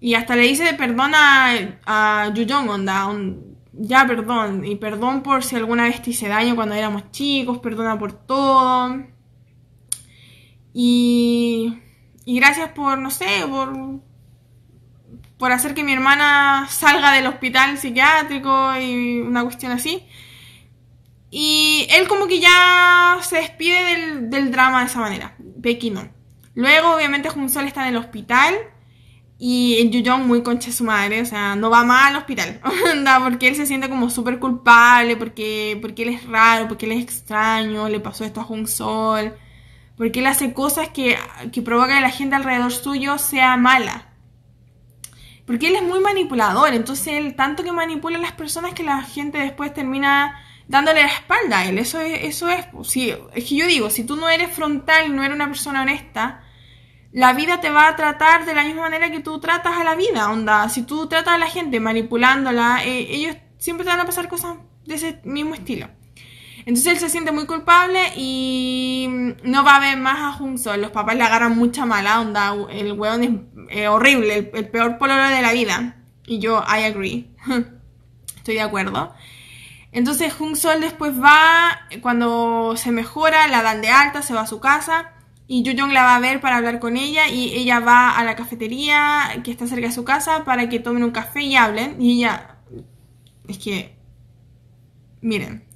Y 0.00 0.14
hasta 0.14 0.34
le 0.36 0.42
dice 0.42 0.74
perdón 0.74 1.12
a, 1.14 1.78
a 1.86 2.32
onda, 2.68 3.06
un- 3.06 3.51
ya 3.72 4.06
perdón, 4.06 4.64
y 4.64 4.76
perdón 4.76 5.22
por 5.22 5.44
si 5.44 5.56
alguna 5.56 5.84
vez 5.84 6.02
te 6.02 6.10
hice 6.10 6.28
daño 6.28 6.54
cuando 6.54 6.74
éramos 6.74 7.10
chicos, 7.10 7.58
perdona 7.58 7.98
por 7.98 8.12
todo. 8.12 9.04
Y, 10.74 11.78
y 12.24 12.36
gracias 12.36 12.70
por, 12.70 12.98
no 12.98 13.10
sé, 13.10 13.26
por, 13.48 14.00
por 15.38 15.52
hacer 15.52 15.74
que 15.74 15.84
mi 15.84 15.92
hermana 15.92 16.66
salga 16.70 17.12
del 17.12 17.26
hospital 17.26 17.78
psiquiátrico 17.78 18.76
y 18.76 19.20
una 19.20 19.42
cuestión 19.42 19.72
así. 19.72 20.06
Y 21.30 21.86
él 21.90 22.06
como 22.08 22.26
que 22.26 22.40
ya 22.40 23.18
se 23.22 23.36
despide 23.36 23.84
del, 23.84 24.30
del 24.30 24.52
drama 24.52 24.80
de 24.80 24.86
esa 24.86 25.00
manera. 25.00 25.34
Becky 25.38 25.90
no. 25.90 26.08
Luego, 26.54 26.94
obviamente, 26.94 27.30
Jung 27.30 27.48
Sol 27.48 27.66
está 27.66 27.88
en 27.88 27.94
el 27.94 27.96
hospital. 27.96 28.54
Y 29.44 29.80
el 29.80 30.20
muy 30.20 30.44
concha 30.44 30.68
de 30.68 30.72
su 30.72 30.84
madre, 30.84 31.20
o 31.20 31.24
sea, 31.24 31.56
no 31.56 31.68
va 31.68 31.82
más 31.82 32.10
al 32.10 32.16
hospital. 32.16 32.60
Onda, 32.92 33.18
porque 33.18 33.48
él 33.48 33.56
se 33.56 33.66
siente 33.66 33.88
como 33.88 34.08
súper 34.08 34.38
culpable, 34.38 35.16
porque, 35.16 35.76
porque 35.82 36.04
él 36.04 36.10
es 36.10 36.28
raro, 36.28 36.68
porque 36.68 36.86
él 36.86 36.92
es 36.92 37.02
extraño, 37.02 37.88
le 37.88 37.98
pasó 37.98 38.24
esto 38.24 38.40
a 38.40 38.44
Jung 38.44 38.68
Sol. 38.68 39.34
Porque 39.96 40.20
él 40.20 40.28
hace 40.28 40.54
cosas 40.54 40.90
que, 40.90 41.18
que 41.50 41.60
provocan 41.60 41.96
que 41.96 42.02
la 42.02 42.10
gente 42.10 42.36
alrededor 42.36 42.70
suyo 42.70 43.18
sea 43.18 43.56
mala. 43.56 44.12
Porque 45.44 45.66
él 45.66 45.74
es 45.74 45.82
muy 45.82 45.98
manipulador, 45.98 46.72
entonces 46.72 47.14
él 47.14 47.34
tanto 47.34 47.64
que 47.64 47.72
manipula 47.72 48.18
a 48.18 48.22
las 48.22 48.32
personas 48.34 48.74
que 48.74 48.84
la 48.84 49.02
gente 49.02 49.38
después 49.38 49.74
termina 49.74 50.40
dándole 50.68 51.02
la 51.02 51.08
espalda 51.08 51.58
a 51.58 51.66
él. 51.66 51.78
Eso 51.78 52.00
es, 52.00 52.26
eso 52.26 52.48
es, 52.48 52.66
si, 52.84 53.10
es 53.10 53.44
que 53.44 53.56
yo 53.56 53.66
digo, 53.66 53.90
si 53.90 54.04
tú 54.04 54.14
no 54.14 54.28
eres 54.28 54.54
frontal 54.54 55.16
no 55.16 55.24
eres 55.24 55.34
una 55.34 55.48
persona 55.48 55.82
honesta, 55.82 56.41
la 57.12 57.34
vida 57.34 57.60
te 57.60 57.70
va 57.70 57.88
a 57.88 57.96
tratar 57.96 58.46
de 58.46 58.54
la 58.54 58.64
misma 58.64 58.82
manera 58.82 59.10
que 59.10 59.20
tú 59.20 59.38
tratas 59.38 59.78
a 59.78 59.84
la 59.84 59.94
vida, 59.94 60.30
onda. 60.30 60.68
Si 60.68 60.82
tú 60.82 61.06
tratas 61.08 61.34
a 61.34 61.38
la 61.38 61.46
gente 61.46 61.78
manipulándola, 61.78 62.84
eh, 62.84 63.06
ellos 63.10 63.36
siempre 63.58 63.84
te 63.84 63.90
van 63.90 64.00
a 64.00 64.06
pasar 64.06 64.28
cosas 64.28 64.56
de 64.86 64.94
ese 64.94 65.20
mismo 65.24 65.54
estilo. 65.54 65.88
Entonces 66.64 66.92
él 66.92 66.98
se 66.98 67.10
siente 67.10 67.32
muy 67.32 67.46
culpable 67.46 68.00
y 68.16 69.08
no 69.42 69.64
va 69.64 69.76
a 69.76 69.80
ver 69.80 69.98
más 69.98 70.20
a 70.20 70.38
Jung 70.38 70.58
Sol. 70.58 70.80
Los 70.80 70.92
papás 70.92 71.16
le 71.16 71.24
agarran 71.24 71.56
mucha 71.56 71.84
mala 71.84 72.20
onda. 72.20 72.54
El 72.70 72.92
weón 72.92 73.24
es 73.24 73.30
eh, 73.70 73.88
horrible, 73.88 74.36
el, 74.36 74.50
el 74.54 74.68
peor 74.68 74.96
pololo 74.96 75.28
de 75.28 75.42
la 75.42 75.52
vida. 75.52 75.96
Y 76.26 76.38
yo, 76.38 76.62
I 76.66 76.84
agree. 76.84 77.28
Estoy 78.36 78.54
de 78.54 78.62
acuerdo. 78.62 79.12
Entonces 79.92 80.32
Jung 80.32 80.56
Sol 80.56 80.80
después 80.80 81.20
va, 81.20 81.80
cuando 82.00 82.74
se 82.76 82.92
mejora, 82.92 83.46
la 83.48 83.62
dan 83.62 83.82
de 83.82 83.90
alta, 83.90 84.22
se 84.22 84.32
va 84.32 84.42
a 84.42 84.46
su 84.46 84.58
casa. 84.58 85.11
Y 85.52 85.62
Yu 85.64 85.74
Jong 85.78 85.92
la 85.92 86.04
va 86.04 86.16
a 86.16 86.20
ver 86.20 86.40
para 86.40 86.56
hablar 86.56 86.80
con 86.80 86.96
ella. 86.96 87.28
Y 87.28 87.52
ella 87.52 87.78
va 87.78 88.16
a 88.16 88.24
la 88.24 88.36
cafetería 88.36 89.42
que 89.44 89.50
está 89.50 89.66
cerca 89.66 89.88
de 89.88 89.92
su 89.92 90.02
casa 90.02 90.46
para 90.46 90.70
que 90.70 90.80
tomen 90.80 91.04
un 91.04 91.10
café 91.10 91.42
y 91.42 91.56
hablen. 91.56 92.00
Y 92.00 92.12
ella, 92.12 92.56
es 93.46 93.58
que, 93.58 93.94
miren, 95.20 95.66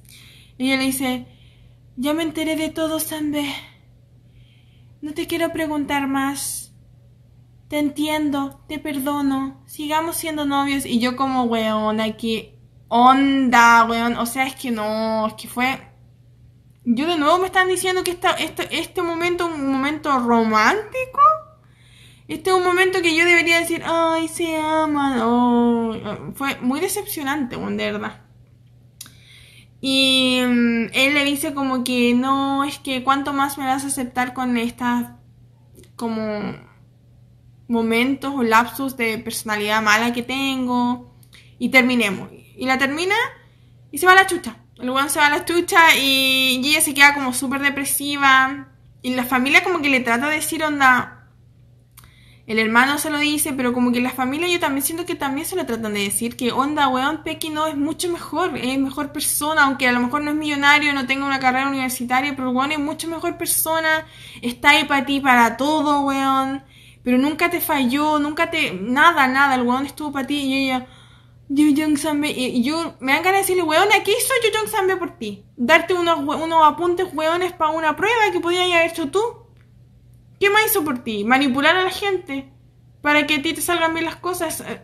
ella 0.57 0.77
le 0.77 0.83
dice, 0.83 1.27
ya 1.95 2.15
me 2.15 2.23
enteré 2.23 2.55
de 2.55 2.69
todo, 2.69 2.99
Sanbe. 2.99 3.45
No 5.03 5.13
te 5.13 5.27
quiero 5.27 5.53
preguntar 5.53 6.07
más. 6.07 6.73
Te 7.67 7.77
entiendo, 7.77 8.59
te 8.67 8.79
perdono. 8.79 9.61
Sigamos 9.67 10.17
siendo 10.17 10.45
novios. 10.45 10.87
Y 10.87 10.97
yo 10.97 11.15
como, 11.15 11.43
weón, 11.43 12.01
aquí, 12.01 12.55
onda, 12.87 13.85
weón. 13.87 14.17
O 14.17 14.25
sea, 14.25 14.47
es 14.47 14.55
que 14.55 14.71
no, 14.71 15.27
es 15.27 15.33
que 15.35 15.47
fue... 15.47 15.86
Yo 16.89 17.05
de 17.05 17.17
nuevo 17.17 17.37
me 17.39 17.47
están 17.47 17.67
diciendo 17.67 18.01
que 18.01 18.11
esta, 18.11 18.31
este, 18.31 18.79
este 18.79 19.01
momento 19.01 19.45
es 19.45 19.55
un 19.55 19.69
momento 19.69 20.17
romántico. 20.19 21.19
Este 22.29 22.49
es 22.49 22.55
un 22.55 22.63
momento 22.63 23.01
que 23.01 23.13
yo 23.13 23.25
debería 23.25 23.59
decir, 23.59 23.83
ay, 23.85 24.29
se 24.29 24.55
aman. 24.55 25.19
Fue 26.33 26.55
muy 26.61 26.79
decepcionante, 26.79 27.57
de 27.57 27.91
verdad. 27.91 28.21
Y 29.81 30.39
mm, 30.47 30.85
él 30.93 31.13
le 31.13 31.25
dice 31.25 31.53
como 31.53 31.83
que 31.83 32.13
no, 32.13 32.63
es 32.63 32.79
que 32.79 33.03
cuánto 33.03 33.33
más 33.33 33.57
me 33.57 33.65
vas 33.65 33.83
a 33.83 33.87
aceptar 33.87 34.33
con 34.33 34.55
estas 34.55 35.11
como 35.97 36.55
momentos 37.67 38.33
o 38.33 38.43
lapsus 38.43 38.95
de 38.95 39.17
personalidad 39.17 39.81
mala 39.81 40.13
que 40.13 40.23
tengo. 40.23 41.17
Y 41.59 41.67
terminemos. 41.67 42.29
Y 42.55 42.65
la 42.65 42.77
termina 42.77 43.15
y 43.91 43.97
se 43.97 44.05
va 44.05 44.13
a 44.13 44.15
la 44.15 44.27
chucha. 44.27 44.55
El 44.79 44.91
weón 44.91 45.09
se 45.09 45.19
va 45.19 45.27
a 45.27 45.29
la 45.31 45.45
chucha 45.45 45.95
y, 45.95 46.61
ella 46.63 46.81
se 46.81 46.93
queda 46.93 47.13
como 47.13 47.33
súper 47.33 47.61
depresiva. 47.61 48.67
Y 49.01 49.13
la 49.13 49.23
familia 49.23 49.63
como 49.63 49.81
que 49.81 49.89
le 49.89 50.01
trata 50.01 50.27
de 50.27 50.35
decir 50.35 50.63
onda 50.63 51.29
El 52.45 52.59
hermano 52.59 52.97
se 52.97 53.09
lo 53.09 53.19
dice, 53.19 53.53
pero 53.53 53.73
como 53.73 53.91
que 53.91 54.01
la 54.01 54.11
familia 54.11 54.47
yo 54.47 54.59
también 54.59 54.83
siento 54.83 55.05
que 55.05 55.15
también 55.15 55.45
se 55.45 55.55
lo 55.55 55.65
tratan 55.65 55.93
de 55.93 56.01
decir, 56.01 56.35
que 56.37 56.51
onda, 56.51 56.87
weón, 56.87 57.23
Pequi 57.23 57.49
no 57.49 57.67
es 57.67 57.75
mucho 57.75 58.09
mejor, 58.09 58.57
es 58.57 58.79
mejor 58.79 59.11
persona, 59.11 59.63
aunque 59.63 59.87
a 59.87 59.91
lo 59.91 59.99
mejor 59.99 60.21
no 60.21 60.31
es 60.31 60.37
millonario, 60.37 60.93
no 60.93 61.05
tenga 61.07 61.25
una 61.25 61.39
carrera 61.39 61.69
universitaria, 61.69 62.35
pero 62.35 62.51
weón 62.51 62.71
es 62.71 62.79
mucho 62.79 63.07
mejor 63.07 63.37
persona, 63.37 64.05
está 64.41 64.71
ahí 64.71 64.85
para 64.85 65.05
ti, 65.05 65.19
para 65.19 65.57
todo, 65.57 66.01
weón, 66.01 66.63
pero 67.03 67.17
nunca 67.17 67.49
te 67.49 67.61
falló, 67.61 68.19
nunca 68.19 68.49
te, 68.49 68.73
nada, 68.73 69.27
nada, 69.27 69.55
el 69.55 69.63
weón 69.63 69.85
estuvo 69.85 70.11
para 70.11 70.27
ti 70.27 70.35
y 70.35 70.65
ella, 70.65 70.87
yo 71.49 71.63
Jong 71.75 71.97
Sambe, 71.97 72.29
y 72.29 72.61
yo 72.63 72.95
me 72.99 73.13
dan 73.13 73.23
ganas 73.23 73.39
de 73.39 73.41
decirle, 73.43 73.63
weón, 73.63 73.87
¿qué 74.03 74.11
hizo 74.11 74.33
Yo 74.43 74.59
Jong 74.59 74.69
Sambe 74.69 74.97
por 74.97 75.17
ti? 75.17 75.45
Darte 75.55 75.93
unos, 75.93 76.19
unos 76.19 76.65
apuntes, 76.65 77.07
weones, 77.13 77.53
para 77.53 77.71
una 77.71 77.95
prueba 77.95 78.31
que 78.31 78.39
podías 78.39 78.65
haber 78.65 78.91
hecho 78.91 79.09
tú. 79.09 79.21
¿Qué 80.39 80.49
más 80.49 80.65
hizo 80.65 80.83
por 80.83 81.03
ti? 81.03 81.23
Manipular 81.23 81.75
a 81.75 81.83
la 81.83 81.89
gente 81.89 82.51
para 83.01 83.25
que 83.25 83.35
a 83.35 83.41
ti 83.41 83.53
te 83.53 83.61
salgan 83.61 83.93
bien 83.93 84.05
las 84.05 84.17
cosas. 84.17 84.61
Eh, 84.61 84.81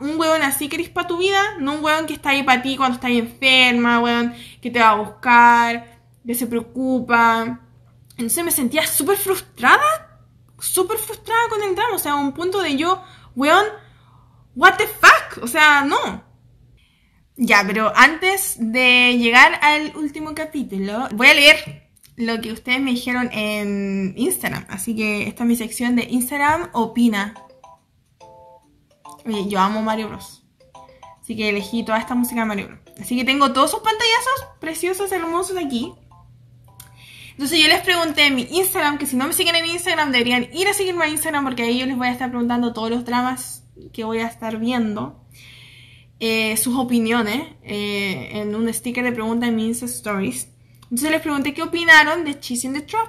un 0.00 0.18
weón 0.18 0.42
así 0.42 0.68
querés 0.68 0.88
para 0.88 1.06
tu 1.06 1.18
vida, 1.18 1.42
no 1.58 1.74
un 1.74 1.84
weón 1.84 2.06
que 2.06 2.14
está 2.14 2.30
ahí 2.30 2.42
para 2.42 2.62
ti 2.62 2.76
cuando 2.76 2.94
estás 2.94 3.10
enferma, 3.10 4.00
weón, 4.00 4.34
que 4.62 4.70
te 4.70 4.80
va 4.80 4.90
a 4.90 4.94
buscar, 4.94 6.00
que 6.26 6.34
se 6.34 6.46
preocupa. 6.46 7.60
Entonces 8.12 8.44
me 8.44 8.50
sentía 8.50 8.86
súper 8.86 9.18
frustrada, 9.18 10.18
súper 10.58 10.96
frustrada 10.96 11.48
con 11.50 11.62
el 11.62 11.74
drama, 11.74 11.94
o 11.94 11.98
sea, 11.98 12.12
a 12.12 12.16
un 12.16 12.32
punto 12.32 12.62
de 12.62 12.76
yo, 12.76 13.02
weón, 13.34 13.66
what 14.56 14.76
the 14.78 14.86
fuck, 14.86 15.42
o 15.42 15.46
sea, 15.46 15.84
no. 15.84 16.24
Ya, 17.36 17.62
pero 17.66 17.92
antes 17.94 18.56
de 18.58 19.16
llegar 19.18 19.58
al 19.62 19.94
último 19.94 20.34
capítulo, 20.34 21.06
voy 21.12 21.28
a 21.28 21.34
leer 21.34 21.90
lo 22.16 22.40
que 22.40 22.50
ustedes 22.50 22.80
me 22.80 22.92
dijeron 22.92 23.30
en 23.30 24.14
Instagram. 24.16 24.64
Así 24.70 24.96
que 24.96 25.28
esta 25.28 25.44
es 25.44 25.48
mi 25.48 25.56
sección 25.56 25.96
de 25.96 26.04
Instagram 26.04 26.70
Opina. 26.72 27.34
Oye, 29.26 29.46
yo 29.48 29.60
amo 29.60 29.82
Mario 29.82 30.08
Bros. 30.08 30.44
Así 31.20 31.36
que 31.36 31.50
elegí 31.50 31.84
toda 31.84 31.98
esta 31.98 32.14
música 32.14 32.40
de 32.40 32.46
Mario 32.46 32.68
Bros. 32.68 32.80
Así 32.98 33.16
que 33.16 33.24
tengo 33.24 33.52
todos 33.52 33.70
sus 33.70 33.80
pantallazos 33.80 34.46
preciosos, 34.58 35.12
hermosos 35.12 35.58
aquí. 35.58 35.92
Entonces 37.32 37.60
yo 37.60 37.68
les 37.68 37.82
pregunté 37.82 38.28
en 38.28 38.34
mi 38.34 38.48
Instagram 38.50 38.96
que 38.96 39.04
si 39.04 39.14
no 39.14 39.26
me 39.26 39.34
siguen 39.34 39.56
en 39.56 39.66
Instagram 39.66 40.10
deberían 40.10 40.48
ir 40.54 40.68
a 40.68 40.72
seguirme 40.72 41.04
a 41.04 41.08
Instagram 41.08 41.44
porque 41.44 41.64
ahí 41.64 41.78
yo 41.78 41.84
les 41.84 41.98
voy 41.98 42.06
a 42.06 42.12
estar 42.12 42.30
preguntando 42.30 42.72
todos 42.72 42.88
los 42.88 43.04
dramas 43.04 43.65
que 43.92 44.04
voy 44.04 44.18
a 44.18 44.26
estar 44.26 44.58
viendo. 44.58 45.20
Eh, 46.18 46.56
sus 46.56 46.74
opiniones 46.76 47.42
eh, 47.62 48.30
en 48.32 48.54
un 48.54 48.72
sticker 48.72 49.04
de 49.04 49.12
pregunta 49.12 49.46
en 49.46 49.56
mi 49.56 49.66
Insta 49.66 49.84
Stories. 49.86 50.48
Entonces 50.84 51.10
les 51.10 51.20
pregunté 51.20 51.52
qué 51.52 51.62
opinaron 51.62 52.24
de 52.24 52.40
Cheese 52.40 52.72
the 52.72 52.80
Trap. 52.80 53.08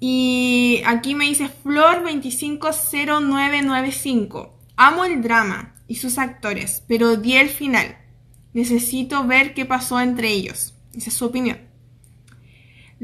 Y 0.00 0.82
aquí 0.84 1.14
me 1.14 1.24
dice 1.24 1.48
Flor250995. 1.64 4.50
Amo 4.76 5.06
el 5.06 5.22
drama 5.22 5.74
y 5.88 5.94
sus 5.94 6.18
actores, 6.18 6.82
pero 6.86 7.12
odié 7.12 7.40
el 7.40 7.48
final. 7.48 7.96
Necesito 8.52 9.26
ver 9.26 9.54
qué 9.54 9.64
pasó 9.64 9.98
entre 10.00 10.30
ellos. 10.30 10.74
Esa 10.94 11.08
es 11.08 11.14
su 11.14 11.24
opinión. 11.24 11.63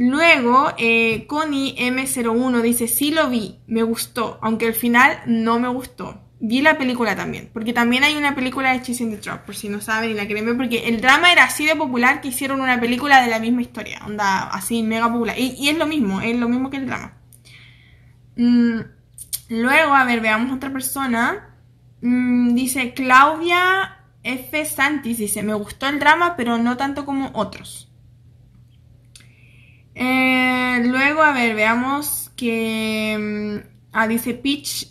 Luego, 0.03 0.73
eh, 0.79 1.27
Connie 1.27 1.77
M01 1.77 2.63
dice, 2.63 2.89
sí 2.89 3.11
lo 3.11 3.29
vi, 3.29 3.59
me 3.67 3.83
gustó, 3.83 4.39
aunque 4.41 4.67
el 4.67 4.75
final 4.75 5.21
no 5.27 5.61
me 5.61 5.69
gustó 5.69 6.21
vi 6.41 6.63
la 6.63 6.79
película 6.79 7.15
también, 7.15 7.51
porque 7.53 7.73
también 7.73 8.03
hay 8.03 8.17
una 8.17 8.35
película 8.35 8.73
de 8.73 8.81
Cheese 8.81 9.03
in 9.03 9.11
the 9.11 9.19
Trap, 9.19 9.45
por 9.45 9.55
si 9.55 9.69
no 9.69 9.81
saben 9.81 10.11
y 10.11 10.15
la 10.15 10.25
ver, 10.25 10.57
porque 10.57 10.89
el 10.89 11.01
drama 11.01 11.31
era 11.31 11.45
así 11.45 11.67
de 11.67 11.77
popular 11.77 12.21
que 12.21 12.29
hicieron 12.29 12.63
una 12.63 12.81
película 12.81 13.21
de 13.21 13.29
la 13.29 13.39
misma 13.39 13.61
historia, 13.61 14.01
onda 14.07 14.49
así 14.49 14.83
mega 14.83 15.13
popular. 15.13 15.39
Y, 15.39 15.69
es 15.69 15.77
lo 15.77 15.87
mismo, 15.87 16.21
es 16.23 16.37
lo 16.37 16.49
mismo 16.49 16.71
que 16.71 16.79
el 16.79 16.87
drama. 16.87 17.13
Mm, 18.37 18.81
luego, 19.51 19.95
a 19.95 20.05
ver, 20.05 20.21
veamos 20.21 20.57
otra 20.57 20.73
persona. 20.73 21.55
Mm, 22.01 22.55
dice 22.55 22.95
Claudia 22.95 23.99
F. 24.23 24.65
Santis, 24.65 25.19
dice, 25.19 25.43
me 25.43 25.53
gustó 25.53 25.89
el 25.89 25.99
drama, 25.99 26.37
pero 26.37 26.57
no 26.57 26.79
tanto 26.79 27.05
como 27.05 27.31
otros. 27.35 27.90
Eh, 29.95 30.83
luego, 30.87 31.23
a 31.23 31.33
ver, 31.33 31.55
veamos 31.55 32.31
que... 32.37 33.17
Mm, 33.19 33.69
ah, 33.93 34.07
dice 34.07 34.35
Peach 34.35 34.91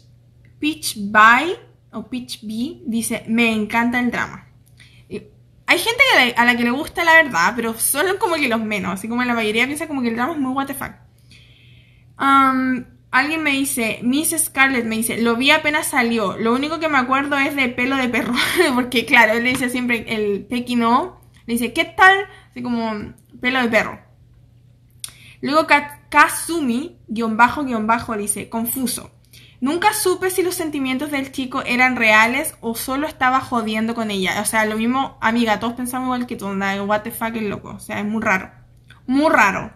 Pitch 0.59 0.95
By 0.97 1.55
o 1.91 2.07
Pitch 2.09 2.41
B 2.43 2.81
dice, 2.85 3.23
me 3.27 3.51
encanta 3.51 3.99
el 3.99 4.11
drama. 4.11 4.45
hay 5.65 5.77
gente 5.77 6.33
a 6.35 6.45
la, 6.45 6.57
que 6.57 6.63
le 6.63 6.71
gusta 6.71 7.03
la 7.03 7.13
verdad, 7.13 7.53
pero 7.55 7.73
son 7.75 8.17
como 8.17 8.35
que 8.35 8.47
los 8.47 8.61
menos. 8.61 8.93
Así 8.93 9.07
como 9.07 9.23
la 9.23 9.33
mayoría 9.33 9.65
piensa 9.65 9.87
como 9.87 10.01
que 10.01 10.09
el 10.09 10.15
drama 10.15 10.33
es 10.33 10.39
muy 10.39 10.51
what. 10.51 10.69
Um, 12.19 12.85
alguien 13.11 13.43
me 13.43 13.51
dice, 13.51 13.99
Miss 14.03 14.35
Scarlett 14.37 14.85
me 14.85 14.97
dice, 14.97 15.21
lo 15.21 15.35
vi 15.35 15.51
apenas 15.51 15.87
salió. 15.87 16.37
Lo 16.37 16.53
único 16.53 16.79
que 16.79 16.89
me 16.89 16.97
acuerdo 16.97 17.37
es 17.37 17.55
de 17.55 17.69
pelo 17.69 17.95
de 17.95 18.09
perro. 18.09 18.33
Porque 18.75 19.05
claro, 19.05 19.33
él 19.33 19.43
le 19.43 19.51
dice 19.51 19.69
siempre 19.69 20.05
el 20.07 20.47
no. 20.77 21.21
Le 21.45 21.53
dice, 21.53 21.73
¿qué 21.73 21.85
tal? 21.85 22.27
Así 22.49 22.61
como 22.61 23.13
pelo 23.39 23.61
de 23.61 23.69
perro. 23.69 23.99
Luego 25.41 25.67
Kazumi, 26.09 26.97
guion 27.07 27.37
bajo, 27.37 27.63
guion 27.63 27.87
bajo, 27.87 28.15
dice, 28.17 28.49
confuso. 28.49 29.11
Nunca 29.61 29.93
supe 29.93 30.29
si 30.29 30.41
los 30.41 30.55
sentimientos 30.55 31.11
del 31.11 31.31
chico 31.33 31.61
eran 31.65 31.97
reales 31.97 32.55
o 32.61 32.75
solo 32.75 33.07
estaba 33.07 33.41
jodiendo 33.41 33.93
con 33.93 34.09
ella. 34.09 34.41
O 34.41 34.45
sea, 34.45 34.65
lo 34.65 34.77
mismo, 34.77 35.17
amiga, 35.21 35.59
todos 35.59 35.73
pensamos 35.73 36.07
igual 36.07 36.27
que 36.27 36.37
tú, 36.37 36.45
onda, 36.45 36.81
what 36.83 37.01
the 37.01 37.11
fuck, 37.11 37.35
es 37.35 37.43
loco. 37.43 37.71
O 37.71 37.79
sea, 37.79 37.99
es 37.99 38.05
muy 38.05 38.21
raro. 38.21 38.51
Muy 39.05 39.29
raro. 39.29 39.73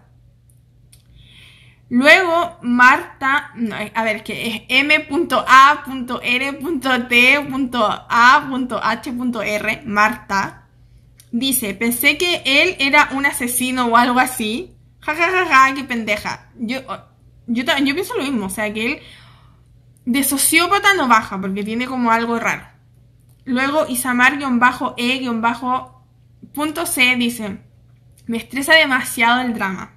Luego, 1.89 2.57
Marta, 2.61 3.51
no, 3.55 3.76
a 3.76 4.03
ver, 4.03 4.24
que 4.24 4.47
es 4.47 4.61
m.a.r.t.a.h.r, 4.68 5.41
Marta, 9.86 10.68
dice, 11.32 11.74
pensé 11.76 12.18
que 12.18 12.41
él 12.45 12.76
era 12.80 13.09
un 13.11 13.26
asesino 13.28 13.86
o 13.86 13.97
algo 13.97 14.20
así. 14.20 14.72
Ja, 15.06 15.16
ja, 15.16 15.30
ja, 15.30 15.45
ja, 15.45 15.74
qué 15.76 15.84
pendeja. 15.84 16.49
Yo, 16.58 16.80
yo, 17.47 17.64
yo 17.64 17.93
pienso 17.93 18.16
lo 18.16 18.24
mismo, 18.24 18.45
o 18.45 18.49
sea, 18.49 18.74
que 18.74 18.86
él 18.86 19.01
de 20.06 20.24
sociópata 20.24 20.93
no 20.93 21.08
baja 21.08 21.39
porque 21.39 21.64
tiene 21.64 21.88
como 21.88 22.12
algo 22.12 22.39
raro. 22.39 22.68
Luego 23.45 23.86
Isamar-E-C 23.88 24.45
dice, 27.18 27.58
me 28.28 28.38
estresa 28.38 28.74
demasiado 28.76 29.41
el 29.41 29.54
drama. 29.54 29.91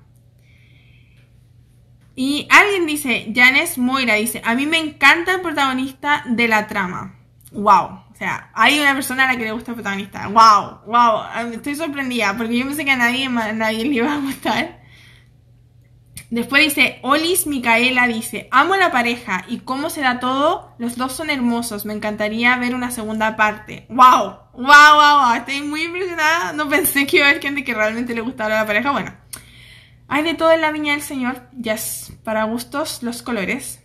Y 2.17 2.49
alguien 2.51 2.87
dice, 2.87 3.33
Janes 3.35 3.79
Moira 3.79 4.15
dice, 4.15 4.43
a 4.45 4.55
mí 4.55 4.67
me 4.67 4.79
encanta 4.79 5.35
el 5.35 5.43
protagonista 5.43 6.25
de 6.27 6.49
la 6.49 6.67
trama. 6.67 7.15
Wow. 7.53 8.07
O 8.11 8.15
sea, 8.19 8.51
hay 8.55 8.81
una 8.81 8.95
persona 8.95 9.25
a 9.25 9.33
la 9.33 9.39
que 9.39 9.45
le 9.45 9.53
gusta 9.53 9.73
el 9.73 9.75
protagonista. 9.77 10.27
Wow, 10.29 10.81
wow. 10.87 11.53
Estoy 11.53 11.75
sorprendida 11.77 12.35
porque 12.37 12.59
yo 12.59 12.67
pensé 12.67 12.85
que 12.85 12.91
a 12.93 12.97
nadie, 12.97 13.27
a 13.27 13.53
nadie 13.53 13.85
le 13.85 13.95
iba 13.95 14.15
a 14.15 14.19
gustar. 14.19 14.86
Después 16.31 16.65
dice, 16.65 16.99
Olis 17.03 17.47
Micaela 17.47 18.09
dice, 18.09 18.49
amo 18.51 18.75
la 18.75 18.91
pareja 18.91 19.45
y 19.49 19.59
cómo 19.59 19.91
se 19.91 20.01
da 20.01 20.19
todo, 20.19 20.75
los 20.79 20.97
dos 20.97 21.13
son 21.13 21.31
hermosos, 21.31 21.87
me 21.87 21.95
encantaría 21.95 22.57
ver 22.57 22.75
una 22.75 22.91
segunda 22.91 23.37
parte. 23.37 23.87
¡Wow! 23.89 24.39
¡Wow, 24.55 24.65
wow, 24.65 25.21
wow! 25.23 25.35
Estoy 25.37 25.63
muy 25.63 25.85
impresionada, 25.85 26.53
no 26.53 26.69
pensé 26.69 27.07
que 27.07 27.19
iba 27.19 27.27
a 27.27 27.31
haber 27.31 27.41
gente 27.41 27.63
que 27.63 27.75
realmente 27.75 28.13
le 28.15 28.23
gustara 28.23 28.57
la 28.57 28.67
pareja. 28.67 28.91
Bueno, 28.91 29.15
hay 30.09 30.25
de 30.25 30.35
todo 30.35 30.51
en 30.51 30.63
la 30.63 30.73
viña 30.73 30.95
del 30.95 31.03
Señor, 31.03 31.49
ya 31.53 31.75
es 31.75 32.13
para 32.25 32.43
gustos 32.45 33.05
los 33.05 33.23
colores. 33.23 33.85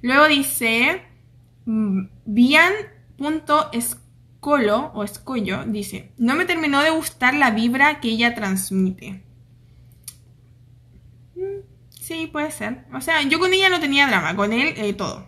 Luego 0.00 0.26
dice, 0.26 1.02
Bian.escolo 1.66 2.78
mm, 4.92 4.96
o 4.96 5.04
escollo 5.04 5.64
dice, 5.66 6.12
no 6.16 6.34
me 6.34 6.46
terminó 6.46 6.80
de 6.80 6.90
gustar 6.90 7.34
la 7.34 7.50
vibra 7.50 8.00
que 8.00 8.08
ella 8.08 8.34
transmite. 8.34 9.23
Sí, 12.04 12.26
puede 12.26 12.50
ser. 12.50 12.84
O 12.92 13.00
sea, 13.00 13.22
yo 13.22 13.38
con 13.38 13.54
ella 13.54 13.70
no 13.70 13.80
tenía 13.80 14.06
drama, 14.06 14.36
con 14.36 14.52
él 14.52 14.74
eh, 14.76 14.92
todo. 14.92 15.26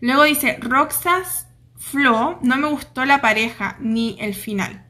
Luego 0.00 0.22
dice, 0.22 0.56
Roxas 0.62 1.46
Flo, 1.76 2.38
no 2.40 2.56
me 2.56 2.68
gustó 2.68 3.04
la 3.04 3.20
pareja 3.20 3.76
ni 3.78 4.16
el 4.18 4.34
final. 4.34 4.86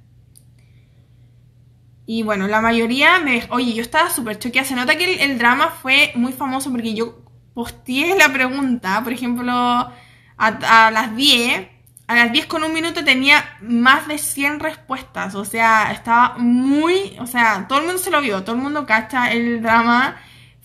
Y 2.07 2.23
bueno, 2.23 2.47
la 2.47 2.61
mayoría 2.61 3.19
me... 3.19 3.43
Oye, 3.51 3.75
yo 3.75 3.83
estaba 3.83 4.09
súper 4.09 4.39
choqueada. 4.39 4.69
Se 4.69 4.77
nota 4.77 4.97
que 4.97 5.25
el, 5.25 5.37
drama 5.37 5.71
fue 5.83 6.13
muy 6.15 6.33
famoso 6.33 6.71
porque 6.71 6.95
yo 6.95 7.25
posteé 7.53 8.17
la 8.17 8.33
pregunta, 8.33 9.03
por 9.03 9.13
ejemplo, 9.13 9.53
a, 9.53 9.91
a 10.39 10.93
las 10.93 11.17
10. 11.17 11.69
A 12.07 12.15
las 12.15 12.31
10 12.31 12.47
con 12.47 12.63
un 12.63 12.73
minuto 12.73 13.05
tenía 13.05 13.45
más 13.63 14.07
de 14.07 14.19
100 14.19 14.61
respuestas. 14.61 15.35
O 15.35 15.45
sea, 15.45 15.91
estaba 15.91 16.39
muy... 16.39 17.17
O 17.19 17.27
sea, 17.27 17.67
todo 17.67 17.81
el 17.81 17.87
mundo 17.87 17.99
se 17.99 18.13
lo 18.13 18.21
vio. 18.21 18.45
Todo 18.45 18.55
el 18.55 18.63
mundo 18.63 18.87
cacha 18.87 19.33
el 19.33 19.61
drama 19.61 20.21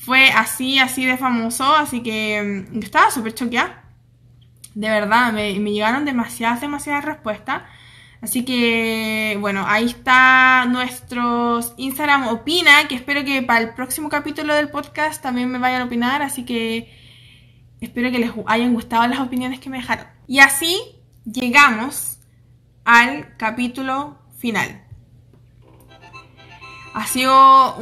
fue 0.06 0.30
así, 0.32 0.80
así 0.80 1.06
de 1.06 1.18
famoso, 1.18 1.76
así 1.76 2.02
que 2.04 2.66
mm, 2.72 2.80
estaba 2.84 3.12
súper 3.12 3.34
choqueada. 3.34 3.84
De 4.76 4.90
verdad, 4.90 5.34
me, 5.34 5.54
llegaron 5.54 6.06
demasiadas, 6.06 6.62
demasiadas 6.62 7.06
respuestas. 7.06 7.64
Así 8.22 8.46
que, 8.46 9.38
bueno, 9.40 9.66
ahí 9.68 9.86
está 9.86 10.66
nuestros 10.70 11.74
Instagram 11.78 12.28
Opina, 12.28 12.88
que 12.88 12.96
espero 12.96 13.26
que 13.26 13.42
para 13.42 13.62
el 13.62 13.74
próximo 13.74 14.10
capítulo 14.10 14.54
del 14.54 14.70
podcast 14.70 15.22
también 15.24 15.50
me 15.50 15.58
vayan 15.58 15.82
a 15.82 15.86
opinar. 15.86 16.22
Así 16.22 16.46
que 16.46 17.02
Espero 17.82 18.12
que 18.12 18.20
les 18.20 18.32
hayan 18.46 18.76
gustado 18.76 19.08
las 19.08 19.20
opiniones 19.20 19.60
que 19.60 19.72
me 19.72 19.78
dejaron. 19.78 20.06
Y 20.28 20.38
así 20.38 20.80
llegamos 21.26 22.20
al 22.86 23.36
capítulo 23.38 24.20
final. 24.38 24.84
Ha 26.94 27.08
sido 27.08 27.78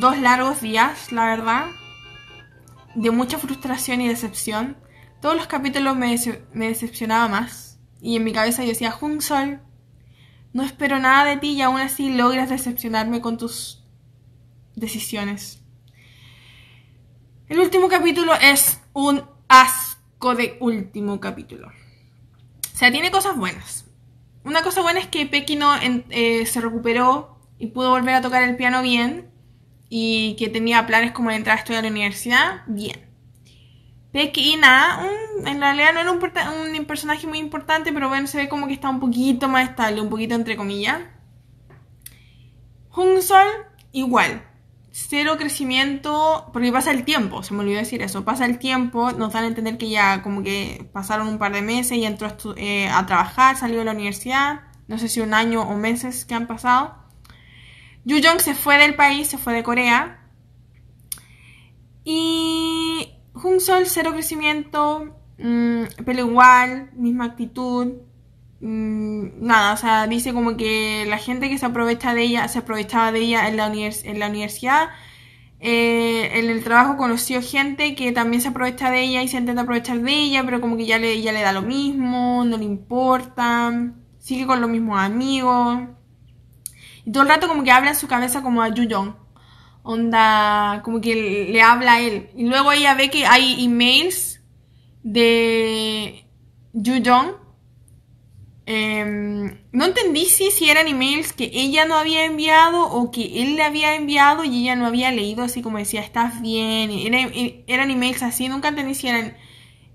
dos 0.00 0.18
largos 0.18 0.62
días, 0.62 1.12
la 1.12 1.26
verdad, 1.26 1.66
de 2.94 3.10
mucha 3.10 3.38
frustración 3.38 4.00
y 4.00 4.08
decepción. 4.08 4.78
Todos 5.20 5.36
los 5.36 5.46
capítulos 5.46 5.96
me, 5.96 6.16
decepcionaba 6.68 7.28
más. 7.28 7.78
Y 8.00 8.16
en 8.16 8.24
mi 8.24 8.32
cabeza 8.32 8.62
yo 8.62 8.70
decía, 8.70 8.90
Jun 8.90 9.20
Sol, 9.20 9.60
no 10.54 10.62
espero 10.62 10.98
nada 10.98 11.26
de 11.26 11.36
ti 11.36 11.50
y 11.50 11.62
aún 11.62 11.78
así 11.78 12.10
logras 12.10 12.48
decepcionarme 12.48 13.20
con 13.20 13.36
tus 13.36 13.84
decisiones. 14.74 15.62
El 17.48 17.60
último 17.60 17.88
capítulo 17.88 18.32
es 18.40 18.80
un 18.94 19.24
asco 19.48 20.34
de 20.34 20.56
último 20.60 21.20
capítulo. 21.20 21.68
O 21.68 22.76
sea, 22.76 22.90
tiene 22.90 23.10
cosas 23.10 23.36
buenas. 23.36 23.84
Una 24.42 24.62
cosa 24.62 24.80
buena 24.80 25.00
es 25.00 25.06
que 25.06 25.26
Pekino 25.26 25.74
eh, 25.82 26.46
se 26.46 26.60
recuperó 26.62 27.29
y 27.60 27.68
pudo 27.68 27.90
volver 27.90 28.14
a 28.14 28.22
tocar 28.22 28.42
el 28.42 28.56
piano 28.56 28.82
bien 28.82 29.30
y 29.90 30.34
que 30.38 30.48
tenía 30.48 30.86
planes 30.86 31.12
como 31.12 31.28
de 31.28 31.36
entrar 31.36 31.58
a 31.58 31.60
estudiar 31.60 31.80
a 31.80 31.82
la 31.82 31.90
universidad, 31.90 32.62
bien. 32.66 33.10
Pekina, 34.12 35.06
en 35.44 35.60
realidad 35.60 35.92
no 35.92 36.00
era 36.00 36.10
un, 36.10 36.20
un, 36.76 36.84
personaje 36.86 37.26
muy 37.26 37.38
importante, 37.38 37.92
pero 37.92 38.08
bueno, 38.08 38.26
se 38.26 38.38
ve 38.38 38.48
como 38.48 38.66
que 38.66 38.72
está 38.72 38.88
un 38.88 38.98
poquito 38.98 39.48
más 39.48 39.68
estable, 39.68 40.00
un 40.00 40.08
poquito 40.08 40.34
entre 40.34 40.56
comillas. 40.56 41.00
Sol, 43.20 43.46
igual. 43.92 44.42
Cero 44.90 45.36
crecimiento, 45.38 46.50
porque 46.52 46.72
pasa 46.72 46.90
el 46.90 47.04
tiempo, 47.04 47.42
se 47.42 47.54
me 47.54 47.60
olvidó 47.60 47.78
decir 47.78 48.02
eso. 48.02 48.24
Pasa 48.24 48.46
el 48.46 48.58
tiempo, 48.58 49.12
nos 49.12 49.32
dan 49.32 49.44
a 49.44 49.48
entender 49.48 49.78
que 49.78 49.88
ya 49.88 50.22
como 50.22 50.42
que 50.42 50.88
pasaron 50.92 51.28
un 51.28 51.38
par 51.38 51.52
de 51.52 51.62
meses 51.62 51.96
y 51.98 52.04
entró 52.04 52.26
a, 52.26 52.36
eh, 52.56 52.88
a 52.88 53.06
trabajar, 53.06 53.56
salió 53.56 53.78
de 53.78 53.84
la 53.84 53.92
universidad. 53.92 54.62
No 54.88 54.98
sé 54.98 55.08
si 55.08 55.20
un 55.20 55.34
año 55.34 55.62
o 55.62 55.76
meses 55.76 56.24
que 56.24 56.34
han 56.34 56.46
pasado. 56.46 56.99
Yu 58.04 58.16
Jong 58.22 58.40
se 58.40 58.54
fue 58.54 58.78
del 58.78 58.94
país, 58.94 59.28
se 59.28 59.38
fue 59.38 59.52
de 59.52 59.62
Corea. 59.62 60.20
Y 62.04 63.08
Sol, 63.58 63.84
cero 63.86 64.12
crecimiento, 64.12 65.16
mmm, 65.38 65.84
igual, 66.18 66.90
misma 66.94 67.26
actitud, 67.26 67.94
mmm, 68.60 69.28
nada, 69.40 69.74
o 69.74 69.76
sea, 69.76 70.06
dice 70.06 70.32
como 70.32 70.56
que 70.56 71.04
la 71.08 71.18
gente 71.18 71.48
que 71.48 71.58
se 71.58 71.66
aprovecha 71.66 72.14
de 72.14 72.22
ella, 72.22 72.48
se 72.48 72.58
aprovechaba 72.58 73.12
de 73.12 73.20
ella 73.20 73.48
en 73.48 73.56
la, 73.56 73.66
en 73.66 74.18
la 74.18 74.28
universidad, 74.28 74.90
eh, 75.60 76.38
en 76.38 76.48
el 76.48 76.64
trabajo 76.64 76.96
conoció 76.96 77.42
gente 77.42 77.94
que 77.94 78.12
también 78.12 78.40
se 78.40 78.48
aprovecha 78.48 78.90
de 78.90 79.02
ella 79.02 79.22
y 79.22 79.28
se 79.28 79.36
intenta 79.36 79.62
aprovechar 79.62 80.00
de 80.00 80.12
ella, 80.12 80.42
pero 80.44 80.60
como 80.60 80.76
que 80.76 80.86
ya 80.86 80.98
le, 80.98 81.20
ya 81.20 81.32
le 81.32 81.42
da 81.42 81.52
lo 81.52 81.62
mismo, 81.62 82.44
no 82.46 82.56
le 82.56 82.64
importa, 82.64 83.92
sigue 84.18 84.46
con 84.46 84.60
los 84.60 84.70
mismos 84.70 84.98
amigos. 84.98 85.80
Y 87.04 87.12
todo 87.12 87.22
el 87.22 87.28
rato 87.28 87.48
como 87.48 87.64
que 87.64 87.70
habla 87.70 87.90
en 87.90 87.96
su 87.96 88.08
cabeza 88.08 88.42
como 88.42 88.62
a 88.62 88.68
Yu 88.68 88.86
onda, 89.82 90.82
como 90.84 91.00
que 91.00 91.48
le 91.50 91.62
habla 91.62 91.94
a 91.94 92.00
él. 92.00 92.30
Y 92.36 92.44
luego 92.44 92.72
ella 92.72 92.94
ve 92.94 93.10
que 93.10 93.26
hay 93.26 93.64
emails 93.64 94.40
de 95.02 96.24
Yu 96.72 97.02
Jong. 97.04 97.40
Em, 98.66 99.58
no 99.72 99.84
entendí 99.84 100.26
si, 100.26 100.50
si 100.52 100.70
eran 100.70 100.86
emails 100.86 101.32
que 101.32 101.50
ella 101.52 101.86
no 101.86 101.96
había 101.96 102.24
enviado 102.24 102.86
o 102.86 103.10
que 103.10 103.42
él 103.42 103.56
le 103.56 103.64
había 103.64 103.96
enviado 103.96 104.44
y 104.44 104.62
ella 104.62 104.76
no 104.76 104.86
había 104.86 105.10
leído, 105.10 105.42
así 105.42 105.60
como 105.60 105.78
decía, 105.78 106.02
estás 106.02 106.40
bien. 106.40 106.90
eran 107.66 107.90
emails 107.90 108.22
así, 108.22 108.48
nunca 108.48 108.68
entendí 108.68 108.94
si 108.94 109.08
eran 109.08 109.36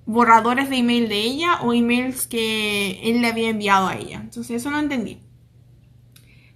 borradores 0.06 0.70
de 0.70 0.78
email 0.78 1.08
de 1.08 1.20
ella 1.20 1.62
o 1.62 1.74
emails 1.74 2.28
que 2.28 3.00
él 3.04 3.22
le 3.22 3.28
había 3.28 3.50
enviado 3.50 3.88
a 3.88 3.96
ella. 3.96 4.20
Entonces 4.22 4.58
eso 4.58 4.70
no 4.72 4.80
entendí. 4.80 5.20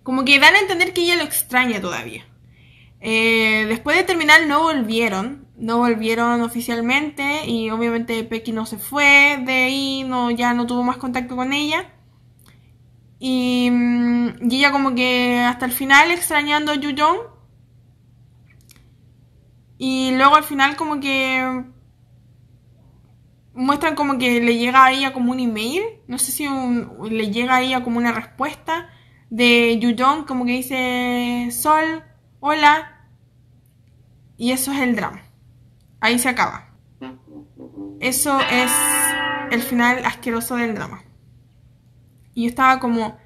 Como 0.09 0.25
que 0.25 0.39
dan 0.39 0.55
a 0.55 0.59
entender 0.61 0.91
que 0.91 1.03
ella 1.03 1.17
lo 1.17 1.23
extraña 1.23 1.79
todavía. 1.79 2.25
Eh, 2.99 3.67
después 3.67 3.95
de 3.95 4.03
terminar 4.03 4.47
no 4.47 4.63
volvieron, 4.63 5.47
no 5.55 5.77
volvieron 5.77 6.41
oficialmente 6.41 7.45
y 7.45 7.69
obviamente 7.69 8.23
Pecky 8.23 8.51
no 8.51 8.65
se 8.65 8.79
fue 8.79 9.39
de 9.45 9.53
ahí, 9.65 10.03
no, 10.07 10.31
ya 10.31 10.55
no 10.55 10.65
tuvo 10.65 10.81
más 10.81 10.97
contacto 10.97 11.35
con 11.35 11.53
ella. 11.53 11.93
Y, 13.19 13.69
mm, 13.71 14.51
ella 14.51 14.71
como 14.71 14.95
que 14.95 15.41
hasta 15.41 15.67
el 15.67 15.73
final 15.73 16.09
extrañando 16.09 16.71
a 16.71 16.75
Yu 16.75 16.89
Y 19.77 20.15
luego 20.15 20.37
al 20.37 20.43
final 20.43 20.75
como 20.75 20.99
que 20.99 21.65
muestran 23.53 23.93
como 23.93 24.17
que 24.17 24.41
le 24.41 24.57
llega 24.57 24.85
a 24.85 24.91
ella 24.91 25.13
como 25.13 25.33
un 25.33 25.39
email, 25.39 25.83
no 26.07 26.17
sé 26.17 26.31
si 26.31 26.47
le 27.11 27.29
llega 27.31 27.57
a 27.57 27.61
ella 27.61 27.83
como 27.83 27.99
una 27.99 28.11
respuesta 28.11 28.89
de 29.29 29.79
Yu 29.79 30.25
como 30.25 30.45
que 30.45 30.51
dice 30.51 31.49
Sol, 31.51 32.03
hola. 32.39 32.95
Y 34.37 34.51
eso 34.51 34.71
es 34.71 34.79
el 34.79 34.95
drama. 34.95 35.21
Ahí 35.99 36.17
se 36.17 36.29
acaba. 36.29 36.69
Eso 37.99 38.39
es 38.39 38.71
el 39.51 39.61
final 39.61 40.05
asqueroso 40.05 40.55
del 40.55 40.75
drama. 40.75 41.03
Y 42.33 42.43
yo 42.43 42.49
estaba 42.49 42.79
como... 42.79 43.17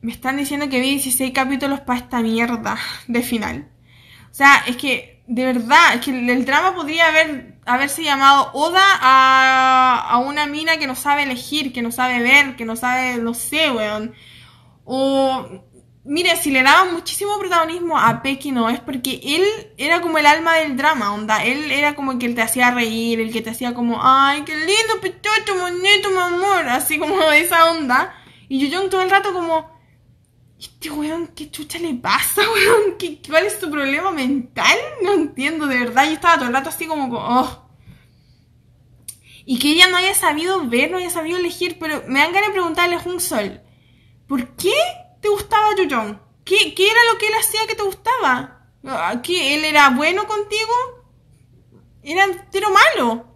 Me 0.00 0.12
están 0.12 0.36
diciendo 0.36 0.68
que 0.68 0.80
vi 0.80 0.90
16 0.90 1.32
capítulos 1.32 1.80
para 1.80 2.00
esta 2.00 2.20
mierda 2.20 2.76
de 3.06 3.22
final. 3.22 3.68
O 4.30 4.34
sea, 4.34 4.64
es 4.66 4.76
que, 4.76 5.22
de 5.28 5.44
verdad, 5.44 5.94
es 5.94 6.00
que 6.00 6.10
el 6.10 6.44
drama 6.44 6.74
podría 6.74 7.08
haber, 7.08 7.58
haberse 7.66 8.02
llamado 8.02 8.50
Oda 8.52 8.82
a, 9.00 10.08
a 10.08 10.18
una 10.18 10.46
mina 10.46 10.78
que 10.78 10.88
no 10.88 10.96
sabe 10.96 11.22
elegir, 11.22 11.72
que 11.72 11.82
no 11.82 11.92
sabe 11.92 12.20
ver, 12.20 12.56
que 12.56 12.64
no 12.64 12.74
sabe, 12.74 13.18
no 13.18 13.34
sé, 13.34 13.70
weón. 13.70 14.12
O 14.84 15.62
Mire, 16.04 16.36
si 16.36 16.50
le 16.50 16.64
daban 16.64 16.94
muchísimo 16.94 17.38
protagonismo 17.38 17.96
a 17.96 18.22
Pecky 18.22 18.50
no 18.50 18.68
es 18.68 18.80
porque 18.80 19.20
él 19.22 19.44
era 19.76 20.00
como 20.00 20.18
el 20.18 20.26
alma 20.26 20.56
del 20.56 20.76
drama, 20.76 21.14
onda. 21.14 21.44
Él 21.44 21.70
era 21.70 21.94
como 21.94 22.10
el 22.10 22.18
que 22.18 22.28
te 22.30 22.42
hacía 22.42 22.72
reír, 22.72 23.20
el 23.20 23.32
que 23.32 23.40
te 23.40 23.50
hacía 23.50 23.72
como, 23.72 24.00
ay, 24.02 24.42
qué 24.42 24.56
lindo, 24.56 25.00
pechocho, 25.00 25.54
bonito, 25.60 26.10
mi 26.10 26.18
amor, 26.18 26.68
así 26.68 26.98
como 26.98 27.22
esa 27.32 27.70
onda. 27.70 28.16
Y 28.48 28.68
yo 28.68 28.88
todo 28.90 29.02
el 29.02 29.10
rato 29.10 29.32
como, 29.32 29.70
este 30.60 30.90
weón, 30.90 31.28
¿qué 31.28 31.48
chucha 31.52 31.78
le 31.78 31.94
pasa, 31.94 32.42
weón? 32.52 32.98
¿Qué, 32.98 33.20
¿Cuál 33.24 33.46
es 33.46 33.60
tu 33.60 33.70
problema 33.70 34.10
mental? 34.10 34.78
No 35.04 35.14
entiendo, 35.14 35.68
de 35.68 35.78
verdad. 35.78 36.06
Yo 36.06 36.14
estaba 36.14 36.34
todo 36.34 36.48
el 36.48 36.54
rato 36.54 36.70
así 36.70 36.86
como, 36.86 37.16
oh. 37.16 37.70
Y 39.44 39.60
que 39.60 39.70
ella 39.70 39.86
no 39.86 39.98
haya 39.98 40.14
sabido 40.14 40.68
ver, 40.68 40.90
no 40.90 40.98
haya 40.98 41.10
sabido 41.10 41.38
elegir, 41.38 41.76
pero 41.78 42.02
me 42.08 42.18
dan 42.18 42.32
ganas 42.32 42.48
de 42.48 42.54
preguntarle 42.54 42.96
a 42.96 43.02
un 43.08 43.20
Sol, 43.20 43.60
¿por 44.32 44.48
qué 44.56 44.72
te 45.20 45.28
gustaba 45.28 45.76
Yu 45.76 46.16
¿Qué, 46.42 46.74
¿Qué, 46.74 46.90
era 46.90 47.00
lo 47.12 47.18
que 47.18 47.26
él 47.26 47.34
hacía 47.38 47.66
que 47.68 47.74
te 47.74 47.82
gustaba? 47.82 48.62
Ah, 48.82 49.20
¿Que 49.22 49.54
él 49.54 49.66
era 49.66 49.90
bueno 49.90 50.26
contigo? 50.26 50.72
¿Era 52.02 52.24
entero 52.24 52.68
malo? 52.70 53.26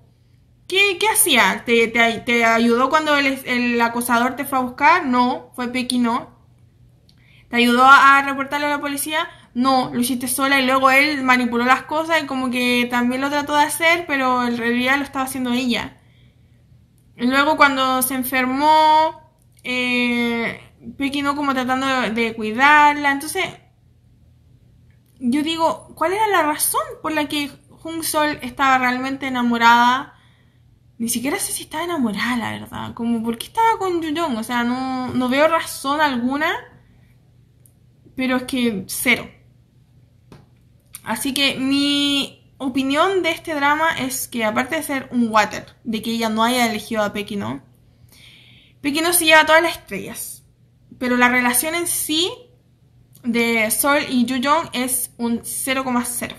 ¿Qué, 0.66 0.97
qué 0.99 1.07
hacía? 1.09 1.64
¿Te, 1.66 1.88
te, 1.88 2.44
ayudó 2.47 2.88
cuando 2.88 3.14
el, 3.14 3.26
el, 3.44 3.78
acosador 3.78 4.36
te 4.36 4.47
fue 4.47 4.57
a 4.57 4.62
buscar? 4.62 5.05
No, 5.05 5.51
fue 5.55 5.68
Pequi 5.68 5.99
no. 5.99 6.30
¿Te 7.51 7.57
ayudó 7.57 7.84
a, 7.84 8.22
reportarle 8.22 8.64
a 8.64 8.70
la 8.70 8.80
policía? 8.80 9.28
No, 9.53 9.90
lo 9.92 10.01
hiciste 10.01 10.28
sola 10.28 10.59
y 10.61 10.64
luego 10.64 10.90
él 10.90 11.22
manipuló 11.22 11.66
las 11.66 11.82
cosas 11.82 12.22
y 12.22 12.26
como 12.26 12.51
que 12.51 12.88
también 12.90 13.20
lo 13.20 13.28
trató 13.28 13.55
de 13.55 13.64
hacer, 13.64 14.07
pero 14.07 14.47
en 14.47 14.57
realidad 14.57 14.97
lo 14.97 15.05
estaba 15.05 15.26
haciendo 15.26 15.53
ella. 15.53 15.99
Y 17.18 17.26
luego 17.26 17.59
cuando 17.59 18.01
se 18.01 18.14
enfermó, 18.14 19.26
eh, 19.62 20.66
Pequi 20.97 21.22
no 21.22 21.34
como 21.34 21.55
tratando 21.55 21.87
de, 22.12 22.34
cuidarla. 22.34 23.11
Entonces, 23.12 23.45
yo 25.18 25.43
digo, 25.43 25.93
¿cuál 25.95 26.12
era 26.12 26.26
la 26.28 26.43
razón 26.43 26.82
por 27.03 27.12
la 27.12 27.28
que 27.28 27.51
Jung 27.70 28.03
Sol 28.03 28.39
estaba 28.43 28.78
realmente 28.78 29.26
enamorada? 29.26 30.14
Ni 30.99 31.09
siquiera 31.09 31.39
sé 31.39 31.53
si 31.53 31.64
estaba 31.64 31.84
enamorada, 31.84 32.37
la 32.37 32.51
verdad. 32.53 32.95
Como, 32.95 33.22
¿por 33.22 33.37
qué 33.39 33.47
estaba 33.47 33.78
con 33.78 34.01
Yuyong? 34.01 34.37
O 34.37 34.43
sea, 34.43 34.64
no, 34.64 35.09
no 35.09 35.28
veo 35.28 35.49
razón 35.49 36.01
alguna. 36.01 36.55
Pero 38.14 38.37
es 38.37 38.43
que 38.45 38.84
cero. 38.87 39.28
Así 41.05 41.34
que 41.34 41.57
mi 41.57 42.55
opinión 42.59 43.22
de 43.22 43.30
este 43.30 43.55
drama 43.55 43.93
es 43.99 44.28
que 44.28 44.45
aparte 44.45 44.76
de 44.76 44.82
ser 44.82 45.09
un 45.12 45.28
water, 45.28 45.76
de 45.84 46.01
que 46.01 46.11
ella 46.11 46.30
no 46.30 46.43
haya 46.43 46.66
elegido 46.66 47.03
a 47.03 47.12
Pequi 47.12 47.37
no, 47.37 47.62
Pequi 48.80 49.03
no 49.03 49.12
se 49.12 49.26
lleva 49.26 49.45
todas 49.45 49.62
las 49.62 49.76
estrellas 49.76 50.36
pero 50.99 51.16
la 51.16 51.28
relación 51.28 51.74
en 51.74 51.86
sí 51.86 52.30
de 53.22 53.70
Sol 53.70 53.99
y 54.09 54.24
Yu 54.24 54.38
es 54.72 55.11
un 55.18 55.40
0,0. 55.40 56.34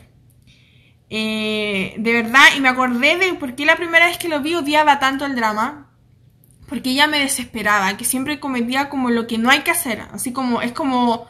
Eh, 1.09 1.95
de 1.97 2.13
verdad, 2.13 2.45
y 2.55 2.61
me 2.61 2.69
acordé 2.69 3.17
de 3.17 3.33
por 3.35 3.55
qué 3.55 3.65
la 3.65 3.75
primera 3.75 4.07
vez 4.07 4.17
que 4.17 4.29
lo 4.29 4.41
vi 4.41 4.55
odiaba 4.55 4.99
tanto 4.99 5.25
el 5.25 5.35
drama. 5.35 5.91
Porque 6.67 6.89
ella 6.89 7.07
me 7.07 7.19
desesperaba, 7.19 7.95
que 7.95 8.03
siempre 8.03 8.41
cometía 8.41 8.89
como 8.89 9.09
lo 9.09 9.25
que 9.25 9.37
no 9.37 9.49
hay 9.49 9.61
que 9.61 9.71
hacer. 9.71 10.01
Así 10.11 10.33
como, 10.33 10.61
es 10.61 10.73
como, 10.73 11.27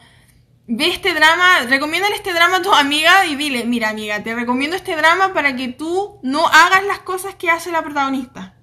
ve 0.68 0.88
este 0.88 1.14
drama, 1.14 1.60
recomiéndale 1.70 2.16
este 2.16 2.34
drama 2.34 2.58
a 2.58 2.62
tu 2.62 2.74
amiga 2.74 3.26
y 3.28 3.36
dile, 3.36 3.66
mira 3.66 3.90
amiga, 3.90 4.24
te 4.24 4.34
recomiendo 4.34 4.76
este 4.76 4.96
drama 4.96 5.34
para 5.34 5.56
que 5.56 5.68
tú 5.68 6.20
no 6.24 6.48
hagas 6.48 6.84
las 6.86 7.00
cosas 7.00 7.36
que 7.36 7.52
hace 7.52 7.72
la 7.72 7.84
protagonista. 7.84 8.56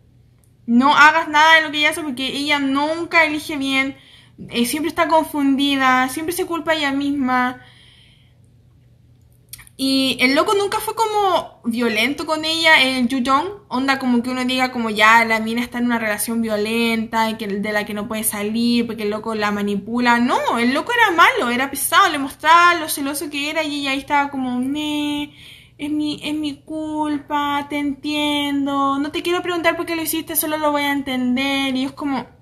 No 0.67 0.97
hagas 0.97 1.29
nada 1.29 1.57
de 1.57 1.63
lo 1.63 1.71
que 1.71 1.79
ella 1.79 1.91
hace 1.91 2.03
porque 2.03 2.27
ella 2.27 2.59
nunca 2.59 3.25
elige 3.25 3.57
bien, 3.57 3.97
eh, 4.51 4.67
siempre 4.67 4.89
está 4.89 5.09
confundida, 5.09 6.09
siempre 6.09 6.35
se 6.35 6.47
culpa 6.47 6.73
a 6.73 6.75
ella 6.75 6.93
misma. 6.93 7.61
Y 9.77 10.17
el 10.21 10.37
loco 10.37 10.55
nunca 10.55 10.79
fue 10.79 10.95
como 10.95 11.61
violento 11.65 12.27
con 12.27 12.45
ella, 12.45 12.81
el 12.81 13.09
Yujong. 13.09 13.65
Onda 13.69 13.99
como 13.99 14.23
que 14.23 14.31
uno 14.31 14.45
diga 14.45 14.71
como 14.71 14.91
ya 14.91 15.25
la 15.25 15.41
mina 15.41 15.63
está 15.63 15.79
en 15.79 15.87
una 15.87 15.99
relación 15.99 16.43
violenta 16.43 17.27
de 17.33 17.73
la 17.73 17.85
que 17.85 17.95
no 17.95 18.07
puede 18.07 18.23
salir 18.23 18.87
porque 18.87 19.03
el 19.03 19.11
loco 19.11 19.35
la 19.35 19.51
manipula. 19.51 20.21
No, 20.21 20.59
el 20.59 20.73
loco 20.75 20.93
era 20.93 21.17
malo, 21.17 21.51
era 21.51 21.71
pesado, 21.71 22.09
le 22.13 22.19
mostraba 22.19 22.77
lo 22.77 22.89
celoso 22.89 23.31
que 23.31 23.51
era 23.51 23.65
y 23.65 23.81
ella 23.81 23.91
ahí 23.91 23.99
estaba 23.99 24.31
como, 24.31 24.61
me, 24.61 25.35
es 25.77 25.91
mi, 25.91 26.21
es 26.23 26.35
mi 26.35 26.63
culpa, 26.63 27.67
te 27.69 27.79
entiendo, 27.79 28.99
no 29.01 29.11
te 29.11 29.23
quiero 29.23 29.43
preguntar 29.43 29.77
por 29.77 29.87
qué 29.87 29.97
lo 29.97 30.03
hiciste, 30.03 30.37
solo 30.37 30.57
lo 30.57 30.71
voy 30.71 30.83
a 30.83 30.93
entender. 30.93 31.75
Y 31.77 31.85
es 31.85 31.93
como... 31.93 32.34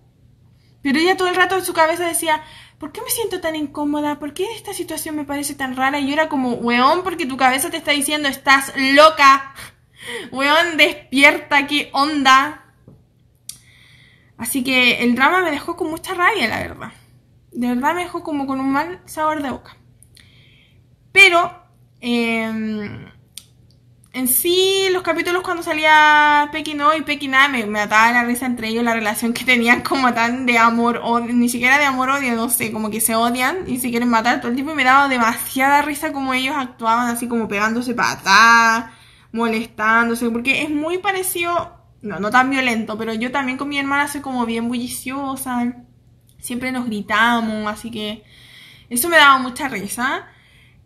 Pero 0.83 0.99
ella 0.99 1.17
todo 1.17 1.29
el 1.29 1.37
rato 1.37 1.57
en 1.57 1.65
su 1.65 1.73
cabeza 1.73 2.07
decía, 2.07 2.43
¿por 2.79 2.93
qué 2.93 3.01
me 3.01 3.11
siento 3.11 3.41
tan 3.41 3.55
incómoda? 3.55 4.19
¿Por 4.19 4.35
qué 4.35 4.47
esta 4.55 4.75
situación 4.75 5.17
me 5.17 5.25
parece 5.25 5.55
tan 5.55 5.77
rara? 5.77 6.01
Y 6.01 6.09
yo 6.09 6.13
era 6.13 6.29
como, 6.29 6.55
weón, 6.55 7.03
porque 7.05 7.27
tu 7.27 7.37
cabeza 7.37 7.71
te 7.71 7.77
está 7.77 7.93
diciendo, 7.93 8.29
estás 8.29 8.73
loca. 8.77 9.55
Weón, 10.33 10.77
despierta, 10.77 11.69
qué 11.69 11.89
onda. 11.93 12.65
Así 14.37 14.65
que 14.65 15.05
el 15.05 15.15
drama 15.15 15.43
me 15.43 15.53
dejó 15.53 15.77
con 15.77 15.91
mucha 15.91 16.15
rabia, 16.15 16.49
la 16.49 16.59
verdad. 16.59 16.93
De 17.53 17.69
verdad 17.69 17.95
me 17.95 18.03
dejó 18.03 18.25
como 18.25 18.49
con 18.49 18.59
un 18.59 18.73
mal 18.73 19.01
sabor 19.05 19.41
de 19.43 19.51
boca. 19.51 19.77
Pero, 21.13 21.63
eh, 22.01 23.12
en 24.15 24.29
sí, 24.29 24.89
los 24.93 25.03
capítulos 25.03 25.43
cuando 25.43 25.63
salía 25.63 26.51
Pequi 26.53 26.75
no 26.75 26.95
y 26.95 27.01
Pequi 27.01 27.29
me, 27.29 27.65
me 27.67 27.87
la 27.87 28.25
risa 28.25 28.45
entre 28.45 28.69
ellos, 28.69 28.85
la 28.85 28.93
relación 28.93 29.33
que 29.33 29.45
tenían 29.45 29.81
como 29.81 30.13
tan 30.13 30.45
de 30.45 30.59
amor, 30.59 31.01
o 31.03 31.21
ni 31.21 31.49
siquiera 31.49 31.79
de 31.79 31.87
amor 31.87 32.11
odio, 32.11 32.35
no 32.37 32.51
sé, 32.51 32.73
como 32.73 32.91
que 32.91 33.01
se 33.01 33.15
odian 33.15 33.65
y 33.67 33.79
se 33.79 33.91
quieren 33.91 34.11
matar 34.11 34.41
todo 34.41 34.51
el 34.51 34.55
tiempo 34.55 34.73
y 34.73 34.77
me 34.77 34.85
daba 34.85 35.09
demasiada 35.09 35.81
risa 35.81 36.13
como 36.13 36.35
ellos 36.35 36.55
actuaban 36.57 37.09
así 37.09 37.27
como 37.27 37.49
pegándose 37.49 37.95
patas, 37.95 38.91
molestándose, 39.33 40.29
porque 40.29 40.63
es 40.63 40.69
muy 40.69 40.99
parecido, 40.99 41.81
no, 42.03 42.21
no 42.21 42.31
tan 42.31 42.51
violento, 42.51 42.99
pero 42.99 43.15
yo 43.15 43.31
también 43.31 43.57
con 43.57 43.71
mi 43.71 43.79
hermana 43.79 44.09
soy 44.09 44.21
como 44.21 44.45
bien 44.45 44.69
bulliciosa, 44.69 45.75
siempre 46.39 46.71
nos 46.71 46.85
gritamos, 46.85 47.67
así 47.67 47.91
que 47.91 48.25
eso 48.91 49.09
me 49.09 49.17
daba 49.17 49.39
mucha 49.39 49.69
risa. 49.69 50.27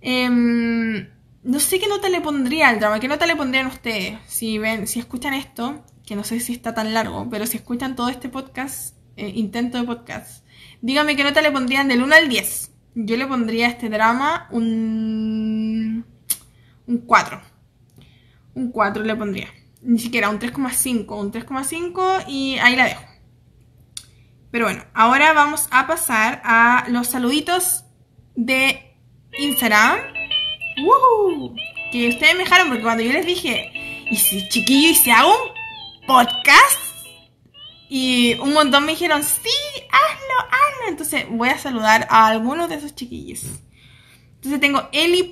Eh, 0.01 1.09
no 1.47 1.61
sé 1.61 1.79
qué 1.79 1.87
nota 1.87 2.09
le 2.09 2.21
pondría 2.21 2.69
al 2.69 2.81
drama, 2.81 2.99
qué 2.99 3.07
nota 3.07 3.25
le 3.25 3.37
pondrían 3.37 3.69
ustedes. 3.69 4.19
Si 4.27 4.59
ven, 4.59 4.89
si 4.89 4.99
escuchan 4.99 5.33
esto, 5.33 5.85
que 6.05 6.17
no 6.17 6.25
sé 6.25 6.41
si 6.41 6.53
está 6.53 6.75
tan 6.75 6.93
largo, 6.93 7.29
pero 7.31 7.47
si 7.47 7.57
escuchan 7.57 7.95
todo 7.95 8.09
este 8.09 8.29
podcast, 8.29 8.97
eh, 9.17 9.31
intento 9.33 9.79
de 9.79 9.85
podcast, 9.85 10.45
díganme 10.83 11.15
qué 11.15 11.23
nota 11.23 11.41
le 11.43 11.53
pondrían 11.53 11.87
del 11.87 12.03
1 12.03 12.15
al 12.17 12.29
10. 12.29 12.73
Yo 12.97 13.17
le 13.17 13.27
pondría 13.29 13.67
a 13.67 13.71
este 13.71 13.89
drama 13.89 14.49
un, 14.51 16.05
un 16.87 16.99
4. 16.99 17.41
Un 18.55 18.73
4 18.73 19.05
le 19.05 19.15
pondría. 19.15 19.49
Ni 19.83 20.01
siquiera 20.01 20.31
un 20.31 20.41
3,5. 20.41 21.17
Un 21.17 21.31
3,5 21.31 22.25
y 22.27 22.59
ahí 22.59 22.75
la 22.75 22.87
dejo. 22.87 23.05
Pero 24.51 24.65
bueno, 24.65 24.83
ahora 24.95 25.33
vamos 25.33 25.69
a 25.71 25.87
pasar 25.87 26.41
a 26.45 26.87
los 26.89 27.07
saluditos 27.07 27.85
de 28.35 28.97
Instagram. 29.39 30.16
Que 31.91 32.09
ustedes 32.09 32.35
me 32.35 32.45
dejaron 32.45 32.69
porque 32.69 32.83
cuando 32.83 33.03
yo 33.03 33.13
les 33.13 33.27
dije, 33.27 33.71
¿y 34.11 34.17
si 34.17 34.49
chiquillo 34.49 34.91
y 34.91 34.95
si 34.95 35.11
hago 35.11 35.31
un 35.31 35.51
podcast? 36.07 36.81
Y 37.89 38.35
un 38.41 38.53
montón 38.53 38.85
me 38.85 38.93
dijeron, 38.93 39.23
sí, 39.23 39.49
hazlo, 39.91 40.35
hazlo. 40.41 40.89
Entonces 40.89 41.27
voy 41.31 41.49
a 41.49 41.59
saludar 41.59 42.07
a 42.11 42.27
algunos 42.27 42.69
de 42.69 42.75
esos 42.77 42.95
chiquillos. 42.95 43.45
Entonces 44.37 44.61
tengo 44.61 44.89
eli.b-na. 44.93 45.23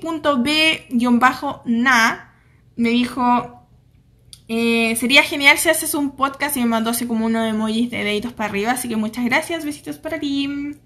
Me 2.77 2.89
dijo, 2.89 3.67
eh, 4.47 4.95
sería 4.97 5.23
genial 5.23 5.57
si 5.57 5.69
haces 5.69 5.95
un 5.95 6.11
podcast 6.15 6.55
y 6.57 6.59
me 6.61 6.67
mandó 6.67 6.91
así 6.91 7.07
como 7.07 7.25
uno 7.25 7.41
de 7.41 7.49
emojis 7.49 7.89
de 7.89 8.03
deditos 8.03 8.33
para 8.33 8.49
arriba. 8.49 8.71
Así 8.71 8.87
que 8.87 8.95
muchas 8.95 9.25
gracias, 9.25 9.65
besitos 9.65 9.97
para 9.97 10.19
ti. 10.19 10.77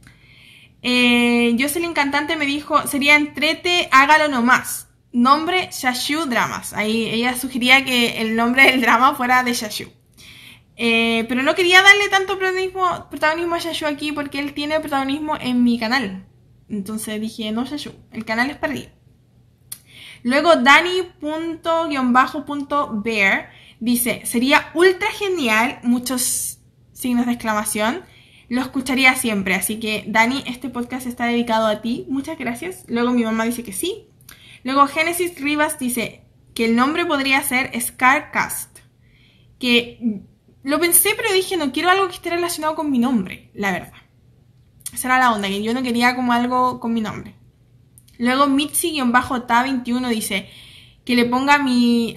Eh, 0.81 1.55
Jocelyn 1.59 1.93
Cantante 1.93 2.35
me 2.35 2.45
dijo, 2.45 2.87
sería 2.87 3.15
entrete, 3.15 3.89
hágalo 3.91 4.27
nomás. 4.27 4.87
Nombre, 5.11 5.69
Shashu 5.71 6.25
Dramas. 6.25 6.73
Ahí 6.73 7.09
ella 7.09 7.35
sugería 7.35 7.83
que 7.83 8.21
el 8.21 8.35
nombre 8.35 8.65
del 8.65 8.81
drama 8.81 9.15
fuera 9.15 9.43
de 9.43 9.53
Shashu. 9.53 9.89
Eh, 10.77 11.25
pero 11.27 11.43
no 11.43 11.55
quería 11.55 11.81
darle 11.81 12.07
tanto 12.09 12.37
protagonismo, 12.37 13.09
protagonismo 13.09 13.55
a 13.55 13.59
Shashu 13.59 13.85
aquí 13.85 14.13
porque 14.13 14.39
él 14.39 14.53
tiene 14.53 14.79
protagonismo 14.79 15.35
en 15.39 15.63
mi 15.63 15.77
canal. 15.77 16.25
Entonces 16.69 17.19
dije, 17.19 17.51
no 17.51 17.65
Shashu, 17.65 17.91
el 18.11 18.23
canal 18.23 18.49
es 18.49 18.57
perdido. 18.57 18.89
Luego 20.23 20.55
Dani.bear 20.55 21.19
dice, 23.79 24.21
sería 24.25 24.69
ultra 24.73 25.09
genial, 25.11 25.79
muchos 25.83 26.59
signos 26.93 27.25
de 27.25 27.33
exclamación, 27.33 28.03
lo 28.49 28.61
escucharía 28.61 29.15
siempre. 29.15 29.55
Así 29.55 29.79
que, 29.79 30.03
Dani, 30.07 30.43
este 30.47 30.69
podcast 30.69 31.07
está 31.07 31.25
dedicado 31.25 31.67
a 31.67 31.81
ti. 31.81 32.05
Muchas 32.09 32.37
gracias. 32.37 32.83
Luego 32.87 33.11
mi 33.11 33.23
mamá 33.23 33.45
dice 33.45 33.63
que 33.63 33.73
sí. 33.73 34.07
Luego 34.63 34.87
Genesis 34.87 35.39
Rivas 35.39 35.79
dice 35.79 36.23
que 36.53 36.65
el 36.65 36.75
nombre 36.75 37.05
podría 37.05 37.41
ser 37.43 37.71
Scarcast. 37.79 38.79
Que 39.59 40.23
lo 40.63 40.79
pensé, 40.79 41.11
pero 41.15 41.31
dije, 41.33 41.57
no 41.57 41.71
quiero 41.71 41.89
algo 41.89 42.07
que 42.07 42.15
esté 42.15 42.31
relacionado 42.31 42.75
con 42.75 42.91
mi 42.91 42.99
nombre, 42.99 43.51
la 43.53 43.71
verdad. 43.71 43.93
Esa 44.93 45.07
era 45.07 45.19
la 45.19 45.31
onda, 45.31 45.47
que 45.47 45.63
yo 45.63 45.73
no 45.73 45.83
quería 45.83 46.15
como 46.15 46.33
algo 46.33 46.79
con 46.79 46.93
mi 46.93 47.01
nombre. 47.01 47.35
Luego 48.17 48.47
Mitzi-Ta21 48.47 50.09
dice 50.09 50.49
que 51.05 51.15
le 51.15 51.25
ponga 51.25 51.63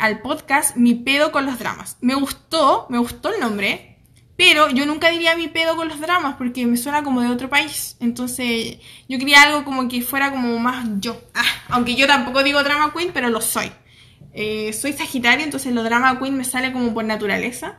al 0.01 0.20
podcast 0.20 0.76
mi 0.76 0.95
pedo 0.95 1.30
con 1.30 1.47
los 1.47 1.59
dramas. 1.59 1.99
Me 2.01 2.14
gustó, 2.14 2.87
me 2.91 2.99
gustó 2.99 3.33
el 3.33 3.41
nombre. 3.41 3.91
Pero 4.45 4.70
yo 4.70 4.86
nunca 4.86 5.09
diría 5.09 5.36
mi 5.36 5.47
pedo 5.47 5.76
con 5.76 5.86
los 5.86 6.01
dramas 6.01 6.34
porque 6.36 6.66
me 6.66 6.76
suena 6.76 7.05
como 7.05 7.20
de 7.20 7.28
otro 7.28 7.49
país. 7.49 7.97
Entonces 8.01 8.78
yo 9.09 9.16
quería 9.16 9.40
algo 9.43 9.64
como 9.64 9.86
que 9.86 10.03
fuera 10.03 10.32
como 10.32 10.59
más 10.59 10.84
yo. 10.99 11.16
Ah, 11.32 11.45
aunque 11.68 11.95
yo 11.95 12.09
tampoco 12.09 12.43
digo 12.43 12.61
drama 12.64 12.93
queen, 12.93 13.12
pero 13.14 13.30
lo 13.30 13.40
soy. 13.40 13.70
Eh, 14.32 14.72
soy 14.72 14.95
Sagitario, 14.95 15.45
entonces 15.45 15.72
lo 15.72 15.84
drama 15.84 16.18
queen 16.18 16.36
me 16.36 16.43
sale 16.43 16.72
como 16.72 16.93
por 16.93 17.05
naturaleza. 17.05 17.78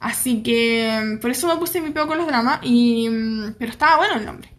Así 0.00 0.42
que 0.42 1.18
por 1.22 1.30
eso 1.30 1.48
me 1.48 1.56
puse 1.56 1.80
mi 1.80 1.92
pedo 1.92 2.08
con 2.08 2.18
los 2.18 2.26
dramas. 2.26 2.60
Y, 2.62 3.08
mm, 3.08 3.54
pero 3.58 3.72
estaba 3.72 3.96
bueno 3.96 4.16
el 4.16 4.26
nombre. 4.26 4.50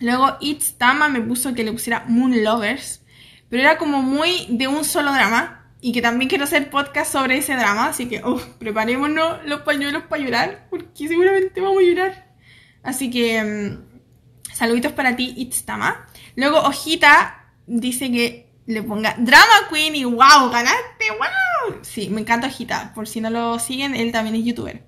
Luego 0.00 0.38
It's 0.40 0.78
Tama 0.78 1.10
me 1.10 1.20
puso 1.20 1.52
que 1.52 1.64
le 1.64 1.72
pusiera 1.72 2.06
Moon 2.08 2.42
Lovers. 2.42 3.02
Pero 3.50 3.62
era 3.62 3.76
como 3.76 4.00
muy 4.00 4.46
de 4.48 4.68
un 4.68 4.86
solo 4.86 5.12
drama 5.12 5.59
y 5.80 5.92
que 5.92 6.02
también 6.02 6.28
quiero 6.28 6.44
hacer 6.44 6.70
podcast 6.70 7.12
sobre 7.12 7.38
ese 7.38 7.54
drama, 7.54 7.86
así 7.86 8.06
que 8.08 8.20
oh, 8.22 8.40
preparémonos 8.58 9.44
los 9.46 9.62
pañuelos 9.62 10.04
para 10.04 10.22
llorar, 10.22 10.66
porque 10.68 11.08
seguramente 11.08 11.60
vamos 11.60 11.78
a 11.78 11.86
llorar. 11.86 12.34
Así 12.82 13.10
que 13.10 13.42
um, 13.42 14.52
saluditos 14.52 14.92
para 14.92 15.16
ti, 15.16 15.34
Itztama. 15.36 16.06
Luego 16.36 16.60
Ojita 16.60 17.52
dice 17.66 18.10
que 18.10 18.50
le 18.66 18.82
ponga 18.82 19.14
Drama 19.18 19.68
Queen 19.70 19.96
y 19.96 20.04
wow, 20.04 20.50
ganaste, 20.50 21.10
wow. 21.18 21.78
Sí, 21.82 22.08
me 22.10 22.20
encanta 22.20 22.48
Ojita, 22.48 22.92
por 22.94 23.08
si 23.08 23.20
no 23.20 23.30
lo 23.30 23.58
siguen, 23.58 23.94
él 23.94 24.12
también 24.12 24.36
es 24.36 24.44
youtuber. 24.44 24.84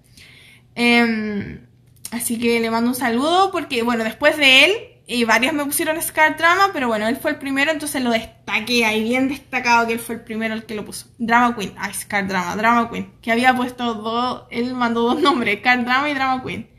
Em, 0.74 1.66
así 2.11 2.38
que 2.38 2.61
le 2.61 2.70
mando 2.70 2.90
un 2.90 2.95
saludo 2.97 3.51
porque, 3.51 3.82
bueno, 3.82 4.05
después 4.05 4.36
de 4.36 4.64
él 4.64 4.72
y 5.12 5.24
varios 5.24 5.52
me 5.52 5.64
pusieron 5.64 6.00
Scar 6.00 6.36
Drama, 6.36 6.70
pero 6.72 6.88
bueno, 6.88 7.06
él 7.06 7.16
fue 7.16 7.32
el 7.32 7.36
primero, 7.36 7.70
entonces 7.70 8.02
lo 8.02 8.10
destaqué 8.10 8.86
ahí, 8.86 9.02
bien 9.02 9.28
destacado 9.28 9.86
que 9.86 9.92
él 9.92 9.98
fue 9.98 10.14
el 10.14 10.20
primero 10.22 10.54
el 10.54 10.64
que 10.64 10.74
lo 10.74 10.84
puso. 10.84 11.08
Drama 11.18 11.54
Queen, 11.54 11.74
ah, 11.76 11.92
Scar 11.92 12.26
Drama, 12.26 12.56
Drama 12.56 12.90
Queen, 12.90 13.12
que 13.20 13.30
había 13.30 13.54
puesto 13.54 13.94
dos, 13.94 14.44
él 14.50 14.74
mandó 14.74 15.02
dos 15.02 15.20
nombres, 15.20 15.58
Scar 15.58 15.84
Drama 15.84 16.08
y 16.08 16.14
Drama 16.14 16.42
Queen. 16.42 16.70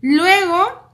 Luego, 0.00 0.92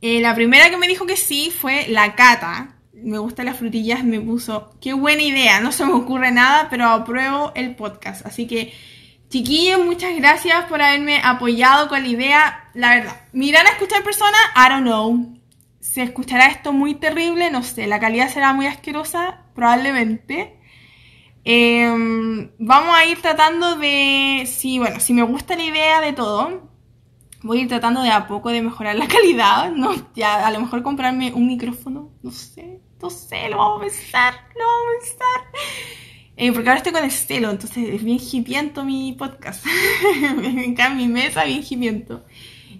eh, 0.00 0.20
la 0.20 0.34
primera 0.34 0.70
que 0.70 0.78
me 0.78 0.88
dijo 0.88 1.06
que 1.06 1.16
sí 1.16 1.52
fue 1.56 1.86
la 1.88 2.14
Cata. 2.14 2.74
Me 2.94 3.18
gustan 3.18 3.46
las 3.46 3.56
frutillas, 3.56 4.02
me 4.02 4.20
puso, 4.20 4.74
qué 4.80 4.92
buena 4.92 5.22
idea, 5.22 5.60
no 5.60 5.70
se 5.70 5.84
me 5.84 5.92
ocurre 5.92 6.32
nada, 6.32 6.68
pero 6.70 6.86
apruebo 6.86 7.52
el 7.54 7.76
podcast. 7.76 8.26
Así 8.26 8.48
que, 8.48 8.72
chiquillos, 9.28 9.84
muchas 9.84 10.16
gracias 10.16 10.64
por 10.64 10.82
haberme 10.82 11.20
apoyado 11.22 11.88
con 11.88 12.02
la 12.02 12.08
idea. 12.08 12.70
La 12.74 12.96
verdad, 12.96 13.20
mirar 13.32 13.66
a 13.66 13.70
escuchar 13.70 14.02
personas, 14.02 14.40
I 14.56 14.68
don't 14.68 14.82
know 14.82 15.37
se 15.92 16.02
escuchará 16.02 16.46
esto 16.48 16.72
muy 16.72 16.94
terrible, 16.94 17.50
no 17.50 17.62
sé, 17.62 17.86
la 17.86 17.98
calidad 17.98 18.28
será 18.28 18.52
muy 18.52 18.66
asquerosa, 18.66 19.44
probablemente. 19.54 20.58
Em, 21.44 22.50
vamos 22.58 22.94
a 22.94 23.06
ir 23.06 23.22
tratando 23.22 23.76
de, 23.76 24.44
si, 24.46 24.78
bueno, 24.78 25.00
si 25.00 25.14
me 25.14 25.22
gusta 25.22 25.56
la 25.56 25.64
idea 25.64 26.00
de 26.02 26.12
todo, 26.12 26.68
voy 27.42 27.58
a 27.58 27.62
ir 27.62 27.68
tratando 27.68 28.02
de 28.02 28.10
a 28.10 28.26
poco 28.26 28.50
de 28.50 28.60
mejorar 28.60 28.96
la 28.96 29.08
calidad, 29.16 29.72
¿no? 29.72 29.94
Ya, 30.14 30.46
a 30.46 30.50
lo 30.50 30.60
mejor 30.60 30.82
comprarme 30.82 31.32
un 31.32 31.46
micrófono, 31.46 32.10
no 32.22 32.30
sé, 32.32 32.80
no 33.00 33.08
sé, 33.08 33.48
lo 33.48 33.56
vamos 33.56 33.78
a 33.78 33.80
pensar, 33.86 34.34
lo 34.56 34.66
vamos 34.66 34.94
a 34.94 35.00
pensar. 35.00 35.60
Eh, 36.36 36.52
porque 36.52 36.68
ahora 36.68 36.78
estoy 36.78 36.92
con 36.92 37.04
Estelo, 37.04 37.50
entonces 37.50 37.94
es 37.94 38.04
bien 38.04 38.20
hipiento 38.20 38.84
mi 38.84 39.12
podcast. 39.14 39.64
en 40.14 40.96
mi 40.96 41.08
mesa, 41.08 41.44
bien. 41.44 42.06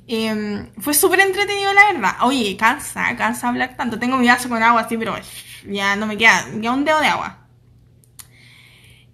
Em, 0.09 0.73
fue 0.81 0.95
súper 0.95 1.21
entretenido, 1.21 1.73
la 1.75 1.93
verdad. 1.93 2.13
Oye, 2.23 2.57
cansa, 2.57 3.15
cansa 3.17 3.49
hablar 3.49 3.77
tanto. 3.77 3.99
Tengo 3.99 4.17
mi 4.17 4.27
vaso 4.27 4.49
con 4.49 4.63
agua 4.63 4.81
así, 4.83 4.97
pero 4.97 5.15
ya 5.67 5.97
no 5.97 6.07
me 6.07 6.17
queda, 6.17 6.47
ya 6.61 6.73
un 6.73 6.85
dedo 6.85 7.01
de 7.01 7.09
agua. 7.09 7.47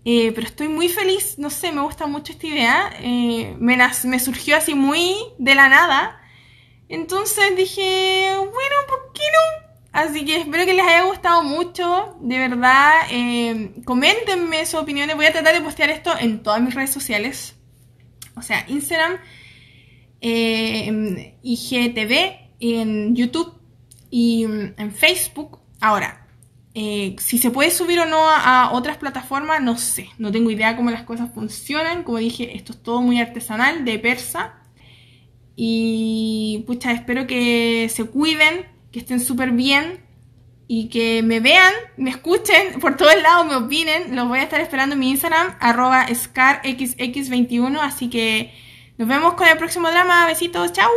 Eh, 0.05 0.33
pero 0.35 0.47
estoy 0.47 0.69
muy 0.69 0.89
feliz, 0.89 1.39
no 1.39 1.49
sé, 1.51 1.73
me 1.73 1.81
gusta 1.81 2.07
mucho 2.07 2.33
esta 2.33 2.47
idea. 2.47 2.93
Eh, 3.01 3.57
me, 3.59 3.77
me, 4.05 4.21
surgió 4.21 4.57
así 4.57 4.75
muy 4.75 5.17
de 5.39 5.55
la 5.57 5.69
nada. 5.69 6.21
Entonces 6.89 7.57
dije, 7.57 8.35
bueno, 8.37 8.77
¿por 8.87 9.13
qué 9.13 9.23
no? 9.33 9.75
Así 9.93 10.25
que 10.25 10.37
espero 10.37 10.65
que 10.67 10.75
les 10.75 10.87
haya 10.87 11.05
gustado 11.05 11.43
mucho. 11.43 12.17
De 12.21 12.39
verdad, 12.39 12.93
eh, 13.11 13.75
coméntenme 13.85 14.65
sus 14.67 14.81
opiniones. 14.81 15.17
Voy 15.17 15.27
a 15.27 15.33
tratar 15.33 15.55
de 15.55 15.61
postear 15.61 15.91
esto 15.91 16.13
en 16.19 16.43
todas 16.43 16.61
mis 16.61 16.75
redes 16.75 16.93
sociales. 16.93 17.57
O 18.37 18.43
sea, 18.43 18.65
Instagram, 18.69 19.19
IGTV, 21.43 22.13
en 22.61 23.15
YouTube 23.15 23.53
y 24.11 24.45
en 24.45 24.93
Facebook. 24.93 25.59
Ahora, 25.81 26.25
eh, 26.77 27.15
si 27.21 27.39
se 27.39 27.53
puede 27.53 27.71
subir 27.71 28.01
o 28.01 28.07
no 28.07 28.29
a, 28.29 28.73
otras 28.73 28.97
plataformas, 28.97 29.63
no 29.63 29.79
sé. 29.79 30.09
No 30.19 30.33
tengo 30.33 30.51
idea 30.51 30.77
cómo 30.77 30.91
las 30.91 31.05
cosas 31.05 31.31
funcionan. 31.33 32.03
Como 32.03 32.19
dije, 32.19 32.57
esto 32.57 32.73
es 32.73 32.83
todo 32.83 33.01
muy 33.01 33.21
artesanal, 33.21 33.85
de 33.85 33.99
persa. 34.01 34.55
Y 35.57 36.65
pucha, 36.67 36.91
espero 36.91 37.29
que 37.29 37.89
se 37.95 38.05
cuiden, 38.05 38.67
que 38.91 38.99
estén 38.99 39.21
súper 39.21 39.53
bien 39.53 40.01
y 40.67 40.89
que 40.89 41.23
me 41.23 41.41
vean, 41.41 41.73
me 41.97 42.11
escuchen 42.11 42.81
por 42.81 42.97
todos 42.97 43.15
lados, 43.23 43.47
me 43.47 43.55
opinen. 43.55 44.17
Los 44.17 44.27
voy 44.27 44.41
a 44.41 44.43
estar 44.43 44.61
esperando 44.61 44.95
en 44.95 45.01
mi 45.01 45.11
Instagram, 45.11 45.57
arroba 45.61 46.09
scarxx21. 46.09 47.79
Así 47.81 48.11
que 48.11 48.53
nos 48.97 49.09
vemos 49.09 49.35
con 49.35 49.49
el 49.49 49.59
próximo 49.59 49.91
drama. 49.91 50.27
Besitos, 50.27 50.73
chao. 50.73 50.91